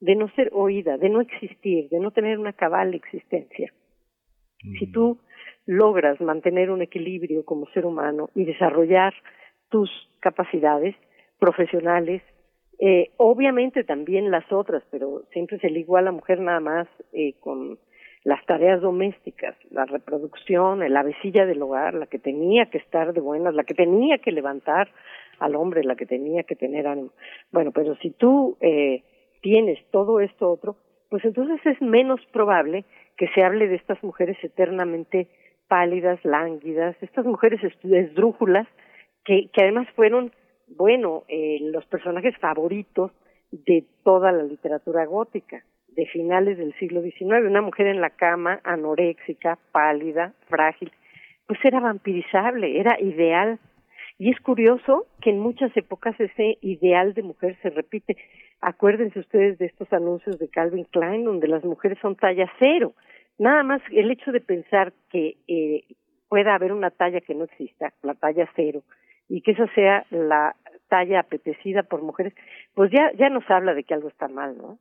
[0.00, 3.72] de no ser oída, de no existir, de no tener una cabal existencia.
[4.78, 5.18] Si tú
[5.66, 9.14] logras mantener un equilibrio como ser humano y desarrollar
[9.68, 10.96] tus capacidades
[11.38, 12.22] profesionales,
[12.80, 17.34] eh, obviamente también las otras, pero siempre se ligó a la mujer nada más eh,
[17.40, 17.78] con
[18.24, 23.20] las tareas domésticas, la reproducción, la vecilla del hogar, la que tenía que estar de
[23.20, 24.88] buenas, la que tenía que levantar
[25.38, 27.10] al hombre, la que tenía que tener ánimo.
[27.52, 29.02] Bueno, pero si tú eh,
[29.40, 30.76] tienes todo esto otro,
[31.10, 32.84] pues entonces es menos probable
[33.16, 35.28] que se hable de estas mujeres eternamente
[35.68, 38.66] pálidas, lánguidas, estas mujeres esdrújulas,
[39.24, 40.32] que, que además fueron,
[40.68, 43.12] bueno, eh, los personajes favoritos
[43.50, 47.44] de toda la literatura gótica, de finales del siglo XIX.
[47.46, 50.92] Una mujer en la cama, anoréxica, pálida, frágil,
[51.46, 53.58] pues era vampirizable, era ideal.
[54.18, 58.16] Y es curioso que en muchas épocas ese ideal de mujer se repite.
[58.60, 62.92] Acuérdense ustedes de estos anuncios de Calvin Klein, donde las mujeres son talla cero.
[63.38, 65.84] Nada más el hecho de pensar que eh,
[66.28, 68.82] pueda haber una talla que no exista, la talla cero,
[69.28, 70.56] y que esa sea la
[70.88, 72.34] talla apetecida por mujeres,
[72.74, 74.78] pues ya, ya nos habla de que algo está mal, ¿no?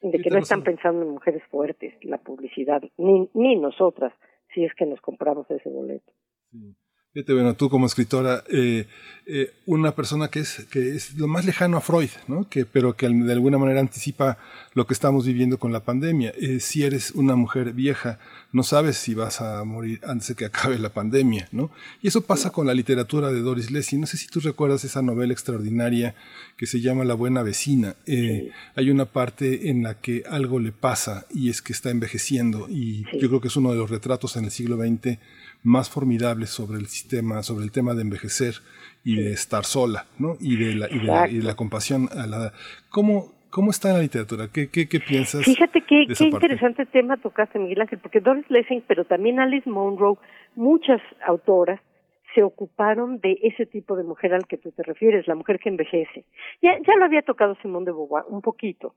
[0.00, 4.12] De Sí, que no están pensando en mujeres fuertes, la publicidad, ni, ni nosotras,
[4.54, 6.12] si es que nos compramos ese boleto.
[7.18, 8.86] Fíjate, bueno, tú como escritora, eh,
[9.26, 12.48] eh, una persona que es, que es lo más lejano a Freud, ¿no?
[12.48, 14.38] que, pero que de alguna manera anticipa
[14.74, 16.32] lo que estamos viviendo con la pandemia.
[16.40, 18.20] Eh, si eres una mujer vieja,
[18.52, 21.48] no sabes si vas a morir antes de que acabe la pandemia.
[21.50, 21.72] ¿no?
[22.00, 24.00] Y eso pasa con la literatura de Doris Lessing.
[24.00, 26.14] No sé si tú recuerdas esa novela extraordinaria
[26.56, 27.96] que se llama La buena vecina.
[28.06, 32.68] Eh, Hay una parte en la que algo le pasa y es que está envejeciendo
[32.70, 35.18] y yo creo que es uno de los retratos en el siglo XX
[35.62, 38.54] más formidables sobre el sistema, sobre el tema de envejecer
[39.04, 40.36] y de estar sola, ¿no?
[40.40, 42.52] Y de la, y de la, y de la compasión a la...
[42.90, 44.48] ¿Cómo, cómo está la literatura?
[44.52, 45.44] ¿Qué, qué, qué piensas?
[45.44, 50.18] Fíjate qué, qué interesante tema tocaste, Miguel Ángel, porque Doris Lessing, pero también Alice Munro,
[50.54, 51.80] muchas autoras
[52.34, 55.70] se ocuparon de ese tipo de mujer al que tú te refieres, la mujer que
[55.70, 56.24] envejece.
[56.62, 58.94] Ya, ya lo había tocado Simón de Beauvoir, un poquito,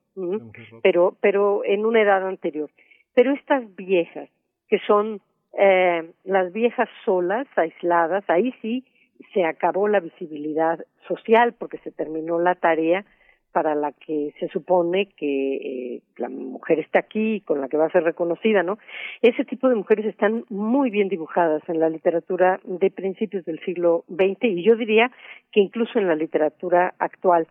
[0.83, 2.69] pero, pero en una edad anterior.
[3.13, 4.29] Pero estas viejas,
[4.67, 5.21] que son
[5.57, 8.85] eh, las viejas solas, aisladas, ahí sí
[9.33, 13.05] se acabó la visibilidad social porque se terminó la tarea
[13.51, 17.77] para la que se supone que eh, la mujer está aquí y con la que
[17.77, 18.77] va a ser reconocida, ¿no?
[19.21, 24.03] Ese tipo de mujeres están muy bien dibujadas en la literatura de principios del siglo
[24.09, 25.11] XX y yo diría
[25.51, 27.47] que incluso en la literatura actual.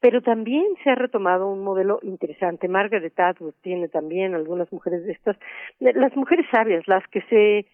[0.00, 2.68] Pero también se ha retomado un modelo interesante.
[2.68, 5.36] Margaret Atwood tiene también algunas mujeres de estas,
[5.80, 7.66] las mujeres sabias, las que se,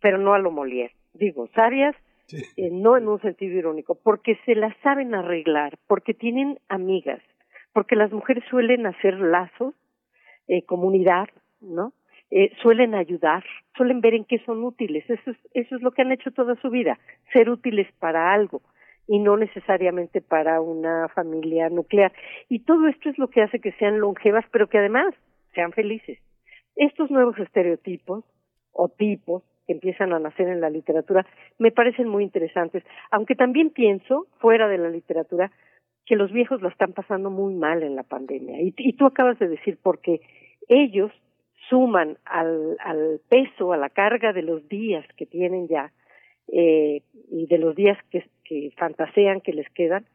[0.00, 1.94] pero no a lo Molière, digo, sabias
[2.32, 7.20] eh, no en un sentido irónico, porque se las saben arreglar, porque tienen amigas,
[7.72, 9.74] porque las mujeres suelen hacer lazos,
[10.46, 11.28] eh, comunidad,
[11.60, 11.92] ¿no?
[12.30, 13.44] Eh, suelen ayudar,
[13.76, 15.08] suelen ver en qué son útiles.
[15.08, 16.98] Eso es, eso es lo que han hecho toda su vida,
[17.32, 18.60] ser útiles para algo
[19.06, 22.12] y no necesariamente para una familia nuclear.
[22.50, 25.14] Y todo esto es lo que hace que sean longevas, pero que además
[25.54, 26.18] sean felices.
[26.76, 28.24] Estos nuevos estereotipos
[28.72, 31.26] o tipos que empiezan a nacer en la literatura
[31.58, 35.52] me parecen muy interesantes, aunque también pienso, fuera de la literatura,
[36.06, 38.62] que los viejos lo están pasando muy mal en la pandemia.
[38.62, 40.22] Y, y tú acabas de decir, porque
[40.66, 41.12] ellos
[41.68, 45.92] suman al, al peso, a la carga de los días que tienen ya,
[46.50, 48.24] eh, y de los días que,
[48.78, 50.06] fantasean que les quedan,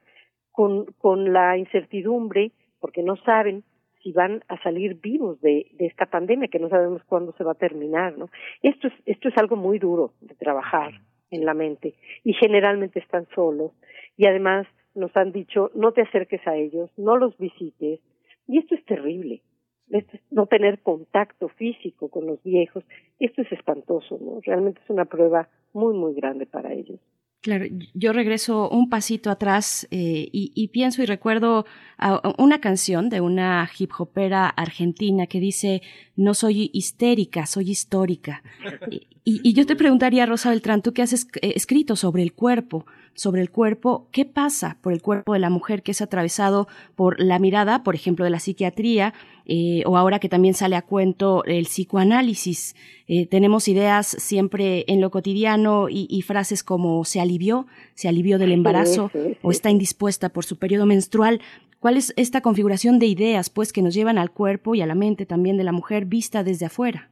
[0.52, 3.64] con la incertidumbre, porque no saben
[4.04, 7.54] si van a salir vivos de, de esta pandemia que no sabemos cuándo se va
[7.54, 8.30] a terminar, ¿no?
[8.62, 10.92] Esto es esto es algo muy duro de trabajar
[11.32, 13.72] en la mente y generalmente están solos
[14.18, 18.02] y además nos han dicho no te acerques a ellos, no los visites
[18.48, 19.42] y esto es terrible.
[19.90, 22.84] Esto es no tener contacto físico con los viejos,
[23.20, 24.40] esto es espantoso, ¿no?
[24.42, 27.00] Realmente es una prueba muy muy grande para ellos.
[27.44, 31.66] Claro, yo regreso un pasito atrás eh, y, y, pienso y recuerdo
[31.98, 35.82] a una canción de una hip hopera argentina que dice,
[36.16, 38.44] no soy histérica, soy histórica.
[39.26, 43.42] Y, y yo te preguntaría, Rosa Beltrán, tú que has escrito sobre el cuerpo, sobre
[43.42, 47.40] el cuerpo, ¿qué pasa por el cuerpo de la mujer que es atravesado por la
[47.40, 49.14] mirada, por ejemplo, de la psiquiatría,
[49.46, 52.76] eh, o ahora que también sale a cuento el psicoanálisis?
[53.08, 58.38] Eh, tenemos ideas siempre en lo cotidiano y, y, frases como se alivió, se alivió
[58.38, 59.38] del embarazo Sí, sí, sí.
[59.42, 61.42] o está indispuesta por su periodo menstrual.
[61.80, 64.96] ¿Cuál es esta configuración de ideas, pues, que nos llevan al cuerpo y a la
[64.96, 67.10] mente también de la mujer vista desde afuera?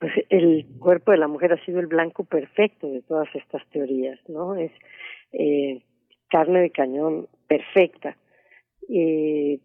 [0.00, 4.18] Pues el cuerpo de la mujer ha sido el blanco perfecto de todas estas teorías,
[4.28, 4.56] ¿no?
[4.56, 4.72] Es
[5.32, 5.82] eh,
[6.30, 8.16] carne de cañón perfecta
[8.88, 9.60] eh,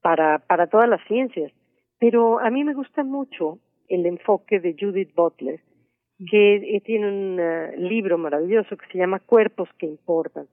[0.00, 1.52] para, para todas las ciencias.
[1.98, 3.58] Pero a mí me gusta mucho
[3.88, 5.60] el enfoque de Judith Butler,
[6.30, 10.46] que eh, tiene un uh, libro maravilloso que se llama Cuerpos que importan.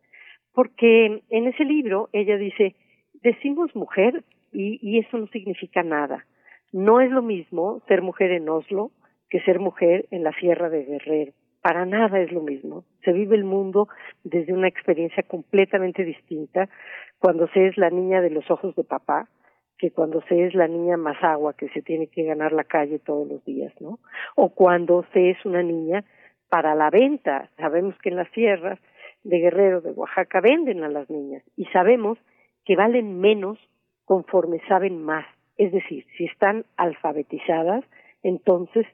[0.54, 2.76] Porque en ese libro ella dice,
[3.22, 6.26] decimos mujer y, y eso no significa nada.
[6.72, 8.92] No es lo mismo ser mujer en Oslo
[9.30, 11.34] que ser mujer en la Sierra de Guerrero.
[11.66, 12.84] Para nada es lo mismo.
[13.04, 13.88] Se vive el mundo
[14.24, 16.70] desde una experiencia completamente distinta
[17.18, 19.30] cuando se es la niña de los ojos de papá
[19.80, 23.00] que cuando se es la niña más agua que se tiene que ganar la calle
[23.00, 23.98] todos los días, ¿no?
[24.36, 26.04] O cuando se es una niña
[26.50, 27.50] para la venta.
[27.58, 28.78] Sabemos que en las sierras
[29.24, 32.20] de Guerrero, de Oaxaca, venden a las niñas y sabemos
[32.64, 33.58] que valen menos
[34.06, 35.26] conforme saben más.
[35.58, 37.84] Es decir, si están alfabetizadas,
[38.22, 38.86] entonces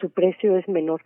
[0.00, 1.02] su precio es menor.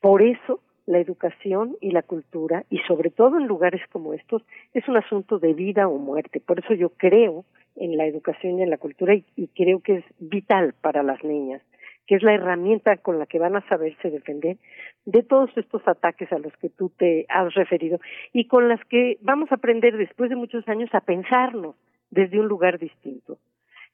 [0.00, 4.42] Por eso la educación y la cultura, y sobre todo en lugares como estos,
[4.74, 6.40] es un asunto de vida o muerte.
[6.40, 7.44] Por eso yo creo
[7.76, 11.62] en la educación y en la cultura y, creo que es vital para las niñas,
[12.06, 14.56] que es la herramienta con la que van a saberse defender
[15.04, 17.98] de todos estos ataques a los que tú te has referido
[18.32, 21.76] y con las que vamos a aprender después de muchos años a pensarnos
[22.10, 23.38] desde un lugar distinto.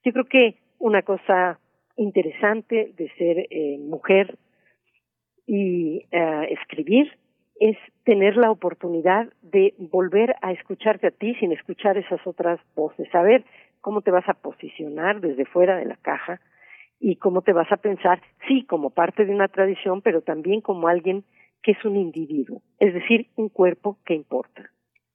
[0.04, 1.58] Yo creo que una cosa
[1.98, 4.38] interesante de ser eh, mujer
[5.46, 7.12] y uh, escribir
[7.60, 13.08] es tener la oportunidad de volver a escucharte a ti sin escuchar esas otras voces,
[13.10, 13.44] saber
[13.80, 16.40] cómo te vas a posicionar desde fuera de la caja
[17.00, 20.88] y cómo te vas a pensar, sí, como parte de una tradición, pero también como
[20.88, 21.24] alguien
[21.62, 24.70] que es un individuo, es decir, un cuerpo que importa.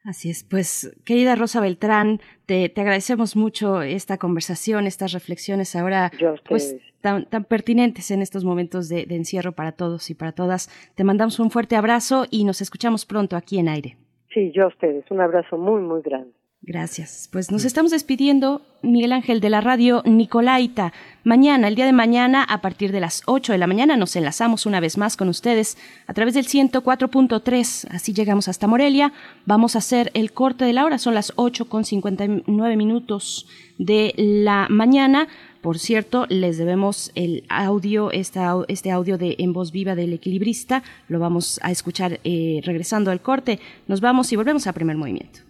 [0.05, 6.11] Así es, pues querida Rosa Beltrán, te, te agradecemos mucho esta conversación, estas reflexiones ahora
[6.47, 10.69] pues, tan, tan, pertinentes en estos momentos de, de encierro para todos y para todas.
[10.95, 13.95] Te mandamos un fuerte abrazo y nos escuchamos pronto aquí en aire.
[14.33, 16.33] Sí, yo a ustedes, un abrazo muy, muy grande.
[16.65, 17.27] Gracias.
[17.29, 20.93] Pues nos estamos despidiendo, Miguel Ángel, de la radio Nicolaita.
[21.25, 24.65] Mañana, el día de mañana, a partir de las 8 de la mañana, nos enlazamos
[24.65, 25.77] una vez más con ustedes
[26.07, 27.87] a través del 104.3.
[27.91, 29.11] Así llegamos hasta Morelia.
[29.45, 30.99] Vamos a hacer el corte de la hora.
[30.99, 33.45] Son las 8 con 59 minutos
[33.77, 35.27] de la mañana
[35.61, 40.81] Por cierto, les debemos el audio, esta, este audio de En Voz Viva del Equilibrista.
[41.09, 43.59] Lo vamos a escuchar eh, regresando al corte.
[43.87, 45.41] Nos vamos y volvemos a primer movimiento.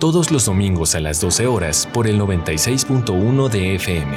[0.00, 4.16] todos los domingos a las 12 horas por el 96.1 de FM.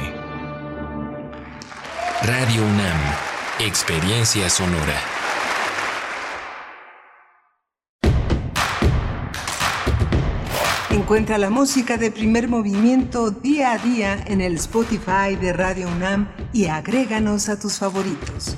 [2.22, 2.98] Radio UNAM,
[3.60, 4.98] Experiencia Sonora.
[10.90, 16.28] Encuentra la música de primer movimiento día a día en el Spotify de Radio UNAM
[16.54, 18.56] y agréganos a tus favoritos.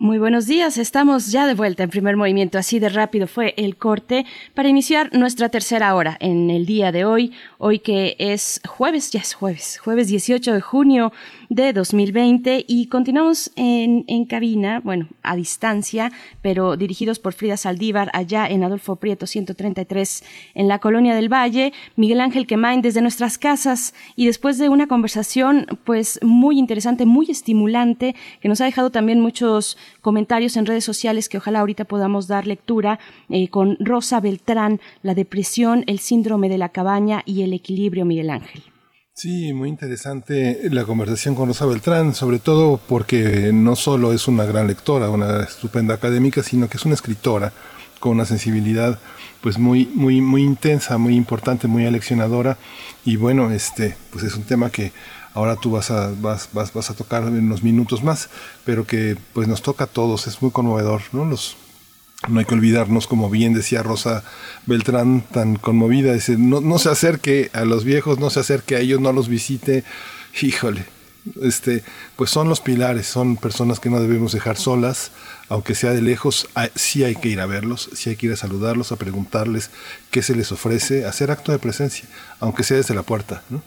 [0.00, 3.76] Muy buenos días, estamos ya de vuelta en primer movimiento, así de rápido fue el
[3.76, 9.10] corte para iniciar nuestra tercera hora en el día de hoy, hoy que es jueves,
[9.10, 11.12] ya es jueves, jueves 18 de junio
[11.48, 16.12] de 2020 y continuamos en, en cabina, bueno, a distancia,
[16.42, 21.72] pero dirigidos por Frida Saldívar allá en Adolfo Prieto 133 en la Colonia del Valle,
[21.96, 27.30] Miguel Ángel Quemain desde nuestras casas y después de una conversación pues muy interesante, muy
[27.30, 32.28] estimulante, que nos ha dejado también muchos comentarios en redes sociales que ojalá ahorita podamos
[32.28, 32.98] dar lectura
[33.30, 38.30] eh, con Rosa Beltrán, la depresión, el síndrome de la cabaña y el equilibrio, Miguel
[38.30, 38.62] Ángel.
[39.18, 44.44] Sí, muy interesante la conversación con Rosa Beltrán, sobre todo porque no solo es una
[44.44, 47.52] gran lectora, una estupenda académica, sino que es una escritora
[47.98, 49.00] con una sensibilidad
[49.40, 52.58] pues muy muy muy intensa, muy importante, muy aleccionadora
[53.04, 54.92] y bueno, este pues es un tema que
[55.34, 58.30] ahora tú vas a vas, vas, vas a tocar en unos minutos más,
[58.64, 61.24] pero que pues nos toca a todos, es muy conmovedor, ¿no?
[61.24, 61.56] Los
[62.26, 64.24] no hay que olvidarnos, como bien decía Rosa
[64.66, 68.80] Beltrán, tan conmovida, dice, no, no se acerque a los viejos, no se acerque a
[68.80, 69.84] ellos, no los visite.
[70.42, 70.84] Híjole,
[71.42, 71.84] este,
[72.16, 75.12] pues son los pilares, son personas que no debemos dejar solas,
[75.48, 78.36] aunque sea de lejos, sí hay que ir a verlos, sí hay que ir a
[78.36, 79.70] saludarlos, a preguntarles
[80.10, 82.08] qué se les ofrece, hacer acto de presencia,
[82.40, 83.62] aunque sea desde la puerta, ¿no?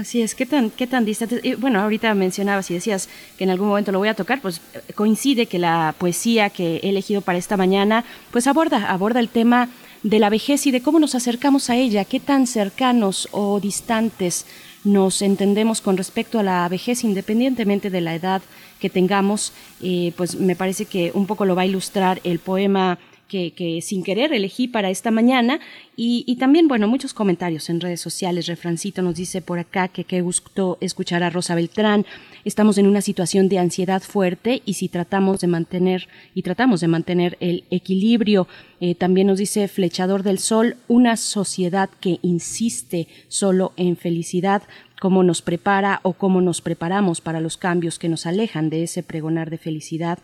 [0.00, 1.40] Así es, ¿qué tan, qué tan distante?
[1.42, 4.62] y, bueno, ahorita mencionabas y decías que en algún momento lo voy a tocar, pues
[4.72, 9.28] eh, coincide que la poesía que he elegido para esta mañana, pues aborda, aborda el
[9.28, 9.68] tema
[10.02, 14.46] de la vejez y de cómo nos acercamos a ella, qué tan cercanos o distantes
[14.84, 18.40] nos entendemos con respecto a la vejez, independientemente de la edad
[18.80, 19.52] que tengamos,
[19.82, 22.98] eh, pues me parece que un poco lo va a ilustrar el poema
[23.30, 25.60] que, que sin querer elegí para esta mañana
[25.96, 28.46] y, y también, bueno, muchos comentarios en redes sociales.
[28.46, 32.04] Refrancito nos dice por acá que qué gustó escuchar a Rosa Beltrán.
[32.44, 36.88] Estamos en una situación de ansiedad fuerte y si tratamos de mantener y tratamos de
[36.88, 38.48] mantener el equilibrio,
[38.80, 44.62] eh, también nos dice Flechador del Sol, una sociedad que insiste solo en felicidad
[45.00, 49.02] cómo nos prepara o cómo nos preparamos para los cambios que nos alejan de ese
[49.02, 50.18] pregonar de felicidad.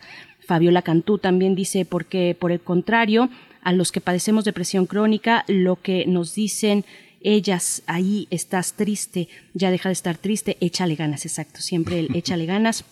[0.46, 3.28] Fabiola Cantú también dice porque por el contrario,
[3.62, 6.84] a los que padecemos depresión crónica, lo que nos dicen
[7.20, 12.46] ellas, ahí estás triste, ya deja de estar triste, échale ganas, exacto, siempre el échale
[12.46, 12.84] ganas.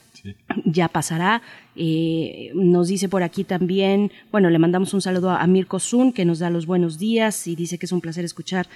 [0.64, 1.42] Ya pasará.
[1.76, 6.24] Eh, nos dice por aquí también, bueno, le mandamos un saludo a Mirko Zun, que
[6.24, 8.66] nos da los buenos días y dice que es un placer escuchar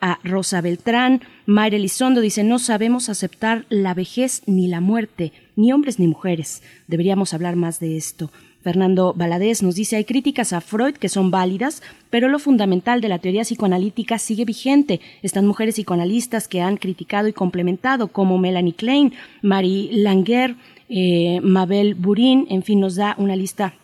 [0.00, 1.22] a Rosa Beltrán.
[1.46, 6.62] Mayra Elizondo dice, no sabemos aceptar la vejez ni la muerte, ni hombres ni mujeres.
[6.86, 8.30] Deberíamos hablar más de esto.
[8.62, 13.08] Fernando Valadez nos dice, hay críticas a Freud que son válidas, pero lo fundamental de
[13.08, 15.00] la teoría psicoanalítica sigue vigente.
[15.22, 20.54] Están mujeres psicoanalistas que han criticado y complementado, como Melanie Klein, Marie Langer,
[20.88, 23.74] eh, Mabel Burin, en fin, nos da una lista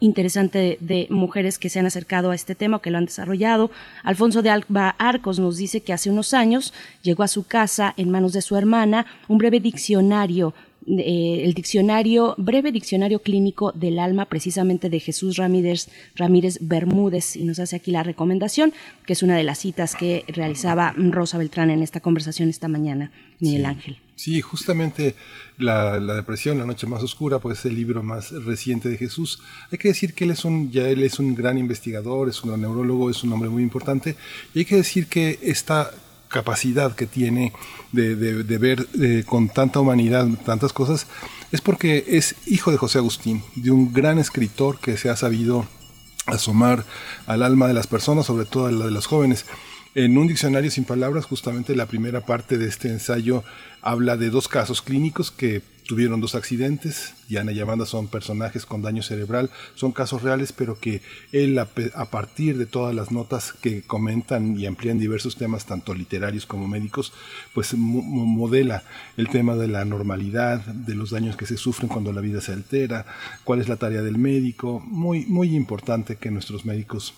[0.00, 3.70] interesante de, de mujeres que se han acercado a este tema, que lo han desarrollado.
[4.02, 8.10] Alfonso de Alba Arcos nos dice que hace unos años llegó a su casa en
[8.10, 10.52] manos de su hermana un breve diccionario
[10.86, 17.44] eh, el diccionario, breve diccionario clínico del alma, precisamente de Jesús Ramírez, Ramírez Bermúdez, y
[17.44, 18.72] nos hace aquí la recomendación,
[19.04, 23.10] que es una de las citas que realizaba Rosa Beltrán en esta conversación esta mañana,
[23.40, 23.98] Miguel Ángel.
[24.14, 25.14] Sí, justamente
[25.58, 29.40] la, la depresión, la noche más oscura, pues es el libro más reciente de Jesús.
[29.70, 32.50] Hay que decir que él es un, ya él es un gran investigador, es un
[32.50, 34.16] gran neurólogo, es un hombre muy importante,
[34.54, 35.90] y hay que decir que esta
[36.28, 37.52] capacidad que tiene
[37.92, 41.06] de, de- ver eh, con tanta humanidad tantas cosas
[41.52, 45.66] es porque es hijo de José Agustín, de un gran escritor que se ha sabido
[46.26, 46.84] asomar
[47.26, 49.46] al alma de las personas, sobre todo a la de los jóvenes.
[49.94, 53.44] En un diccionario sin palabras, justamente la primera parte de este ensayo
[53.80, 57.14] habla de dos casos clínicos que tuvieron dos accidentes.
[57.28, 61.02] Diana y Amanda son personajes con daño cerebral, son casos reales, pero que
[61.32, 65.92] él, a, a partir de todas las notas que comentan y amplían diversos temas, tanto
[65.94, 67.12] literarios como médicos,
[67.52, 68.84] pues mo- mo- modela
[69.16, 72.52] el tema de la normalidad, de los daños que se sufren cuando la vida se
[72.52, 73.06] altera,
[73.44, 74.80] cuál es la tarea del médico.
[74.86, 77.12] Muy, muy importante que nuestros médicos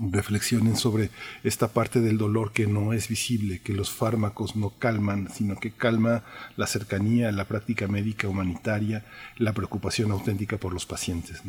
[0.00, 1.10] reflexionen sobre
[1.44, 5.70] esta parte del dolor que no es visible, que los fármacos no calman, sino que
[5.70, 6.24] calma
[6.56, 9.04] la cercanía, la práctica médica humanitaria,
[9.36, 11.42] la preocupación auténtica por los pacientes.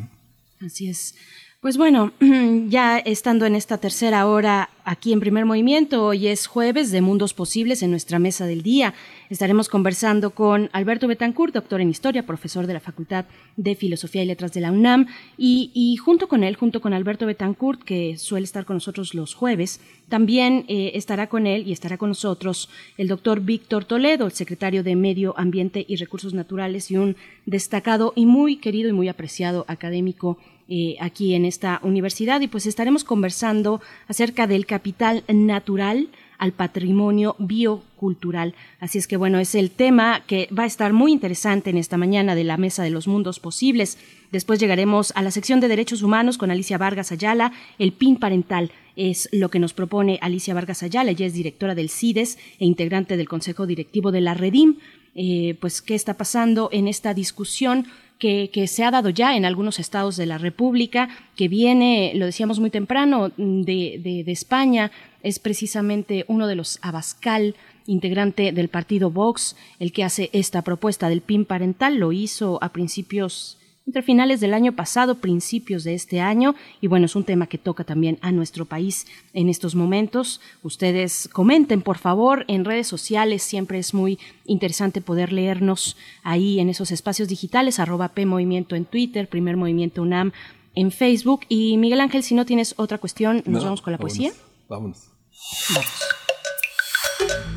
[0.62, 1.16] Así es.
[1.62, 2.14] Pues bueno,
[2.70, 7.34] ya estando en esta tercera hora aquí en Primer Movimiento, hoy es jueves de Mundos
[7.34, 8.94] Posibles en nuestra mesa del día.
[9.30, 13.26] Estaremos conversando con Alberto Betancourt, doctor en Historia, profesor de la Facultad
[13.58, 15.08] de Filosofía y Letras de la UNAM,
[15.38, 19.82] y, junto con él, junto con Alberto Betancourt, que suele estar con nosotros los jueves,
[20.08, 24.82] también eh, estará con él y estará con nosotros el doctor Víctor Toledo, el secretario
[24.82, 29.66] de Medio Ambiente y Recursos Naturales y un destacado y muy querido y muy apreciado
[29.68, 30.38] académico
[30.72, 37.36] eh, aquí en esta universidad y pues estaremos conversando acerca del capital natural al patrimonio
[37.40, 38.54] biocultural.
[38.80, 41.98] Así es que bueno, es el tema que va a estar muy interesante en esta
[41.98, 43.98] mañana de la Mesa de los Mundos Posibles.
[44.32, 47.52] Después llegaremos a la sección de Derechos Humanos con Alicia Vargas Ayala.
[47.78, 51.12] El PIN parental es lo que nos propone Alicia Vargas Ayala.
[51.12, 54.78] Ella es directora del CIDES e integrante del Consejo Directivo de la Redim.
[55.16, 57.88] Eh, pues qué está pasando en esta discusión
[58.20, 62.26] que, que, se ha dado ya en algunos estados de la República, que viene, lo
[62.26, 64.92] decíamos muy temprano, de, de, de España,
[65.24, 67.56] es precisamente uno de los Abascal,
[67.88, 72.72] integrante del partido Vox, el que hace esta propuesta del PIN parental, lo hizo a
[72.72, 73.59] principios
[73.90, 77.58] entre finales del año pasado, principios de este año, y bueno, es un tema que
[77.58, 80.42] toca también a nuestro país en estos momentos.
[80.62, 86.70] Ustedes comenten, por favor, en redes sociales, siempre es muy interesante poder leernos ahí en
[86.70, 90.34] esos espacios digitales, arroba P Movimiento en Twitter, Primer Movimiento UNAM
[90.76, 91.42] en Facebook.
[91.50, 94.34] Y Miguel Ángel, si no tienes otra cuestión, nos No, vamos con la vámonos, poesía.
[94.70, 95.10] Vámonos.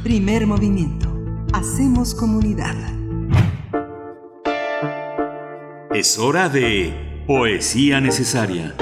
[0.02, 1.14] Primer movimiento.
[1.52, 3.01] Hacemos comunidad.
[5.94, 8.74] Es hora de Poesía Necesaria.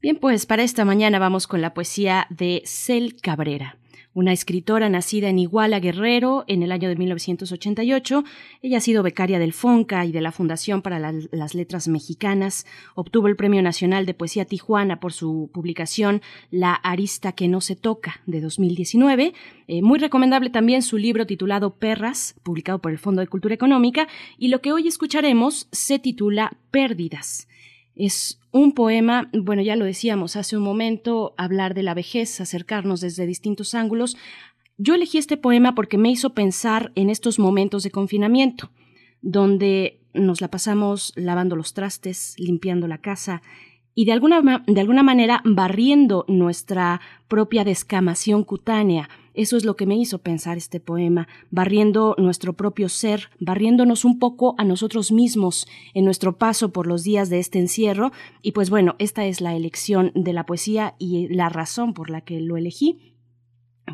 [0.00, 3.78] Bien, pues para esta mañana vamos con la poesía de Cel Cabrera,
[4.14, 8.24] una escritora nacida en Iguala Guerrero en el año de 1988.
[8.62, 12.66] Ella ha sido becaria del FONCA y de la Fundación para la- las Letras Mexicanas.
[12.94, 16.20] Obtuvo el Premio Nacional de Poesía Tijuana por su publicación
[16.50, 19.32] La Arista que no se toca de 2019.
[19.68, 24.08] Eh, muy recomendable también su libro titulado Perras, publicado por el Fondo de Cultura Económica.
[24.38, 27.48] Y lo que hoy escucharemos se titula Pérdidas.
[27.94, 33.00] Es un poema, bueno, ya lo decíamos hace un momento, hablar de la vejez, acercarnos
[33.00, 34.16] desde distintos ángulos.
[34.76, 38.70] Yo elegí este poema porque me hizo pensar en estos momentos de confinamiento,
[39.22, 43.42] donde nos la pasamos lavando los trastes, limpiando la casa
[43.94, 49.08] y de alguna, de alguna manera barriendo nuestra propia descamación cutánea.
[49.34, 54.18] Eso es lo que me hizo pensar este poema, barriendo nuestro propio ser, barriéndonos un
[54.18, 58.12] poco a nosotros mismos en nuestro paso por los días de este encierro.
[58.42, 62.20] Y pues bueno, esta es la elección de la poesía y la razón por la
[62.20, 63.12] que lo elegí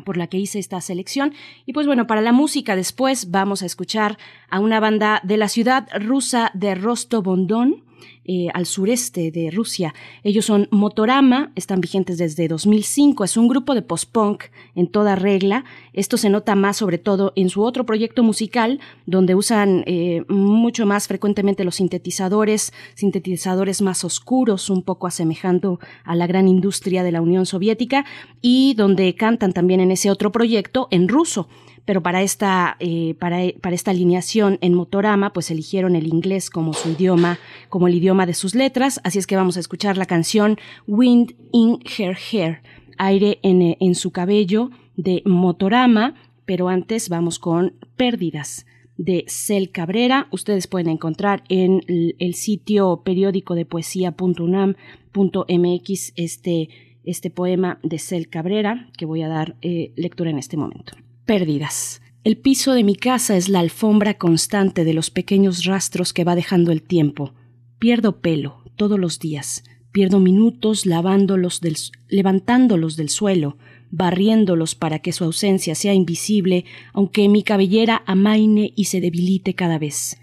[0.05, 1.33] por la que hice esta selección.
[1.65, 4.17] Y pues bueno, para la música después vamos a escuchar
[4.49, 7.83] a una banda de la ciudad rusa de Rostov-on-Don,
[8.31, 9.95] eh, al sureste de Rusia.
[10.23, 14.43] Ellos son Motorama, están vigentes desde 2005, es un grupo de post-punk
[14.75, 15.65] en toda regla.
[15.93, 20.85] Esto se nota más sobre todo en su otro proyecto musical, donde usan eh, mucho
[20.85, 27.11] más frecuentemente los sintetizadores, sintetizadores más oscuros, un poco asemejando a la gran industria de
[27.11, 28.05] la Unión Soviética,
[28.43, 31.49] y donde cantan también en ese otro proyecto en ruso
[31.85, 36.73] pero para esta, eh, para, para esta alineación en Motorama, pues eligieron el inglés como
[36.73, 37.39] su idioma,
[37.69, 40.57] como el idioma de sus letras, así es que vamos a escuchar la canción
[40.87, 42.61] Wind in Her Hair,
[42.97, 46.15] aire en, eh, en su cabello de Motorama,
[46.45, 48.65] pero antes vamos con Pérdidas
[48.99, 50.27] de Cel Cabrera.
[50.29, 56.69] Ustedes pueden encontrar en el, sitio periódico de poesía.unam.mx este,
[57.05, 60.97] este poema de Cel Cabrera, que voy a dar eh, lectura en este momento.
[61.29, 62.01] Pérdidas.
[62.23, 66.33] El piso de mi casa es la alfombra constante de los pequeños rastros que va
[66.33, 67.35] dejando el tiempo.
[67.77, 71.77] Pierdo pelo todos los días, pierdo minutos lavándolos del,
[72.07, 73.59] levantándolos del suelo,
[73.91, 79.77] barriéndolos para que su ausencia sea invisible, aunque mi cabellera amaine y se debilite cada
[79.77, 80.17] vez.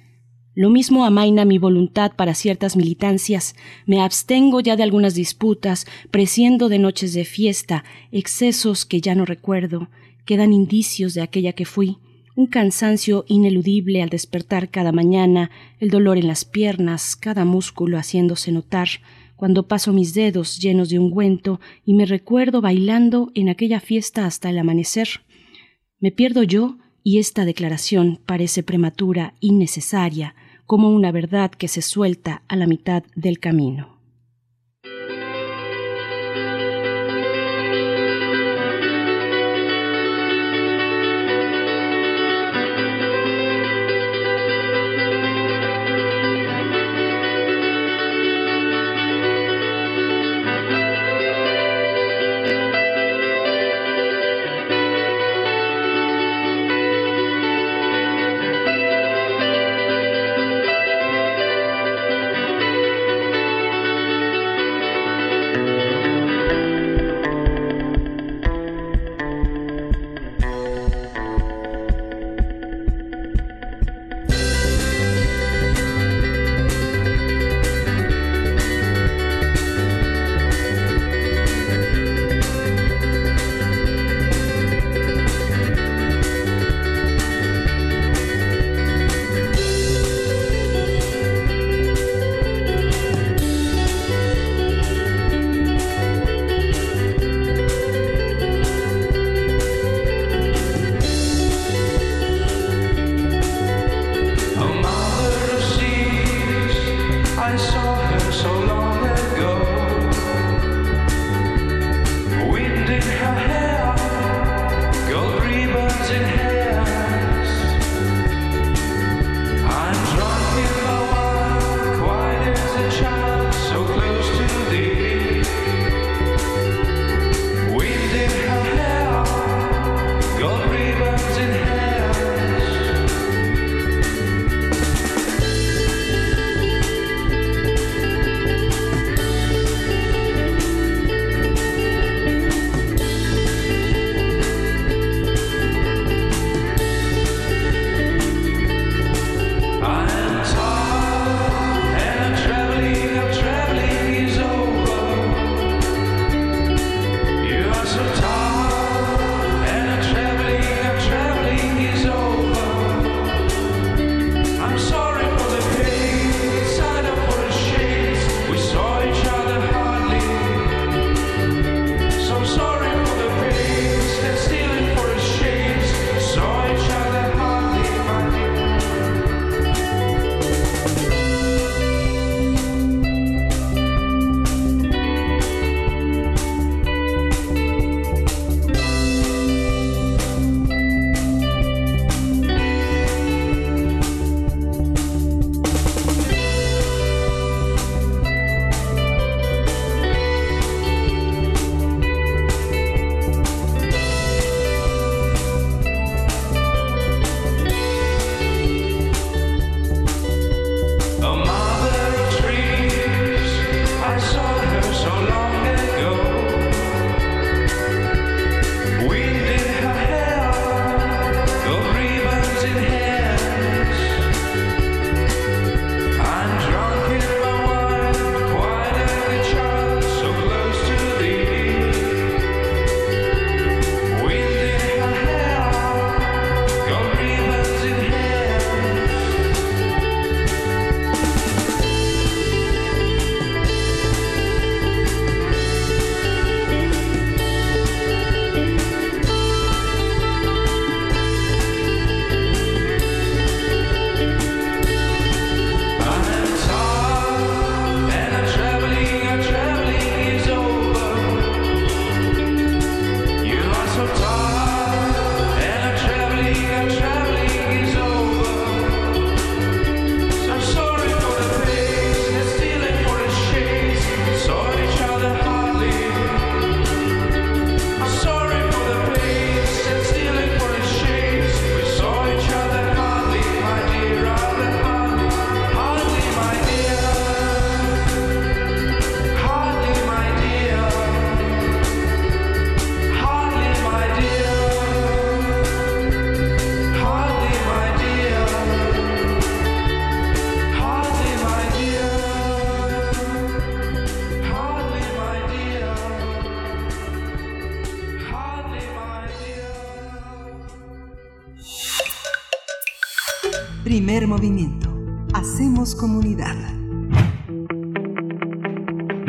[0.56, 3.54] Lo mismo amaina mi voluntad para ciertas militancias,
[3.86, 9.24] me abstengo ya de algunas disputas, presciendo de noches de fiesta, excesos que ya no
[9.24, 9.88] recuerdo,
[10.26, 11.96] quedan indicios de aquella que fui,
[12.34, 15.50] un cansancio ineludible al despertar cada mañana,
[15.80, 18.88] el dolor en las piernas, cada músculo haciéndose notar,
[19.36, 24.50] cuando paso mis dedos llenos de ungüento y me recuerdo bailando en aquella fiesta hasta
[24.50, 25.08] el amanecer.
[25.98, 30.34] Me pierdo yo y esta declaración parece prematura, innecesaria,
[30.66, 33.95] como una verdad que se suelta a la mitad del camino.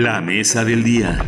[0.07, 1.19] La mesa del día.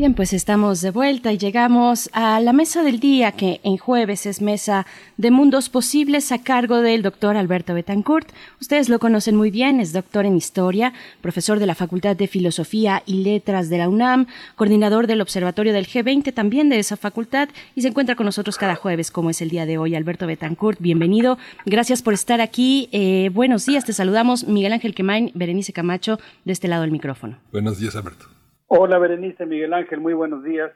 [0.00, 4.24] Bien, pues estamos de vuelta y llegamos a la mesa del día, que en jueves
[4.24, 4.86] es mesa
[5.18, 8.26] de mundos posibles a cargo del doctor Alberto Betancourt.
[8.62, 13.02] Ustedes lo conocen muy bien, es doctor en historia, profesor de la Facultad de Filosofía
[13.04, 17.82] y Letras de la UNAM, coordinador del Observatorio del G20 también de esa facultad y
[17.82, 19.94] se encuentra con nosotros cada jueves, como es el día de hoy.
[19.94, 21.36] Alberto Betancourt, bienvenido.
[21.66, 22.88] Gracias por estar aquí.
[22.92, 27.36] Eh, buenos días, te saludamos Miguel Ángel Quemain, Berenice Camacho, de este lado del micrófono.
[27.52, 28.39] Buenos días, Alberto.
[28.72, 30.70] Hola Berenice, Miguel Ángel, muy buenos días.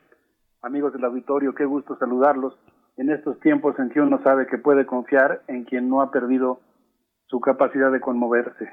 [0.62, 2.58] Amigos del auditorio, qué gusto saludarlos
[2.96, 6.58] en estos tiempos en que uno sabe que puede confiar en quien no ha perdido
[7.26, 8.68] su capacidad de conmoverse.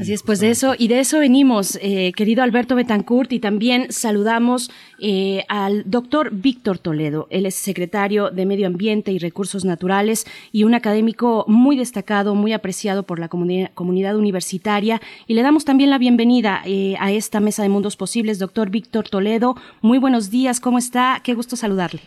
[0.00, 3.90] Así es, pues de eso, y de eso venimos, eh, querido Alberto Betancourt, y también
[3.90, 7.26] saludamos eh, al doctor Víctor Toledo.
[7.30, 12.52] Él es secretario de Medio Ambiente y Recursos Naturales y un académico muy destacado, muy
[12.52, 15.02] apreciado por la comuni- comunidad universitaria.
[15.26, 19.08] Y le damos también la bienvenida eh, a esta mesa de mundos posibles, doctor Víctor
[19.08, 19.56] Toledo.
[19.82, 21.20] Muy buenos días, ¿cómo está?
[21.24, 22.02] Qué gusto saludarle.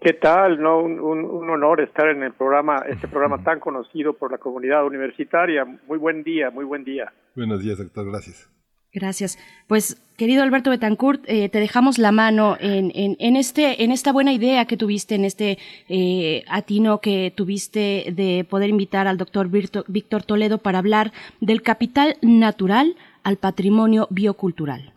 [0.00, 0.60] ¿Qué tal?
[0.62, 4.38] No, un, un- un honor estar en el programa, este programa tan conocido por la
[4.38, 5.64] comunidad universitaria.
[5.86, 7.12] Muy buen día, muy buen día.
[7.34, 8.08] Buenos días, doctor.
[8.10, 8.48] Gracias.
[8.90, 9.38] Gracias.
[9.66, 14.12] Pues, querido Alberto Betancourt, eh, te dejamos la mano en, en, en este, en esta
[14.12, 15.58] buena idea que tuviste, en este
[15.90, 21.12] eh, atino que tuviste de poder invitar al doctor Víctor Toledo para hablar
[21.42, 22.94] del capital natural
[23.24, 24.94] al patrimonio biocultural.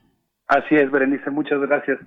[0.48, 2.00] Así es, Berenice, muchas gracias.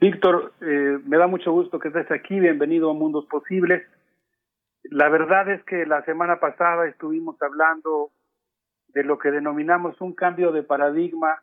[0.00, 3.86] Víctor, eh, me da mucho gusto que estés aquí, bienvenido a Mundos Posibles.
[4.84, 8.10] La verdad es que la semana pasada estuvimos hablando
[8.88, 11.42] de lo que denominamos un cambio de paradigma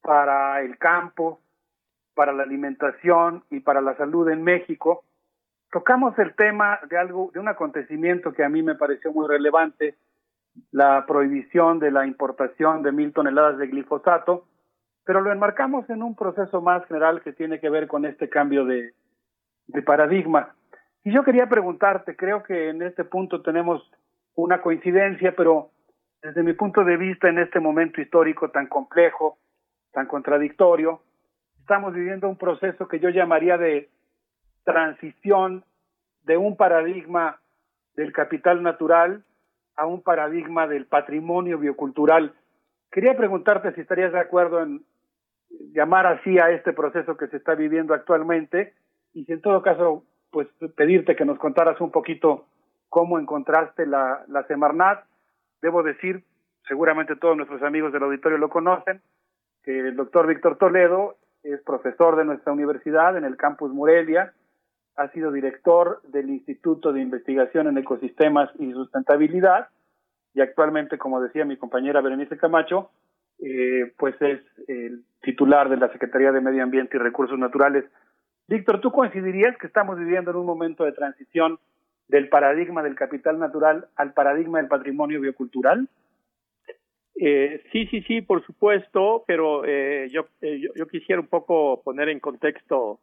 [0.00, 1.40] para el campo,
[2.14, 5.04] para la alimentación y para la salud en México.
[5.70, 9.96] Tocamos el tema de algo, de un acontecimiento que a mí me pareció muy relevante,
[10.70, 14.46] la prohibición de la importación de mil toneladas de glifosato,
[15.04, 18.64] pero lo enmarcamos en un proceso más general que tiene que ver con este cambio
[18.64, 18.92] de,
[19.84, 20.54] paradigma.
[21.04, 23.82] Y yo quería preguntarte, creo que en este punto tenemos
[24.34, 25.70] una coincidencia, pero
[26.22, 29.38] desde mi punto de vista en este momento histórico tan complejo,
[29.92, 31.02] tan contradictorio,
[31.60, 33.90] estamos viviendo un proceso que yo llamaría de
[34.64, 35.64] transición
[36.24, 37.38] de un paradigma
[37.94, 39.22] del capital natural
[39.76, 42.34] a un paradigma del patrimonio biocultural.
[42.90, 44.84] Quería preguntarte si estarías de acuerdo en
[45.72, 48.74] llamar así a este proceso que se está viviendo actualmente
[49.12, 52.46] y si en todo caso, pues pedirte que nos contaras un poquito
[52.88, 55.04] cómo encontraste la, la Semarnat.
[55.62, 56.24] Debo decir,
[56.66, 59.00] seguramente todos nuestros amigos del auditorio lo conocen,
[59.62, 64.32] que el doctor Víctor Toledo es profesor de nuestra universidad en el campus Morelia,
[64.96, 69.68] ha sido director del Instituto de Investigación en Ecosistemas y Sustentabilidad
[70.34, 72.90] y actualmente, como decía mi compañera Berenice Camacho,
[73.40, 77.84] eh, pues es el titular de la Secretaría de Medio Ambiente y Recursos Naturales.
[78.46, 81.58] Víctor, ¿tú coincidirías que estamos viviendo en un momento de transición
[82.08, 85.88] del paradigma del capital natural al paradigma del patrimonio biocultural?
[87.16, 91.80] Eh, sí, sí, sí, por supuesto, pero eh, yo, eh, yo, yo quisiera un poco
[91.82, 92.98] poner en contexto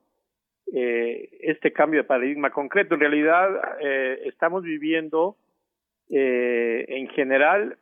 [0.74, 2.94] eh, este cambio de paradigma concreto.
[2.94, 3.50] En realidad,
[3.80, 5.38] eh, estamos viviendo
[6.14, 7.78] en general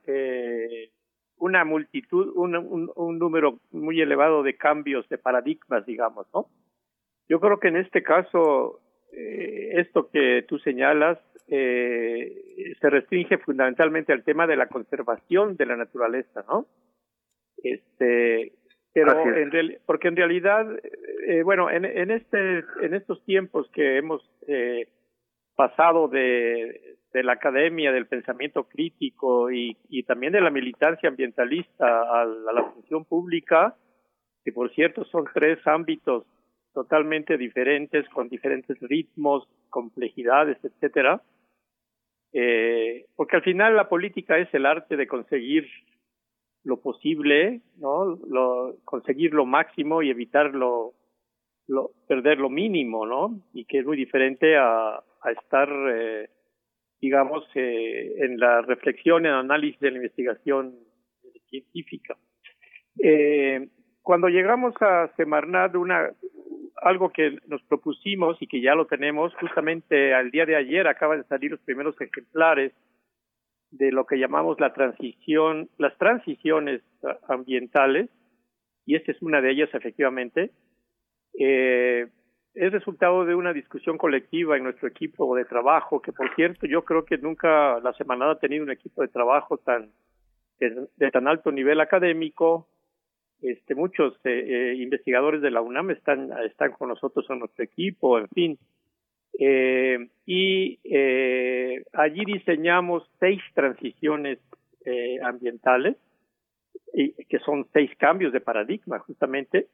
[1.40, 6.48] una multitud, un, un, un número muy elevado de cambios de paradigmas, digamos, ¿no?
[7.28, 8.80] Yo creo que en este caso,
[9.14, 11.18] eh, esto que tú señalas
[11.48, 16.66] eh, se restringe fundamentalmente al tema de la conservación de la naturaleza, ¿no?
[17.64, 18.54] Este,
[18.94, 20.66] pero en real- porque en realidad,
[21.28, 24.88] eh, bueno, en, en este, en estos tiempos que hemos eh,
[25.56, 31.86] pasado de, de la academia, del pensamiento crítico y, y también de la militancia ambientalista
[31.86, 33.76] a, a la función pública,
[34.44, 36.26] que por cierto son tres ámbitos
[36.74, 41.22] totalmente diferentes, con diferentes ritmos, complejidades, etcétera.
[42.32, 45.68] Eh, porque al final la política es el arte de conseguir
[46.64, 48.18] lo posible, ¿no?
[48.28, 50.94] Lo, conseguir lo máximo y evitar lo,
[51.68, 53.40] lo, perder lo mínimo, ¿no?
[53.54, 56.30] Y que es muy diferente a, a estar, eh,
[57.02, 60.76] digamos, eh, en la reflexión, en el análisis de la investigación
[61.50, 62.18] científica.
[63.02, 63.70] Eh,
[64.02, 66.10] cuando llegamos a Semarnat, una,
[66.82, 71.22] algo que nos propusimos y que ya lo tenemos, justamente al día de ayer acaban
[71.22, 72.74] de salir los primeros ejemplares
[73.72, 76.82] de lo que llamamos la transición, las transiciones
[77.28, 78.10] ambientales,
[78.86, 80.52] y esta es una de ellas efectivamente.
[81.38, 82.08] Eh,
[82.60, 86.84] es resultado de una discusión colectiva en nuestro equipo de trabajo, que por cierto yo
[86.84, 89.90] creo que nunca la semana ha tenido un equipo de trabajo tan
[90.60, 92.68] de, de tan alto nivel académico.
[93.42, 98.20] Este, muchos eh, eh, investigadores de la UNAM están están con nosotros en nuestro equipo,
[98.20, 98.60] en fin.
[99.40, 104.40] Eh, y eh, allí diseñamos seis transiciones
[104.86, 105.96] eh, ambientales,
[106.94, 109.68] y, que son seis cambios de paradigma justamente,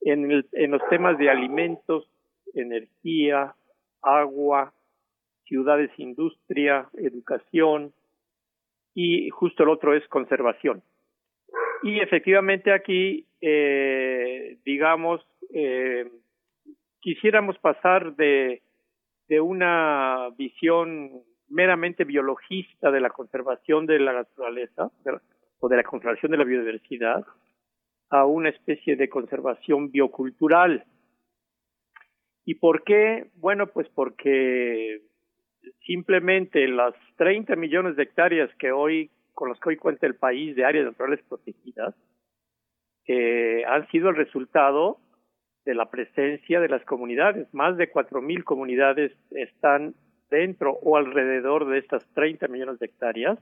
[0.00, 2.08] en, el, en los temas de alimentos,
[2.54, 3.54] energía,
[4.02, 4.72] agua,
[5.46, 7.92] ciudades, industria, educación
[8.94, 10.82] y justo el otro es conservación.
[11.82, 15.20] Y efectivamente aquí, eh, digamos,
[15.52, 16.10] eh,
[17.00, 18.62] quisiéramos pasar de,
[19.28, 24.90] de una visión meramente biologista de la conservación de la naturaleza
[25.60, 27.24] o de la conservación de la biodiversidad
[28.10, 30.84] a una especie de conservación biocultural.
[32.44, 33.30] ¿Y por qué?
[33.36, 35.02] Bueno, pues porque
[35.86, 40.54] simplemente las 30 millones de hectáreas que hoy, con las que hoy cuenta el país
[40.56, 41.94] de áreas naturales protegidas,
[43.06, 44.98] eh, han sido el resultado
[45.64, 47.52] de la presencia de las comunidades.
[47.54, 49.94] Más de 4.000 comunidades están
[50.30, 53.38] dentro o alrededor de estas 30 millones de hectáreas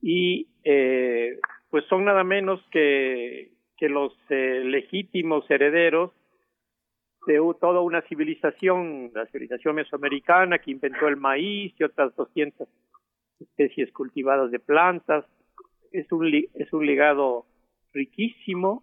[0.00, 1.38] y eh,
[1.70, 6.12] pues son nada menos que, los eh, legítimos herederos
[7.28, 12.66] de u- toda una civilización, la civilización mesoamericana que inventó el maíz y otras 200
[13.38, 15.24] especies cultivadas de plantas.
[15.92, 17.44] Es un, es un legado
[17.92, 18.82] riquísimo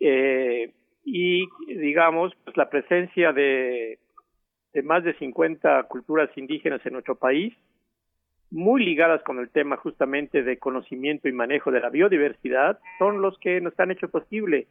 [0.00, 0.72] eh,
[1.04, 3.98] y, digamos, pues la presencia de
[4.82, 7.52] más de 50 culturas indígenas en nuestro país,
[8.50, 13.38] muy ligadas con el tema justamente de conocimiento y manejo de la biodiversidad, son los
[13.38, 14.66] que nos han hecho posible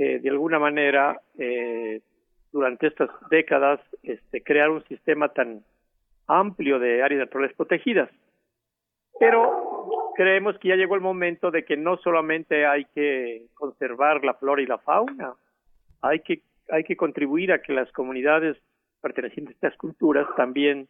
[0.00, 2.00] eh, de alguna manera eh,
[2.52, 5.64] durante estas décadas este, crear un sistema tan
[6.28, 8.08] amplio de áreas naturales protegidas.
[9.18, 14.34] Pero creemos que ya llegó el momento de que no solamente hay que conservar la
[14.34, 15.34] flora y la fauna,
[16.00, 18.56] hay que hay que contribuir a que las comunidades
[19.00, 20.86] pertenecientes a estas culturas también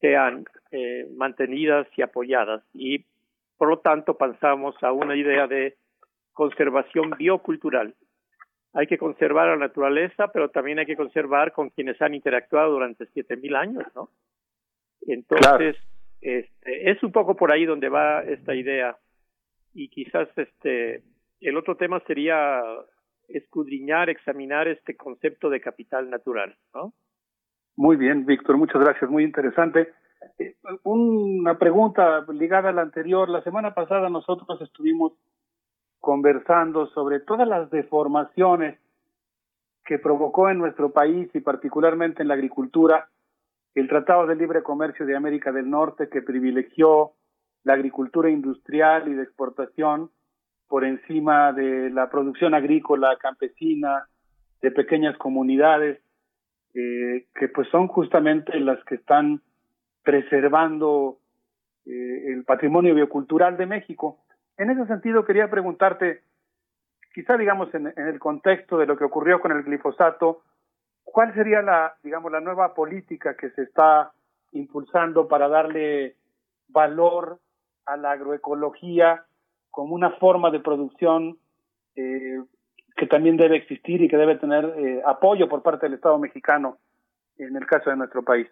[0.00, 3.04] sean eh, mantenidas y apoyadas y
[3.58, 5.76] por lo tanto pasamos a una idea de
[6.32, 7.94] conservación biocultural.
[8.72, 13.06] Hay que conservar la naturaleza, pero también hay que conservar con quienes han interactuado durante
[13.06, 14.10] 7000 años, ¿no?
[15.02, 15.76] Entonces,
[16.20, 18.96] este, es un poco por ahí donde va esta idea
[19.74, 21.02] y quizás este
[21.40, 22.60] el otro tema sería
[23.28, 26.92] escudriñar, examinar este concepto de capital natural, ¿no?
[27.76, 29.92] Muy bien, Víctor, muchas gracias, muy interesante.
[30.38, 33.28] Eh, Una pregunta ligada a la anterior.
[33.28, 35.12] La semana pasada nosotros estuvimos
[36.00, 38.78] conversando sobre todas las deformaciones
[39.84, 43.08] que provocó en nuestro país y particularmente en la agricultura
[43.74, 47.12] el Tratado de Libre Comercio de América del Norte que privilegió
[47.64, 50.10] la agricultura industrial y de exportación
[50.68, 54.06] por encima de la producción agrícola campesina
[54.62, 56.00] de pequeñas comunidades
[56.74, 59.42] eh, que pues son justamente las que están
[60.02, 61.18] preservando
[61.86, 64.18] eh, el patrimonio biocultural de México.
[64.60, 66.20] En ese sentido quería preguntarte,
[67.14, 70.42] quizá digamos en, el contexto de lo que ocurrió con el glifosato,
[71.02, 74.12] ¿cuál sería la, digamos, la nueva política que se está
[74.52, 76.16] impulsando para darle
[76.68, 77.38] valor
[77.86, 79.24] a la agroecología
[79.70, 81.38] como una forma de producción
[81.96, 82.42] eh,
[82.96, 86.76] que también debe existir y que debe tener eh, apoyo por parte del Estado mexicano
[87.38, 88.46] en el caso de nuestro país?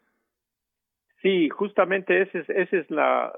[1.20, 3.30] Sí, justamente es, esa es la,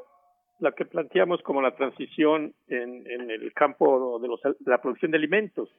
[0.60, 5.74] la que planteamos como la transición en, el campo de, los, la producción de alimentos,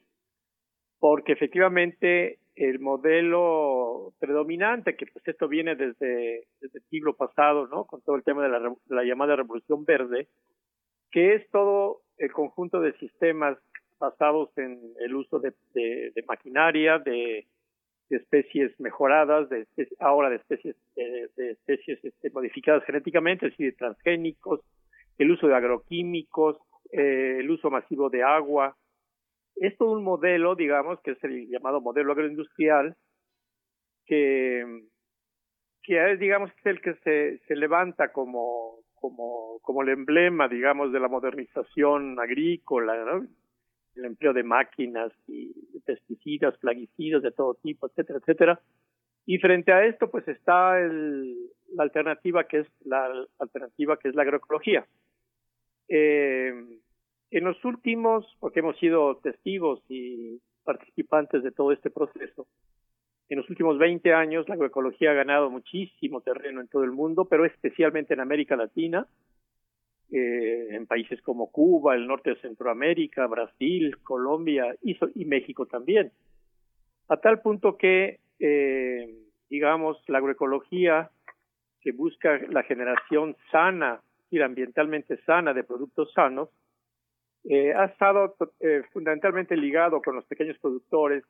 [1.00, 7.86] porque efectivamente el modelo predominante, que pues esto viene desde, el siglo pasado, ¿no?
[7.86, 10.28] Con todo el tema de la, la llamada revolución verde,
[11.12, 13.58] que es todo el conjunto de sistemas
[14.00, 17.46] basados en el uso de, de maquinaria, de,
[18.12, 23.58] de especies mejoradas, de espe- ahora de especies de, de especies este, modificadas genéticamente, es
[23.58, 24.60] de transgénicos,
[25.18, 26.58] el uso de agroquímicos,
[26.92, 28.76] eh, el uso masivo de agua.
[29.56, 32.96] Es todo un modelo, digamos, que es el llamado modelo agroindustrial,
[34.06, 34.66] que,
[35.84, 41.00] que es, digamos, el que se, se levanta como, como, como el emblema, digamos, de
[41.00, 43.26] la modernización agrícola, ¿no?
[43.96, 45.54] El empleo de máquinas y
[45.86, 48.60] pesticidas, plaguicidas de todo tipo, etcétera, etcétera.
[49.26, 54.16] Y frente a esto, pues está el, la alternativa que es la alternativa que es
[54.16, 54.86] la agroecología.
[55.88, 56.54] Eh,
[57.32, 62.48] en los últimos, porque hemos sido testigos y participantes de todo este proceso,
[63.30, 67.26] En los últimos 20 años la agroecología ha ganado muchísimo terreno en todo el mundo,
[67.26, 69.08] pero especialmente en América Latina,
[70.12, 76.12] eh, en países como Cuba, el norte de Centroamérica, Brasil, Colombia y, México también.
[77.08, 79.16] A tal punto que, eh,
[79.50, 81.10] digamos, la agroecología
[81.82, 86.50] que busca la generación sana, y ambientalmente sana de productos sanos,
[87.44, 91.24] eh, ha estado eh, fundamentalmente ligado con los pequeños productores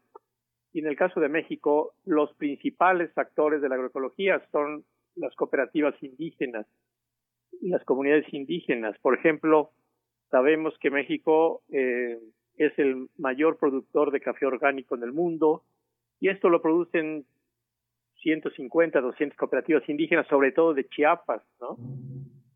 [0.72, 4.84] y en el caso de México los principales actores de la agroecología son
[5.16, 6.68] las cooperativas indígenas
[7.62, 8.98] las comunidades indígenas.
[9.00, 9.72] Por ejemplo,
[10.30, 12.18] sabemos que México eh,
[12.58, 15.64] es el mayor productor de café orgánico en el mundo
[16.20, 17.26] y esto lo producen
[18.22, 21.78] 150, 200 cooperativas indígenas, sobre todo de Chiapas, ¿no?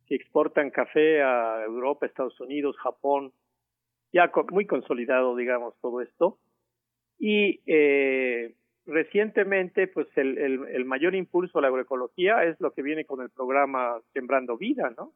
[0.05, 3.31] que exportan café a Europa, Estados Unidos, Japón,
[4.13, 6.37] ya muy consolidado, digamos, todo esto.
[7.17, 8.53] Y eh,
[8.85, 13.21] recientemente, pues el, el, el mayor impulso a la agroecología es lo que viene con
[13.21, 15.13] el programa Sembrando Vida, ¿no?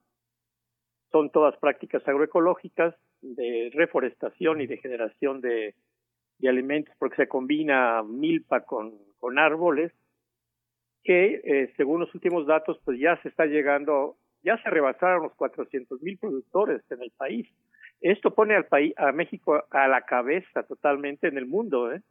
[1.11, 5.75] Son todas prácticas agroecológicas de reforestación y de generación de,
[6.48, 9.91] alimentos, porque se combina milpa con, con árboles,
[11.03, 15.35] que eh, según los últimos datos, pues ya se está llegando, ya se rebasaron los
[15.35, 17.48] 400 mil productores en el país.
[17.99, 22.01] Esto pone al país, a México a la cabeza totalmente en el mundo, ¿eh?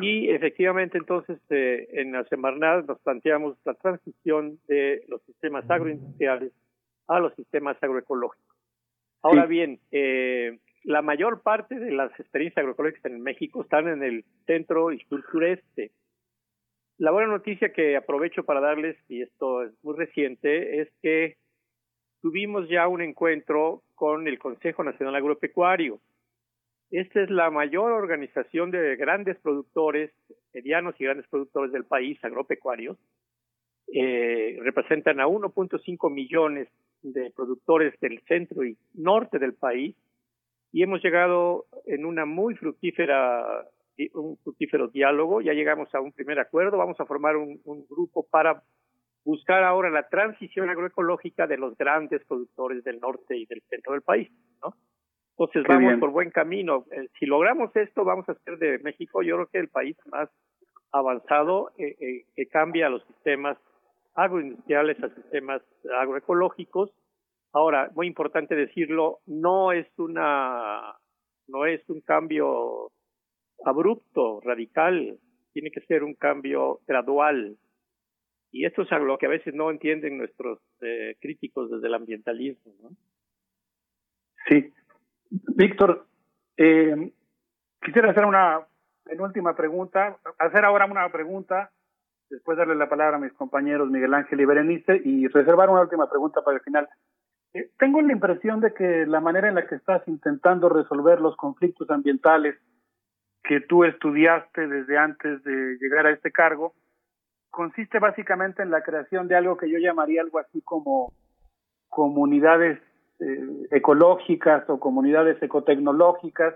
[0.00, 6.52] Y efectivamente, entonces, eh, en la Semarnat nos planteamos la transición de los sistemas agroindustriales
[7.08, 8.56] a los sistemas agroecológicos.
[9.22, 9.48] Ahora Sí.
[9.48, 14.92] bien, eh, la mayor parte de las experiencias agroecológicas en México están en el centro
[14.92, 15.90] y sur sureste.
[16.98, 21.36] La buena noticia que aprovecho para darles, y esto es muy reciente, es que
[22.20, 25.98] tuvimos ya un encuentro con el Consejo Nacional Agropecuario.
[26.94, 30.12] Esta es la mayor organización de grandes productores,
[30.52, 32.96] medianos y grandes productores del país, agropecuarios.
[33.92, 36.68] Eh, representan a 1.5 millones
[37.02, 39.96] de productores del centro y norte del país
[40.70, 43.66] y hemos llegado en una muy fructífera
[44.12, 48.24] un fructífero diálogo, ya llegamos a un primer acuerdo, vamos a formar un, un grupo
[48.30, 48.62] para
[49.24, 54.02] buscar ahora la transición agroecológica de los grandes productores del norte y del centro del
[54.02, 54.30] país,
[54.62, 54.76] ¿no?
[55.36, 56.00] Entonces Qué vamos bien.
[56.00, 56.86] por buen camino.
[56.92, 60.28] Eh, si logramos esto, vamos a hacer de México, yo creo que el país más
[60.92, 63.58] avanzado eh, eh, que cambia los sistemas
[64.14, 65.60] agroindustriales a sistemas
[66.00, 66.90] agroecológicos.
[67.52, 70.94] Ahora, muy importante decirlo, no es una,
[71.48, 72.92] no es un cambio
[73.64, 75.18] abrupto, radical,
[75.52, 77.56] tiene que ser un cambio gradual.
[78.52, 82.72] Y esto es algo que a veces no entienden nuestros eh, críticos desde el ambientalismo.
[82.82, 82.90] ¿no?
[84.48, 84.72] Sí.
[85.56, 86.06] Víctor,
[86.56, 87.12] eh,
[87.82, 88.60] quisiera hacer una
[89.04, 91.70] penúltima pregunta, hacer ahora una pregunta,
[92.30, 96.08] después darle la palabra a mis compañeros Miguel Ángel y Berenice y reservar una última
[96.08, 96.88] pregunta para el final.
[97.52, 101.36] Eh, tengo la impresión de que la manera en la que estás intentando resolver los
[101.36, 102.56] conflictos ambientales
[103.42, 106.74] que tú estudiaste desde antes de llegar a este cargo
[107.50, 111.12] consiste básicamente en la creación de algo que yo llamaría algo así como
[111.88, 112.80] comunidades
[113.20, 116.54] eh, ecológicas o comunidades ecotecnológicas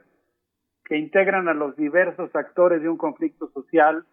[0.84, 4.04] que integran a los diversos actores de un conflicto social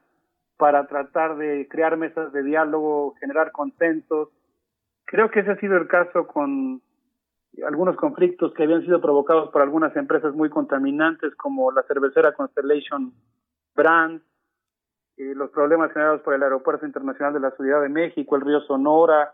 [0.57, 4.29] para tratar de crear mesas de diálogo, generar consensos.
[5.05, 6.81] Creo que ese ha sido el caso con
[7.65, 13.13] algunos conflictos que habían sido provocados por algunas empresas muy contaminantes como la cervecera Constellation
[13.75, 14.23] Brands,
[15.17, 18.61] eh, los problemas generados por el Aeropuerto Internacional de la Ciudad de México, el río
[18.61, 19.33] Sonora,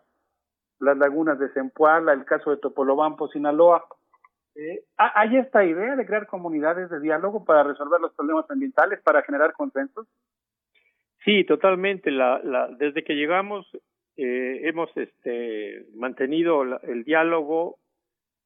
[0.81, 3.85] las lagunas de Zempoala, el caso de Topolobampo, Sinaloa.
[4.55, 9.21] Eh, ¿Hay esta idea de crear comunidades de diálogo para resolver los problemas ambientales, para
[9.21, 10.07] generar consensos?
[11.23, 12.11] Sí, totalmente.
[12.11, 13.65] La, la, desde que llegamos
[14.17, 17.77] eh, hemos este, mantenido la, el diálogo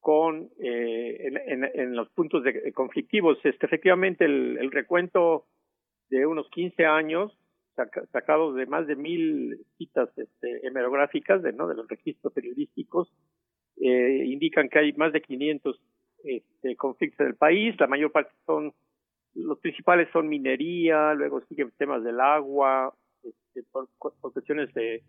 [0.00, 3.38] con eh, en, en, en, los puntos de, conflictivos.
[3.44, 5.46] Este, efectivamente, el, el, recuento
[6.10, 7.36] de unos 15 años,
[7.76, 11.68] saca, sacados de más de mil citas este, hemerográficas de, ¿no?
[11.68, 13.12] de los registros periodísticos,
[13.76, 15.80] eh, indican que hay más de 500
[16.24, 17.78] este, conflictos en el país.
[17.78, 18.72] La mayor parte son,
[19.34, 25.02] los principales son minería, luego siguen temas del agua, este, por, cuestiones de,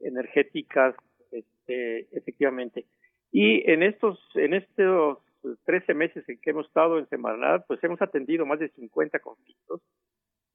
[0.00, 0.94] energéticas,
[1.30, 2.86] este, efectivamente.
[3.32, 5.18] Y en estos, en estos
[5.64, 9.82] 13 meses en que hemos estado en Semarnat, pues hemos atendido más de 50 conflictos.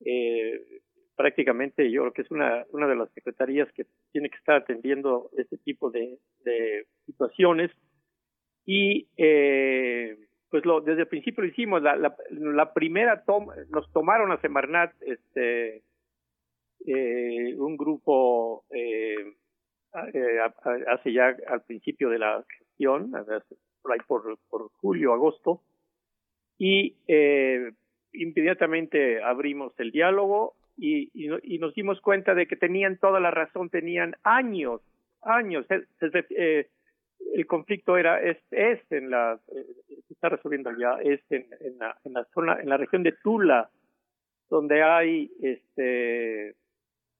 [0.05, 0.81] Eh,
[1.19, 5.29] prácticamente yo creo que es una, una de las secretarías que tiene que estar atendiendo
[5.37, 7.71] este tipo de, de situaciones.
[8.65, 10.17] Y eh,
[10.49, 11.81] pues lo, desde el principio lo hicimos.
[11.81, 15.83] La, la, la primera toma, nos tomaron a Semarnat este,
[16.87, 19.33] eh, un grupo eh,
[20.13, 20.39] eh,
[20.87, 23.11] hace ya al principio de la gestión,
[24.07, 25.63] por, por julio, agosto,
[26.57, 27.71] y eh,
[28.13, 33.31] inmediatamente abrimos el diálogo y, y, y nos dimos cuenta de que tenían toda la
[33.31, 34.81] razón, tenían años,
[35.21, 35.65] años.
[35.69, 36.69] Eh,
[37.35, 39.65] el conflicto era es, es en la eh,
[40.07, 43.11] se está resolviendo ya es en, en la en la zona en la región de
[43.11, 43.69] Tula
[44.49, 46.55] donde hay este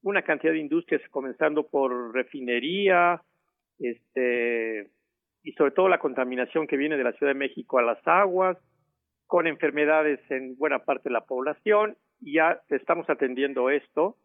[0.02, 3.22] una cantidad de industrias comenzando por refinería
[3.78, 4.88] este
[5.42, 8.56] y sobre todo la contaminación que viene de la Ciudad de México a las aguas
[9.30, 14.16] con enfermedades en buena parte de la población y ya estamos atendiendo esto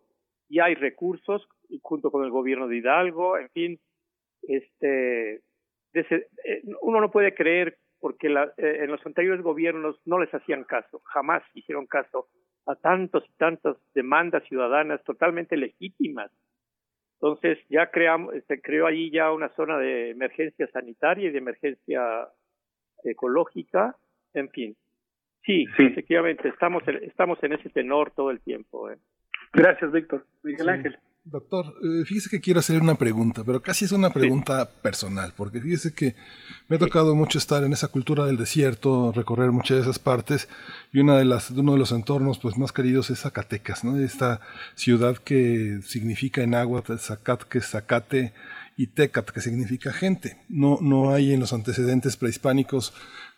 [0.50, 1.48] y hay recursos
[1.84, 3.80] junto con el gobierno de Hidalgo en fin
[4.42, 5.42] este
[5.94, 10.64] eh, uno no puede creer porque la- eh, en los anteriores gobiernos no les hacían
[10.64, 12.28] caso, jamás hicieron caso
[12.66, 16.32] a tantos y tantas demandas ciudadanas totalmente legítimas.
[17.14, 22.28] Entonces ya creamos, se creó ahí ya una zona de emergencia sanitaria y de emergencia
[23.04, 23.96] ecológica,
[24.34, 24.76] en fin.
[25.46, 28.90] Sí, efectivamente estamos en, estamos en ese tenor todo el tiempo.
[28.90, 28.98] ¿eh?
[29.54, 30.26] Gracias, Víctor.
[30.44, 30.70] Miguel Sí.
[30.72, 30.98] Ángel.
[31.28, 35.60] Doctor, eh, fíjese que quiero hacer una pregunta, pero casi es una pregunta personal, porque
[35.60, 36.14] fíjese que
[36.68, 40.48] me ha tocado mucho estar en esa cultura del desierto, recorrer muchas de esas partes,
[40.94, 43.98] y una de las, uno de los entornos pues más queridos es Zacatecas, ¿no?
[43.98, 44.40] Esta
[44.76, 48.34] ciudad que significa en agua Zacat, que es Zacate,
[48.78, 50.38] y Tecat, que significa gente.
[50.50, 52.94] No, no hay en los antecedentes prehispánicos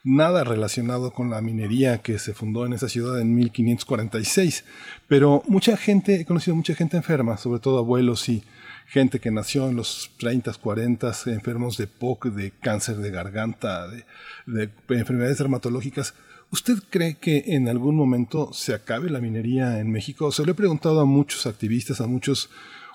[0.08, 4.64] nada relacionado con la minería que se fundó en esa ciudad en 1546.
[5.08, 8.44] Pero mucha gente, he conocido mucha gente enferma, sobre todo abuelos y
[8.88, 14.06] gente que nació en los 30, 40, enfermos de POC, de cáncer de garganta, de,
[14.46, 16.14] de enfermedades dermatológicas.
[16.52, 20.32] ¿Usted cree que en algún momento se acabe la minería en México?
[20.32, 22.50] Se lo he preguntado a muchos activistas, a muchos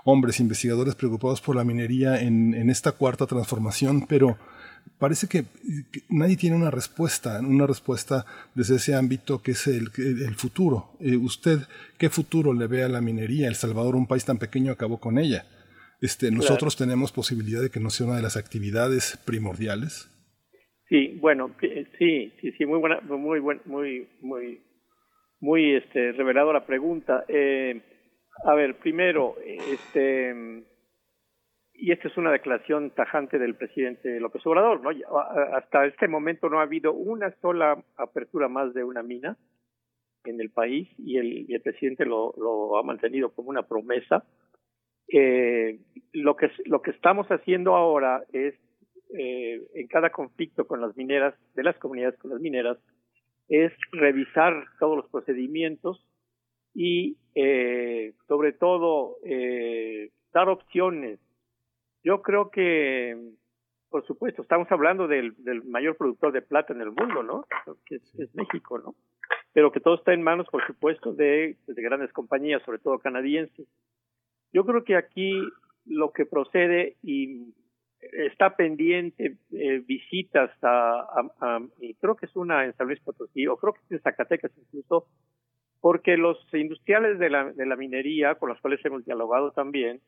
[0.04, 4.38] hombres investigadores preocupados por la minería en esta cuarta transformación, pero
[5.02, 5.42] parece que,
[5.92, 8.24] que nadie tiene una respuesta, una respuesta
[8.54, 10.92] desde ese ámbito que es el, el futuro.
[11.00, 11.58] Eh, ¿Usted
[11.98, 13.48] qué futuro le ve a la minería?
[13.48, 15.44] El Salvador, un país tan pequeño, acabó con ella.
[16.00, 20.08] Este, ¿Nosotros tenemos posibilidad de que no sea una de las actividades primordiales?
[20.88, 24.60] Sí, bueno, que- sí, sí, sí, muy buena, muy buen, muy, muy,
[25.40, 27.24] muy, este, reveladora pregunta.
[27.26, 27.82] Eh,
[28.44, 29.34] a ver, primero,
[29.74, 30.62] este,
[31.82, 34.90] y esta es una declaración tajante del presidente López Obrador, ¿no?
[35.52, 39.36] Hasta este momento no ha habido una sola apertura más de una mina
[40.22, 44.22] en el país y el, presidente lo, lo ha mantenido como una promesa.
[45.08, 45.80] Eh,
[46.12, 48.54] lo que lo que estamos haciendo ahora es
[49.18, 52.78] eh, en cada conflicto con las mineras de las comunidades con las mineras
[53.48, 56.06] es revisar todos los procedimientos
[56.74, 61.18] y eh, sobre todo eh, dar opciones.
[62.04, 63.16] Yo creo que,
[63.90, 67.44] por supuesto, estamos hablando del, mayor productor de plata en el mundo, ¿no?
[67.86, 68.94] Que es, México, ¿no?
[69.52, 73.68] Pero que todo está en manos, por supuesto, de, de grandes compañías, sobre todo canadienses.
[74.52, 75.40] Yo creo que aquí
[75.84, 77.54] lo que procede y
[78.00, 83.56] está pendiente eh, visitas a- y creo que es una en San Luis Potosí o
[83.56, 85.06] creo que es en Zacatecas incluso
[85.80, 90.00] porque los industriales de la, de la minería con los cuales hemos dialogado también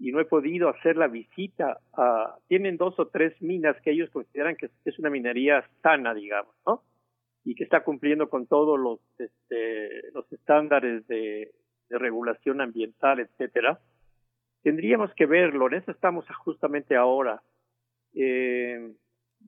[0.00, 4.10] y no he podido hacer la visita a tienen dos o tres minas que ellos
[4.10, 6.82] consideran que es, una minería sana digamos no
[7.44, 11.52] y que está cumpliendo con todos los este, los estándares de,
[11.90, 13.80] regulación ambiental etcétera
[14.62, 17.42] tendríamos que verlo, en eso estamos justamente ahora.
[18.14, 18.92] Eh,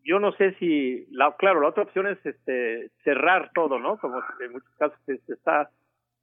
[0.04, 3.98] yo no sé si, la, claro, la otra opción es este, cerrar todo, ¿no?
[3.98, 5.70] Como en muchos casos se está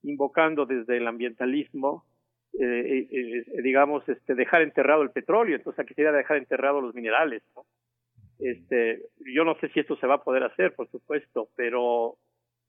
[0.03, 2.05] invocando desde el ambientalismo,
[2.53, 7.43] eh, eh, digamos, este, dejar enterrado el petróleo, entonces aquí sería dejar enterrado los minerales,
[7.55, 7.65] ¿no?
[8.39, 9.01] Este,
[9.33, 12.17] yo no sé si esto se va a poder hacer, por supuesto, pero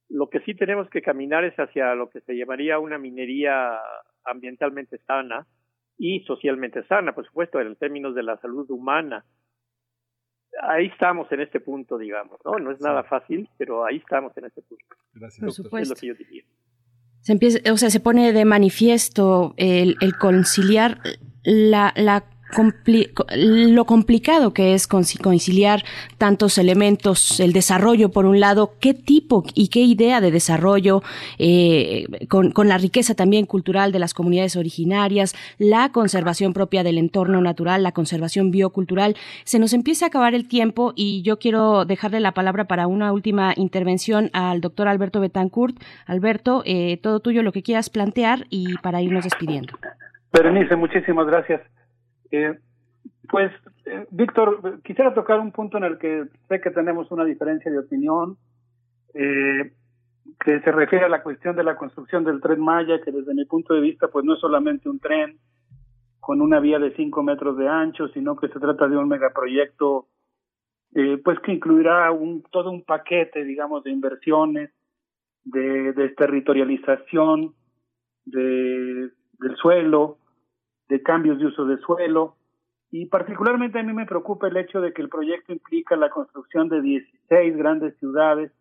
[0.09, 3.79] lo que sí tenemos que caminar es hacia lo que se llamaría una minería
[4.25, 5.47] ambientalmente sana,
[6.03, 9.23] y socialmente sana, por supuesto, en términos de la salud humana.
[10.63, 12.59] Ahí estamos en este punto, digamos, ¿no?
[12.59, 14.85] No es nada fácil, pero ahí estamos en este punto.
[15.13, 15.41] Gracias.
[15.41, 15.95] Por Es lo supuesto.
[16.01, 16.43] que yo diría.
[17.21, 21.01] Se empieza, o sea, se pone de manifiesto el, el conciliar
[21.43, 25.83] la, la compli- co- lo complicado que es conci- conciliar
[26.19, 31.03] tantos elementos, el desarrollo por un lado, qué tipo y qué idea de desarrollo,
[31.39, 36.99] eh, con, con la riqueza también cultural de las comunidades originarias, la conservación propia del
[36.99, 39.17] entorno natural, la conservación biocultural.
[39.45, 43.13] Se nos empieza a acabar el tiempo y yo quiero dejarle la palabra para una
[43.13, 45.77] última intervención al doctor Alberto Betancourt.
[46.07, 49.75] Alberto, eh, todo tuyo lo que quieras plantear y para irnos despidiendo.
[50.33, 51.61] Berenice, muchísimas gracias.
[52.31, 52.59] Eh,
[53.29, 53.53] pues,
[53.87, 57.79] eh, Víctor, quisiera tocar un punto en el que sé que tenemos una diferencia de
[57.79, 58.37] opinión,
[59.15, 59.73] eh,
[60.45, 63.45] que se refiere a la cuestión de la construcción del tren Maya, que desde mi
[63.45, 65.39] punto de vista, pues no es solamente un tren
[66.19, 70.09] con una vía de cinco metros de ancho, sino que se trata de un megaproyecto,
[70.95, 74.71] eh, pues que incluirá un, todo un paquete, digamos, de inversiones,
[75.45, 77.55] de desterritorialización,
[78.25, 80.20] de, del suelo,
[80.91, 82.37] de cambios de uso de suelo,
[82.91, 86.69] y particularmente a mí me preocupa el hecho de que el proyecto implica la construcción
[86.69, 88.53] de 16 grandes ciudades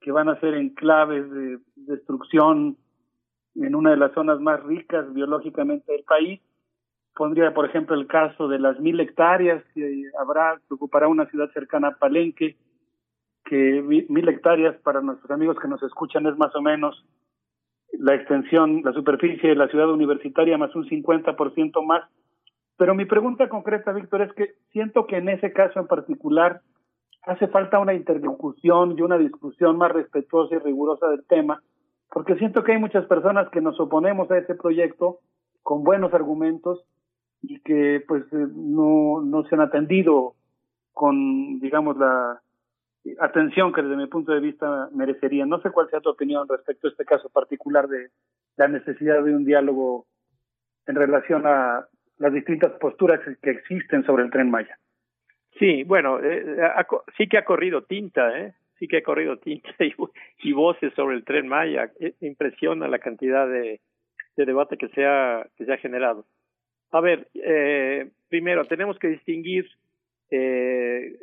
[0.00, 2.76] que van a ser enclaves de destrucción
[3.54, 6.40] en una de las zonas más ricas biológicamente del país.
[7.14, 11.50] Pondría, por ejemplo, el caso de las mil hectáreas que habrá, que ocupará una ciudad
[11.52, 12.56] cercana a Palenque,
[13.44, 17.04] que mi- mil hectáreas para nuestros amigos que nos escuchan es más o menos
[17.92, 22.04] la extensión, la superficie de la ciudad universitaria más un 50% más.
[22.76, 26.60] Pero mi pregunta concreta, Víctor, es que siento que en ese caso en particular
[27.22, 31.62] hace falta una interlocución y una discusión más respetuosa y rigurosa del tema,
[32.10, 35.20] porque siento que hay muchas personas que nos oponemos a ese proyecto
[35.62, 36.84] con buenos argumentos
[37.42, 40.34] y que pues eh, no, no se han atendido
[40.92, 42.40] con, digamos, la
[43.20, 45.48] atención que desde mi punto de vista merecerían.
[45.48, 48.08] No sé cuál sea tu opinión respecto a este caso particular de
[48.56, 50.06] la necesidad de un diálogo
[50.86, 51.86] en relación a
[52.18, 54.78] las distintas posturas que existen sobre el tren Maya.
[55.58, 56.44] Sí, bueno, eh,
[56.88, 58.54] co- sí que ha corrido tinta, ¿eh?
[58.78, 59.94] Sí que ha corrido tinta y,
[60.42, 61.90] y voces sobre el tren Maya.
[62.00, 63.80] Eh, impresiona la cantidad de,
[64.36, 66.26] de debate que se ha que se ha generado.
[66.90, 69.68] A ver, eh, primero tenemos que distinguir,
[70.34, 71.18] eh,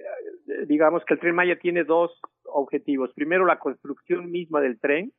[0.67, 3.13] digamos que el tren Maya tiene dos objetivos.
[3.13, 5.11] Primero, la construcción misma del tren.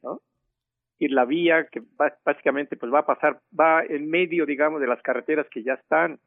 [0.98, 1.82] Y la vía que
[2.24, 6.20] básicamente pues va a pasar, va en medio, digamos, de las carreteras que ya están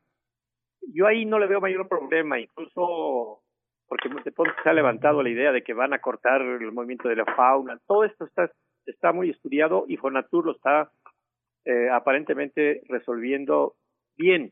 [0.94, 3.42] yo ahí no le veo mayor problema, incluso
[3.88, 4.32] porque de
[4.64, 7.80] se ha levantado la idea de que van a cortar el movimiento de la fauna.
[7.88, 8.52] Todo esto está,
[8.86, 10.90] está muy estudiado y Fonatur lo está
[11.66, 13.76] eh, aparentemente resolviendo
[14.18, 14.52] bien.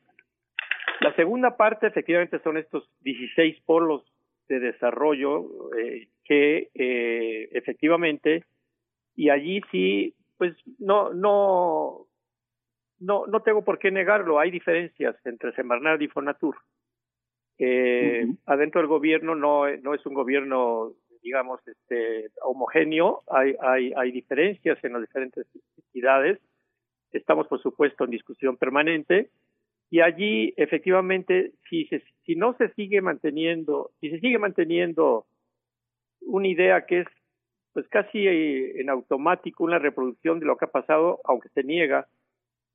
[0.99, 4.03] La segunda parte efectivamente son estos 16 polos
[4.47, 8.45] de desarrollo eh, que eh, efectivamente
[9.15, 12.07] y allí sí pues no no
[12.99, 14.39] no no tengo por qué negarlo.
[14.39, 16.57] Hay diferencias entre Semarnat y Fonatur.
[17.59, 23.23] Eh, adentro del gobierno no no es un gobierno digamos este homogéneo.
[23.29, 25.45] Hay hay hay diferencias en las diferentes
[25.77, 26.39] entidades.
[27.11, 29.29] Estamos por supuesto en discusión permanente
[29.93, 35.27] y allí efectivamente si se, si no se sigue manteniendo si se sigue manteniendo
[36.21, 37.07] una idea que es
[37.73, 42.07] pues casi eh, en automático una reproducción de lo que ha pasado aunque se niega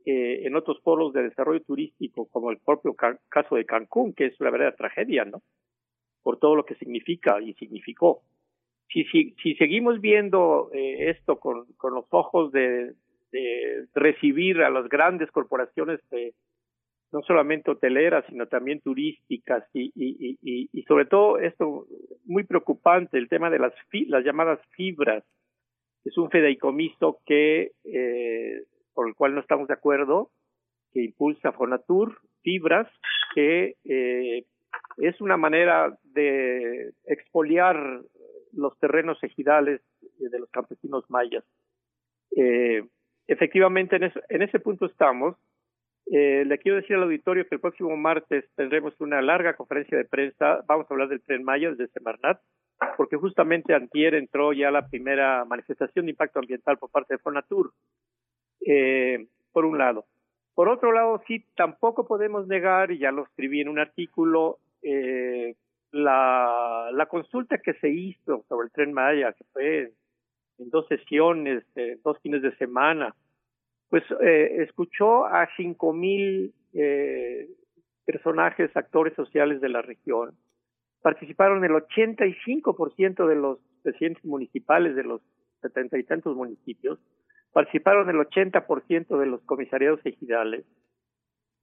[0.06, 4.26] eh, en otros polos de desarrollo turístico como el propio ca- caso de Cancún que
[4.26, 5.42] es una verdadera tragedia no
[6.22, 8.22] por todo lo que significa y significó.
[8.92, 12.92] Si si, si seguimos viendo eh, esto con, con los ojos de,
[13.32, 16.00] de recibir a las grandes corporaciones
[17.12, 21.86] no solamente hoteleras, sino también turísticas y, y, y, y, sobre todo esto
[22.26, 25.24] muy preocupante, el tema de las, fi- las llamadas fibras.
[26.04, 28.62] Es un fideicomiso que, eh,
[28.94, 30.30] por el cual no estamos de acuerdo,
[30.92, 32.88] que impulsa Fonatur, fibras,
[33.34, 34.44] que eh,
[34.98, 38.00] es una manera de expoliar
[38.52, 39.80] los terrenos ejidales
[40.18, 41.44] de los campesinos mayas.
[42.36, 42.84] Eh,
[43.26, 45.36] efectivamente, en, eso- en ese punto estamos.
[46.10, 50.06] Eh, le quiero decir al auditorio que el próximo martes tendremos una larga conferencia de
[50.06, 50.64] prensa.
[50.66, 52.40] Vamos a hablar del tren Maya desde Semarnat,
[52.96, 57.72] porque justamente antier entró ya la primera manifestación de impacto ambiental por parte de Fonatur,
[58.66, 60.06] eh, por un lado.
[60.54, 65.54] Por otro lado, sí, tampoco podemos negar, y ya lo escribí en un artículo, eh,
[65.92, 69.92] la, la consulta que se hizo sobre el tren Maya, que fue
[70.58, 73.14] en dos sesiones, eh, dos fines de semana,
[73.90, 77.48] pues eh, escuchó a cinco mil eh,
[78.04, 80.34] personajes, actores sociales de la región.
[81.02, 85.22] Participaron el 85% de los presidentes municipales de los
[85.60, 86.98] setenta y tantos municipios.
[87.52, 90.64] Participaron el 80% de los comisariados ejidales.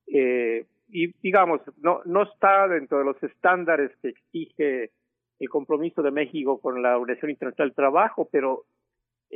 [0.08, 4.92] Eh, y digamos, no, no está dentro de los estándares que exige
[5.40, 8.66] el compromiso de México con la Organización Internacional del Trabajo, pero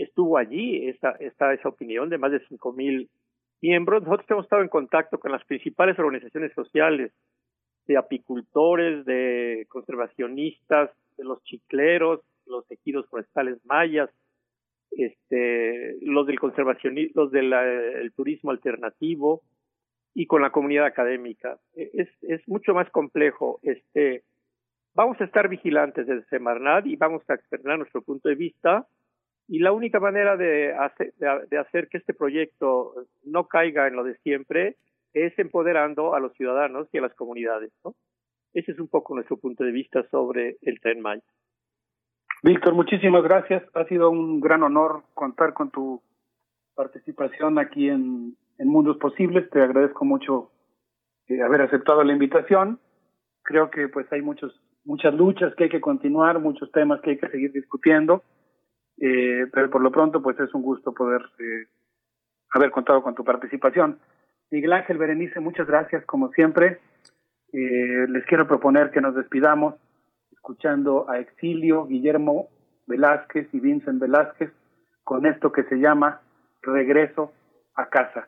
[0.03, 3.09] estuvo allí esta, esta esa opinión de más de cinco mil
[3.61, 4.03] miembros.
[4.03, 7.11] Nosotros hemos estado en contacto con las principales organizaciones sociales
[7.87, 14.09] de apicultores, de conservacionistas, de los chicleros, los ejidos forestales mayas,
[14.91, 19.41] este, los del conservacionismo, los del el turismo alternativo
[20.13, 21.57] y con la comunidad académica.
[21.75, 23.59] E- Es, es mucho más complejo.
[23.61, 24.23] Este,
[24.95, 28.87] vamos a estar vigilantes desde Semarnat y vamos a externar nuestro punto de vista
[29.49, 34.77] y la única manera de hacer, que este proyecto no caiga en lo de siempre
[35.13, 37.71] es empoderando a los ciudadanos y a las comunidades.
[37.83, 37.95] ¿no?
[38.53, 41.23] Ese es un poco nuestro punto de vista sobre el tren Maya.
[42.43, 43.63] Víctor, muchísimas gracias.
[43.73, 46.03] Ha sido un gran honor contar con tu
[46.75, 49.49] participación aquí en, en Mundos Posibles.
[49.49, 50.51] Te agradezco mucho
[51.27, 52.79] eh, haber aceptado la invitación.
[53.41, 54.53] Creo que pues hay muchos
[54.85, 58.23] muchas luchas que hay que continuar, muchos temas que hay que seguir discutiendo,
[59.01, 61.67] eh, pero por lo pronto pues es un gusto poder eh,
[62.51, 63.99] haber contado con tu participación.
[64.51, 66.79] Miguel Ángel Berenice, muchas gracias como siempre.
[67.53, 69.75] Eh, les quiero proponer que nos despidamos
[70.31, 72.49] escuchando a Exilio, Guillermo
[72.87, 74.51] Velázquez y Vincent Velázquez
[75.03, 76.21] con esto que se llama
[76.61, 77.31] Regreso
[77.75, 78.27] a casa.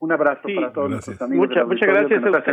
[0.00, 0.54] Un abrazo Sí.
[0.54, 1.08] para todos Gracias.
[1.20, 1.48] nuestros amigos.
[1.48, 2.52] Muchas- gracias a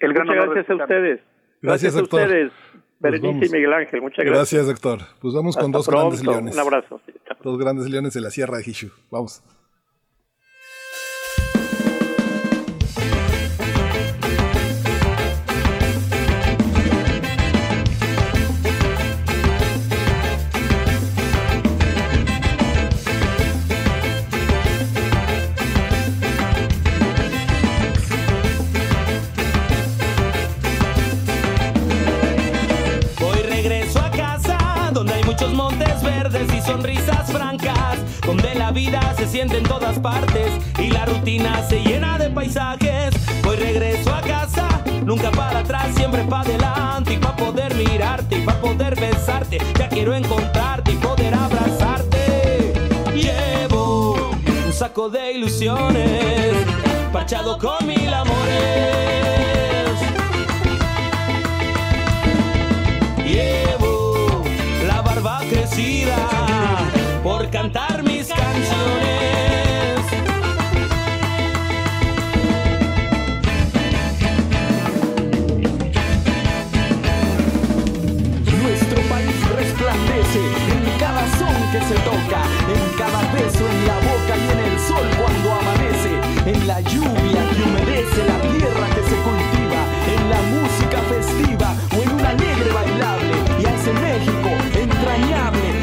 [0.00, 1.20] el gran Muchas gracias a ustedes.
[1.60, 2.52] Gracias, a ustedes,
[3.00, 3.48] Berenice vamos.
[3.48, 4.00] y Miguel Ángel.
[4.02, 4.64] Muchas gracias.
[4.64, 5.00] Gracias, doctor.
[5.20, 6.54] Pues vamos con dos grandes leones.
[6.54, 7.00] Un abrazo.
[7.42, 8.90] Dos grandes leones de la Sierra de Hishu.
[9.10, 9.42] Vamos.
[40.78, 43.12] Y la rutina se llena de paisajes.
[43.44, 44.68] Hoy regreso a casa,
[45.04, 49.58] nunca para atrás, siempre para adelante y para poder mirarte y para poder besarte.
[49.76, 52.74] Ya quiero encontrarte y poder abrazarte.
[53.12, 54.30] Llevo
[54.66, 56.54] un saco de ilusiones,
[57.12, 59.57] parchado con mil amores.
[81.72, 82.40] Que se toca,
[82.72, 86.12] en cada beso en la boca y en el sol cuando amanece,
[86.46, 89.80] en la lluvia que humedece la tierra que se cultiva,
[90.14, 93.34] en la música festiva o en un alegre bailable.
[93.60, 95.77] Y ese México entrañable,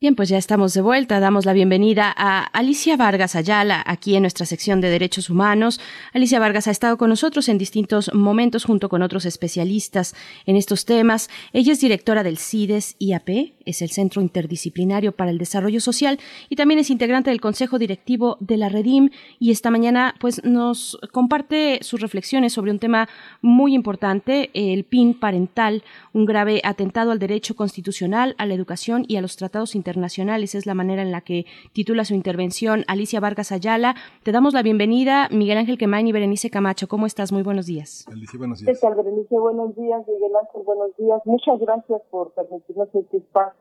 [0.00, 1.18] Bien, pues ya estamos de vuelta.
[1.18, 5.80] Damos la bienvenida a Alicia Vargas Ayala aquí en nuestra sección de Derechos Humanos.
[6.12, 10.14] Alicia Vargas ha estado con nosotros en distintos momentos junto con otros especialistas
[10.46, 11.28] en estos temas.
[11.52, 13.28] Ella es directora del CIDES IAP,
[13.68, 18.38] es el Centro Interdisciplinario para el Desarrollo Social y también es integrante del Consejo Directivo
[18.40, 23.08] de la Redim y esta mañana pues nos comparte sus reflexiones sobre un tema
[23.42, 25.82] muy importante, el PIN parental,
[26.14, 30.54] un grave atentado al derecho constitucional, a la educación y a los tratados internacionales.
[30.54, 33.94] Es la manera en la que titula su intervención Alicia Vargas Ayala.
[34.22, 36.88] Te damos la bienvenida, Miguel Ángel Quemain y Berenice Camacho.
[36.88, 37.32] ¿Cómo estás?
[37.32, 38.06] Muy buenos días.
[38.10, 39.38] Alicia, buenos ¿Qué tal, Berenice?
[39.38, 41.20] Buenos días, Miguel Ángel, buenos días.
[41.26, 43.57] Muchas gracias por permitirnos este espacio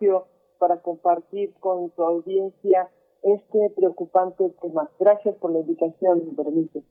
[0.60, 2.90] para compartir con tu audiencia
[3.24, 4.90] este preocupante tema.
[5.00, 6.84] Gracias por la invitación, Berenice.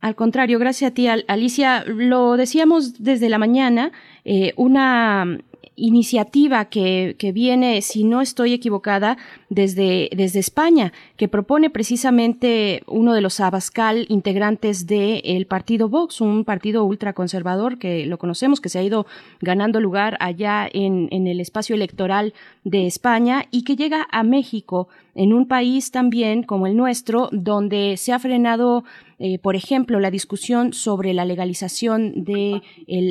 [0.00, 1.84] Al contrario, gracias a ti, Al- Alicia.
[1.86, 3.92] Lo decíamos desde la mañana,
[4.24, 5.38] eh, una
[5.76, 9.16] iniciativa que, que viene, si no estoy equivocada,
[9.48, 16.44] desde, desde España, que propone precisamente uno de los Abascal integrantes del partido Vox, un
[16.44, 19.06] partido ultraconservador que lo conocemos, que se ha ido
[19.40, 22.34] ganando lugar allá en, en el espacio electoral
[22.64, 27.96] de España y que llega a México, en un país también como el nuestro, donde
[27.98, 28.84] se ha frenado,
[29.18, 32.62] eh, por ejemplo, la discusión sobre la legalización del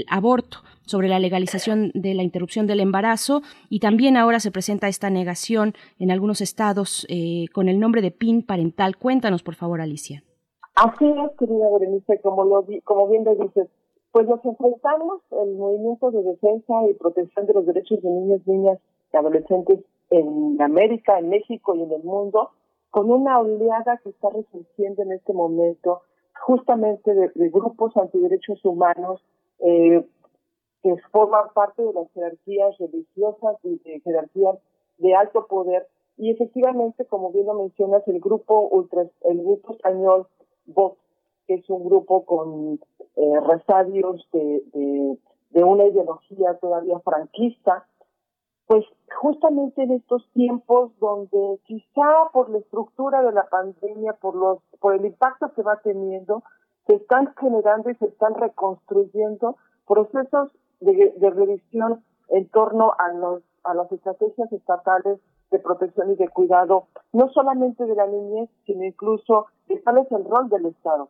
[0.07, 5.09] aborto sobre la legalización de la interrupción del embarazo y también ahora se presenta esta
[5.09, 8.97] negación en algunos estados eh, con el nombre de PIN parental.
[8.97, 10.23] Cuéntanos, por favor, Alicia.
[10.75, 13.67] Así es, querida Berenice, como, lo, como bien lo dices,
[14.11, 18.79] Pues nos enfrentamos el movimiento de defensa y protección de los derechos de niños, niñas
[19.13, 19.79] y adolescentes
[20.09, 22.49] en América, en México y en el mundo,
[22.89, 26.01] con una oleada que está resurgiendo en este momento,
[26.45, 29.21] justamente de, de grupos antiderechos humanos
[29.59, 30.03] eh,
[30.83, 34.57] que forman parte de las jerarquías religiosas y de jerarquías
[34.97, 35.87] de alto poder.
[36.17, 40.27] Y efectivamente, como bien lo mencionas, el grupo ultra, el grupo español
[40.65, 40.97] Vox,
[41.47, 42.79] que es un grupo con
[43.15, 45.17] eh, resadios de, de,
[45.51, 47.85] de una ideología todavía franquista,
[48.67, 48.85] pues
[49.19, 54.95] justamente en estos tiempos donde quizá por la estructura de la pandemia, por los, por
[54.95, 56.43] el impacto que va teniendo,
[56.87, 60.51] se están generando y se están reconstruyendo procesos
[60.81, 65.19] de, revisión en torno a los a las estrategias estatales
[65.51, 70.11] de protección y de cuidado, no solamente de la niñez, sino incluso de cuál es
[70.11, 71.09] el rol del Estado.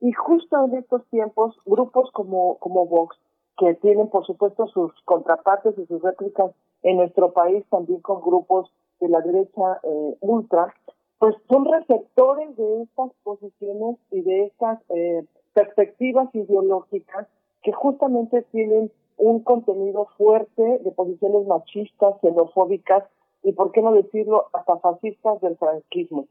[0.00, 3.16] Y justo en estos tiempos, grupos como, como Vox,
[3.56, 6.50] que tienen por supuesto sus contrapartes y sus réplicas
[6.82, 10.74] en nuestro país, también con grupos de la derecha eh, ultra,
[11.18, 17.28] pues son receptores de estas posiciones y de estas eh, perspectivas ideológicas
[17.62, 23.04] que justamente tienen un contenido fuerte de posiciones machistas, xenofóbicas
[23.42, 26.26] y, por qué no decirlo, hasta fascistas del franquismo.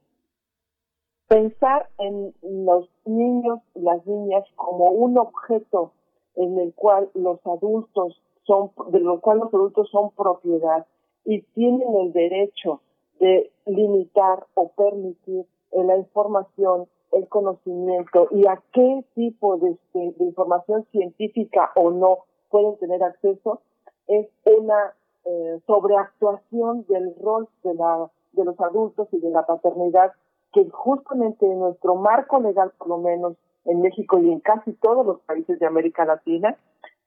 [1.27, 5.93] Pensar en los niños y las niñas como un objeto
[6.35, 10.85] en el cual los adultos son, de lo cual los adultos son propiedad
[11.23, 12.81] y tienen el derecho
[13.19, 19.77] de limitar o permitir la información, el conocimiento y a qué tipo de
[20.19, 22.19] información científica o no
[22.51, 23.61] pueden tener acceso,
[24.07, 24.93] es una
[25.25, 30.13] eh, sobreactuación del rol de, la, de los adultos y de la paternidad
[30.53, 35.05] que justamente en nuestro marco legal, por lo menos en México y en casi todos
[35.05, 36.57] los países de América Latina,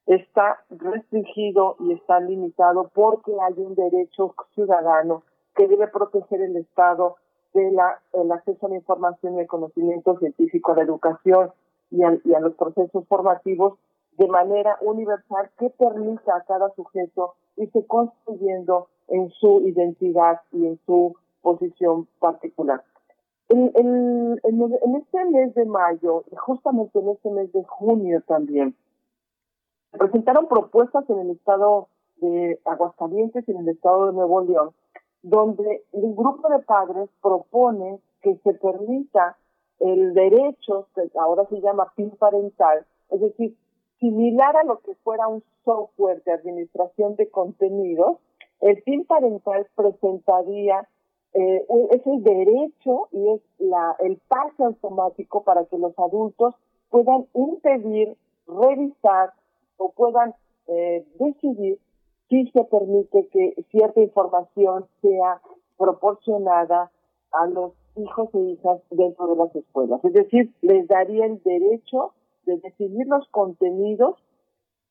[0.07, 5.23] está restringido y está limitado porque hay un derecho ciudadano
[5.55, 7.17] que debe proteger el Estado
[7.53, 11.53] de la, el acceso a la información y el conocimiento científico, a la educación
[11.91, 13.75] y a, y a los procesos formativos
[14.19, 20.79] de manera universal que permita a cada sujeto irse construyendo en su identidad y en
[20.87, 22.83] su posición particular.
[23.49, 28.75] En, en, en, en este mes de mayo justamente en este mes de junio también,
[29.93, 34.71] se presentaron propuestas en el estado de Aguascalientes y en el estado de Nuevo León,
[35.23, 39.37] donde un grupo de padres propone que se permita
[39.81, 43.57] el derecho, que ahora se llama PIN parental, es decir,
[44.05, 48.19] similar a lo que fuera un software de administración de contenidos,
[48.61, 50.87] el PIN parental presentaría
[51.33, 56.55] eh, es derecho y es la, el pase automático para que los adultos
[56.91, 58.15] puedan impedir,
[58.47, 59.33] revisar
[59.79, 60.35] o puedan
[60.69, 61.79] eh, decidir
[62.29, 65.41] si se permite que cierta información sea
[65.79, 66.91] proporcionada
[67.33, 70.05] a los hijos e hijas dentro de las escuelas.
[70.05, 72.13] Es decir, les daría el derecho
[72.47, 74.17] de decidir los contenidos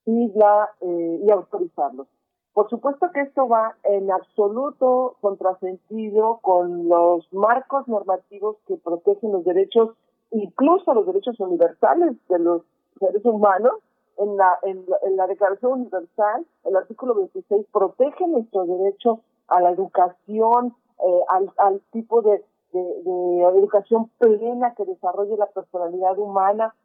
[0.05, 2.07] y, la, eh, y autorizarlos.
[2.53, 9.43] Por supuesto que esto va en absoluto contrasentido con los marcos normativos que protegen los
[9.43, 9.95] derechos,
[10.31, 12.61] incluso los derechos universales de los
[12.99, 13.73] seres humanos.
[14.15, 20.75] En la, en, la Declaración Universal, el artículo 26 protege nuestro derecho a la educación,
[21.03, 26.75] eh, al, al tipo de, de, de educación plena que desarrolle la personalidad humana,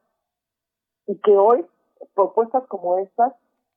[1.08, 1.66] y que hoy
[2.14, 3.34] propuestas como estas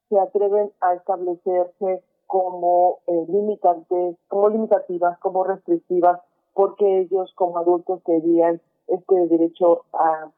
[0.10, 6.20] se atreven a establecerse como eh, limitantes, como limitativas, como restrictivas,
[6.54, 10.30] porque ellos como adultos tenían este derecho a,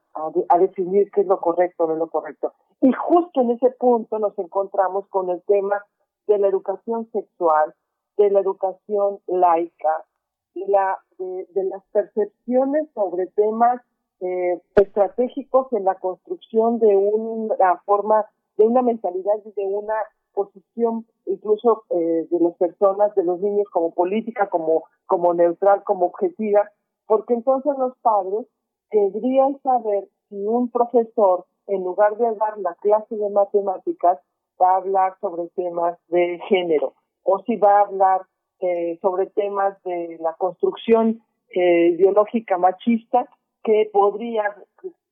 [0.50, 2.54] a, definir qué es lo correcto o no lo correcto.
[2.82, 5.84] Y justo en ese punto nos encontramos con el tema
[6.28, 7.74] de la educación sexual,
[8.18, 10.06] de la educación laica,
[10.54, 13.82] de, la, de las percepciones sobre temas
[14.24, 18.26] eh, estratégicos en la construcción de una forma,
[18.58, 19.96] de una mentalidad y de una
[20.34, 26.08] posición incluso eh, de las personas, de los niños como política, como, como neutral, como
[26.08, 26.70] objetiva,
[27.06, 28.48] porque entonces los padres
[28.90, 34.20] querrían saber si un profesor, en lugar de dar la clase de matemáticas,
[34.62, 36.94] va a hablar sobre temas de género,
[37.24, 38.22] o si va a hablar
[38.60, 43.28] eh, sobre temas de la construcción eh, ideológica machista,
[43.64, 44.56] que podría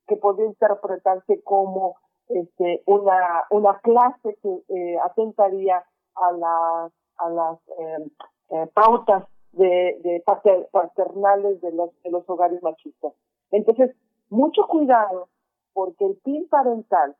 [0.08, 1.96] que podría interpretarse como
[2.28, 5.84] este una una clase que eh, atentaría
[6.16, 8.12] a las a las eh,
[8.50, 13.14] eh, pautas de, de pater, paternales de los de los hogares machistas.
[13.52, 13.96] Entonces
[14.30, 15.28] mucho cuidado
[15.74, 17.16] porque el PIN parental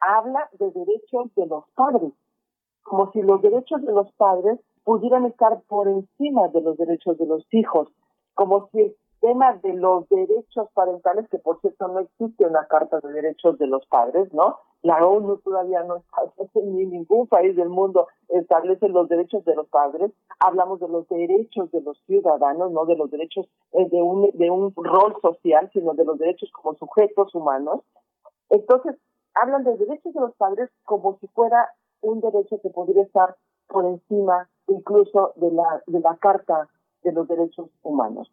[0.00, 2.12] habla de derechos de los padres,
[2.82, 7.26] como si los derechos de los padres pudieran estar por encima de los derechos de
[7.26, 7.88] los hijos,
[8.34, 13.00] como si el tema de los derechos parentales, que por cierto no existe una carta
[13.00, 14.58] de derechos de los padres, ¿no?
[14.82, 19.68] La ONU todavía no establece, ni ningún país del mundo establece los derechos de los
[19.68, 20.10] padres.
[20.38, 24.50] Hablamos de los derechos de los ciudadanos, no de los derechos eh, de un, de
[24.50, 27.82] un rol social, sino de los derechos como sujetos humanos.
[28.48, 28.96] Entonces,
[29.34, 31.68] hablan de derechos de los padres como si fuera
[32.00, 33.36] un derecho que podría estar
[33.68, 36.68] por encima incluso de la, de la Carta
[37.02, 38.30] de los Derechos Humanos.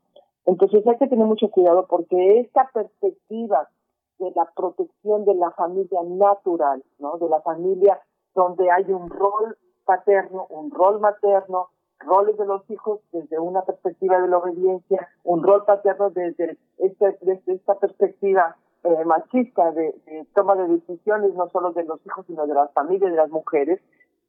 [0.47, 3.69] Entonces hay que tener mucho cuidado porque esta perspectiva
[4.17, 7.17] de la protección de la familia natural, ¿no?
[7.17, 7.99] De la familia
[8.33, 11.67] donde hay un rol paterno, un rol materno,
[11.99, 17.17] roles de los hijos desde una perspectiva de la obediencia, un rol paterno desde, este,
[17.21, 22.25] desde esta perspectiva eh, machista de, de toma de decisiones, no solo de los hijos,
[22.25, 23.81] sino de las familias, de las mujeres,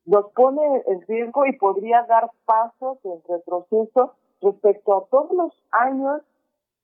[0.04, 6.22] nos pone en riesgo y podría dar pasos en retroceso respecto a todos los años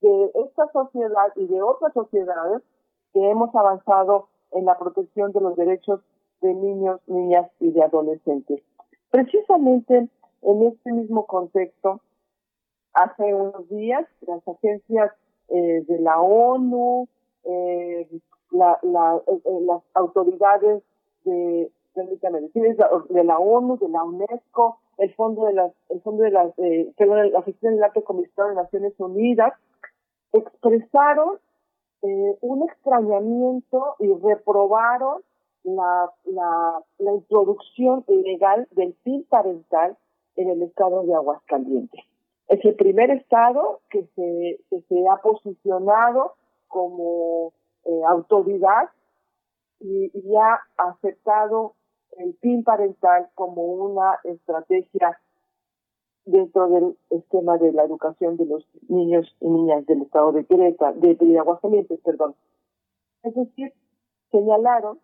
[0.01, 2.63] de esta sociedad y de otras sociedades
[3.13, 6.01] que hemos avanzado en la protección de los derechos
[6.41, 8.63] de niños, niñas y de adolescentes.
[9.11, 10.09] Precisamente
[10.43, 12.01] en este mismo contexto,
[12.93, 15.13] hace unos días las agencias
[15.49, 17.09] eh, de la ONU,
[17.45, 18.09] eh,
[18.51, 20.83] la, la, eh, eh, las autoridades
[21.25, 26.59] de, de la ONU, de la UNESCO, el fondo de las, el fondo de las,
[26.59, 29.53] eh, perdón, la oficina del alto comisionado de Naciones Unidas,
[30.33, 31.39] expresaron
[32.03, 35.23] eh, un extrañamiento y reprobaron
[35.63, 39.97] la, la, la introducción legal del PIN parental
[40.37, 42.05] en el estado de Aguascalientes.
[42.49, 46.35] Es el primer estado que se, que se ha posicionado
[46.69, 47.53] como
[47.85, 48.91] eh, autoridad
[49.81, 51.75] y, y ha aceptado
[52.19, 55.21] el PIN parental como una estrategia
[56.25, 60.99] dentro del esquema de la educación de los niños y niñas del estado de Querétaro,
[60.99, 62.35] de, de Aguascalientes, perdón.
[63.23, 63.73] Es decir,
[64.31, 64.99] señalaron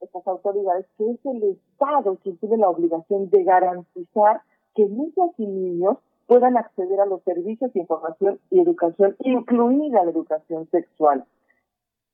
[0.00, 4.42] estas autoridades que es el Estado quien tiene la obligación de garantizar
[4.74, 10.10] que niñas y niños puedan acceder a los servicios de información y educación, incluida la
[10.10, 11.24] educación sexual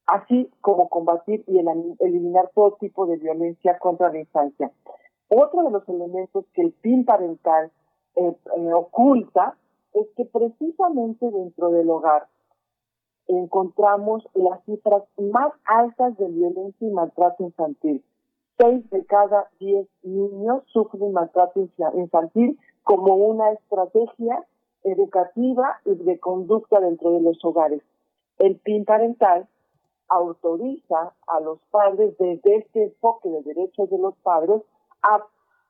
[0.06, 1.58] así como combatir y
[2.00, 4.70] eliminar todo tipo de violencia contra la infancia.
[5.28, 7.70] Otro de los elementos que el PIN parental
[8.14, 9.56] eh, eh, oculta
[9.92, 12.28] es que precisamente dentro del hogar
[13.26, 18.04] encontramos las cifras más altas de violencia y maltrato infantil.
[18.58, 24.44] Seis de cada diez niños sufren maltrato infantil como una estrategia
[24.84, 27.82] educativa y de conducta dentro de los hogares.
[28.38, 29.48] El PIN parental
[30.08, 34.62] autoriza a los padres desde este enfoque de derechos de los padres
[35.02, 35.24] a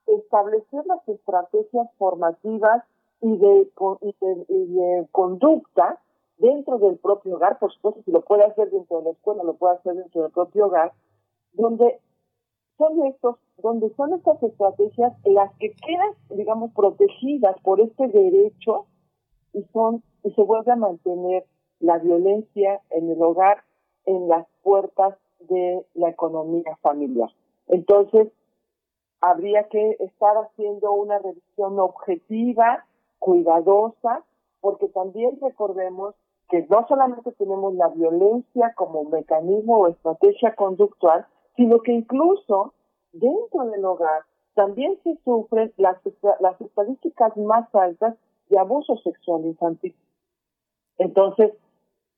[0.06, 2.84] establecer las estrategias formativas
[3.20, 3.70] y de,
[4.02, 4.15] y
[4.48, 6.00] y de conducta
[6.39, 9.55] dentro del propio hogar, por supuesto, si lo puede hacer dentro de la escuela, lo
[9.55, 10.92] puede hacer dentro del propio hogar,
[11.52, 12.00] donde
[12.76, 18.86] son estos, donde son estas estrategias las que quedan, digamos, protegidas por este derecho
[19.52, 21.47] y son, y se vuelve a mantener
[21.81, 23.62] la violencia en el hogar
[24.06, 27.30] en las puertas de la economía familiar.
[27.68, 28.28] Entonces,
[29.20, 32.84] habría que estar haciendo una revisión objetiva,
[33.18, 34.24] cuidadosa,
[34.60, 36.14] porque también recordemos
[36.48, 41.26] que no solamente tenemos la violencia como mecanismo o estrategia conductual,
[41.56, 42.72] sino que incluso
[43.12, 44.22] dentro del hogar
[44.54, 45.98] también se sufren las,
[46.40, 48.16] las estadísticas más altas
[48.48, 49.94] de abuso sexual infantil.
[50.98, 51.52] Entonces,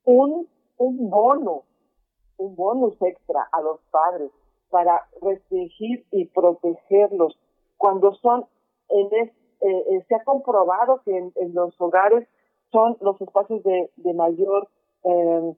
[0.05, 1.63] un, un bono
[2.39, 4.31] un bonus extra a los padres
[4.71, 7.39] para restringir y protegerlos
[7.77, 8.45] cuando son
[8.91, 12.27] en es, eh, eh, se ha comprobado que en, los hogares
[12.71, 14.69] son los espacios de, mayor
[15.05, 15.55] eh,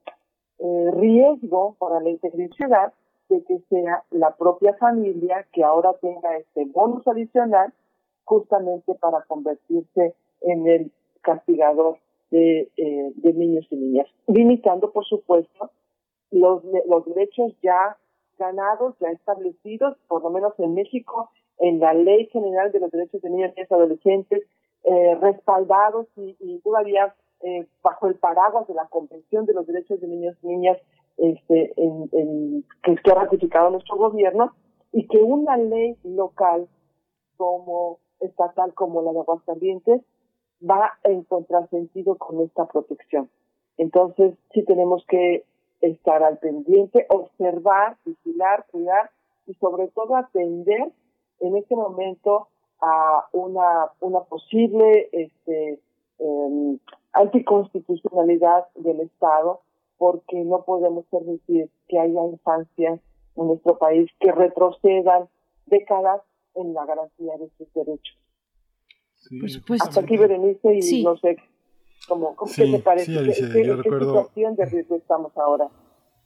[0.59, 2.93] eh, riesgo para la integridad
[3.29, 7.73] de que sea la propia familia que ahora tenga este bonus adicional
[8.25, 11.97] justamente para convertirse en el castigador
[12.29, 15.69] de, eh, de niños y niñas, limitando por supuesto
[16.31, 17.97] los, los derechos ya
[18.37, 21.29] ganados, ya establecidos, por lo menos en México,
[21.59, 24.43] en la Ley General de los Derechos de Niños y Adolescentes,
[24.83, 30.07] eh, respaldados y, todavía eh, bajo el paraguas de la Convención de los Derechos de
[30.07, 30.77] Niños y Niñas
[31.17, 34.53] este, en, que ha ratificado nuestro gobierno,
[34.91, 36.67] y que una ley local
[37.37, 40.01] como estatal como la de Aguascalientes
[40.67, 43.29] va en contrasentido con esta protección.
[43.77, 45.45] Entonces, sí tenemos que
[45.81, 49.11] estar al pendiente, observar, vigilar, cuidar
[49.47, 50.91] y sobre todo atender
[51.39, 52.47] en este momento
[52.81, 55.79] a una, una posible este,
[56.19, 56.79] em,
[57.13, 59.61] anticonstitucionalidad del Estado,
[59.97, 62.99] porque no podemos permitir que haya infancias
[63.35, 65.27] en nuestro país que retrocedan
[65.67, 66.21] décadas
[66.55, 68.17] en la garantía de sus derechos.
[69.15, 69.73] Supuesto.
[69.87, 71.03] Hasta aquí, Berenice, y Sí.
[71.03, 71.37] no sé
[72.07, 73.05] cómo, cómo Sí, ¿qué te parece?
[73.05, 75.65] sí, ¿Qué- Alicia, qué- yo qué recuerdo- situación de riesgo estamos ahora?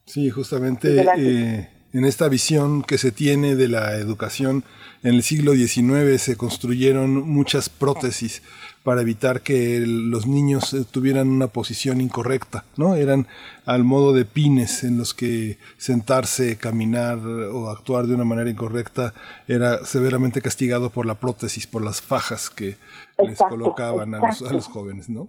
[0.04, 4.62] Sí, justamente eh, en esta visión que se tiene de la educación,
[5.02, 8.42] en el siglo XIX se construyeron muchas prótesis
[8.84, 12.94] para evitar que los niños eh, tuvieran una posición incorrecta, ¿no?
[12.94, 13.26] Eran
[13.64, 19.12] al modo de pines en los que sentarse, caminar o actuar de una manera incorrecta
[19.48, 22.76] era severamente castigado por la prótesis, por las fajas que
[23.18, 25.28] les colocaban a los, a los jóvenes, ¿no?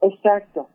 [0.00, 0.68] Exacto.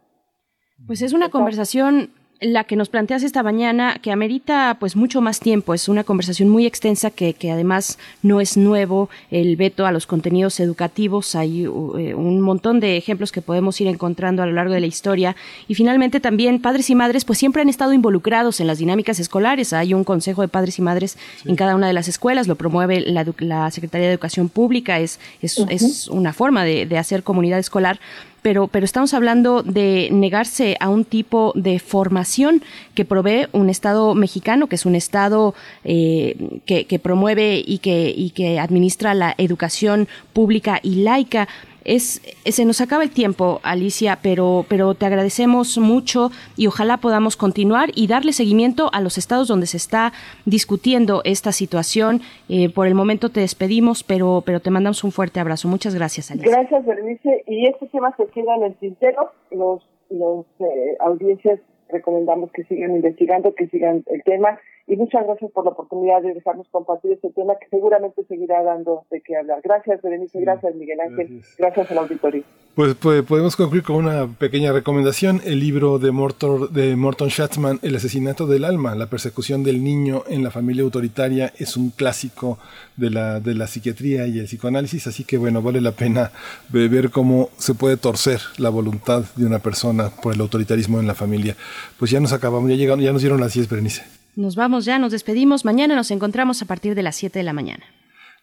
[0.86, 2.12] Pues es una conversación
[2.44, 5.74] la que nos planteas esta mañana que amerita pues mucho más tiempo.
[5.74, 10.08] Es una conversación muy extensa que, que además no es nuevo el veto a los
[10.08, 11.36] contenidos educativos.
[11.36, 14.82] Hay uh, eh, un montón de ejemplos que podemos ir encontrando a lo largo de
[14.82, 15.36] la historia.
[15.68, 19.72] Y finalmente también padres y madres pues siempre han estado involucrados en las dinámicas escolares.
[19.72, 22.48] Hay un consejo de padres y madres en cada una de las escuelas.
[22.48, 25.00] Lo promueve la, la Secretaría de Educación Pública.
[25.00, 28.00] Es, es, es una forma de, de hacer comunidad escolar
[28.44, 32.62] pero, pero estamos hablando de negarse a un tipo de formación
[32.94, 38.14] que provee un Estado mexicano, que es un Estado eh, que, que promueve y que,
[38.16, 41.48] y que administra la educación pública y laica.
[41.86, 47.36] Es, se nos acaba el tiempo, Alicia, pero, pero te agradecemos mucho y ojalá podamos
[47.36, 50.14] continuar y darle seguimiento a los estados donde se está
[50.46, 52.22] discutiendo esta situación.
[52.50, 55.68] Eh, por el momento te despedimos, pero, pero te mandamos un fuerte abrazo.
[55.68, 56.52] Muchas gracias, Alicia.
[56.52, 57.44] Gracias, Berenice.
[57.48, 59.32] Y este tema se queda en el tintero.
[59.52, 64.60] Los, los eh, audiencias recomendamos que sigan investigando, que sigan el tema.
[64.86, 69.06] Y muchas gracias por la oportunidad de dejarnos compartir este tema que seguramente seguirá dando
[69.10, 69.62] de qué hablar.
[69.64, 70.42] Gracias, Berenice.
[70.42, 71.42] Gracias, Miguel Ángel.
[71.58, 72.44] Gracias al auditorio.
[72.76, 75.40] Pues, pues, podemos concluir con una pequeña recomendación.
[75.46, 80.24] El libro de, Mortor, de Morton Schatzman, El asesinato del alma, la persecución del niño
[80.28, 82.58] en la familia autoritaria, es un clásico
[82.98, 86.32] de la, de la psiquiatría y el psicoanálisis, así que bueno, vale la pena
[86.70, 91.08] ve- ver cómo se puede torcer la voluntad de una persona por el autoritarismo en
[91.08, 91.56] la familia.
[92.00, 94.23] Pues ya nos acabamos, ya, llegamos, ya nos dieron las 10, Berenice.
[94.36, 95.66] Nos vamos ya, nos despedimos.
[95.66, 97.84] Mañana nos encontramos a partir de las 7 de la mañana.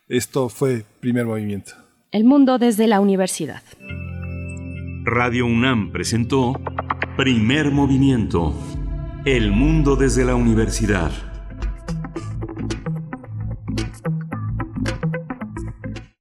[0.08, 1.72] Esto fue Primer Movimiento.
[2.12, 3.62] El mundo desde la universidad.
[5.04, 6.60] Radio UNAM presentó
[7.16, 8.54] Primer Movimiento.
[9.24, 11.29] El mundo desde la universidad.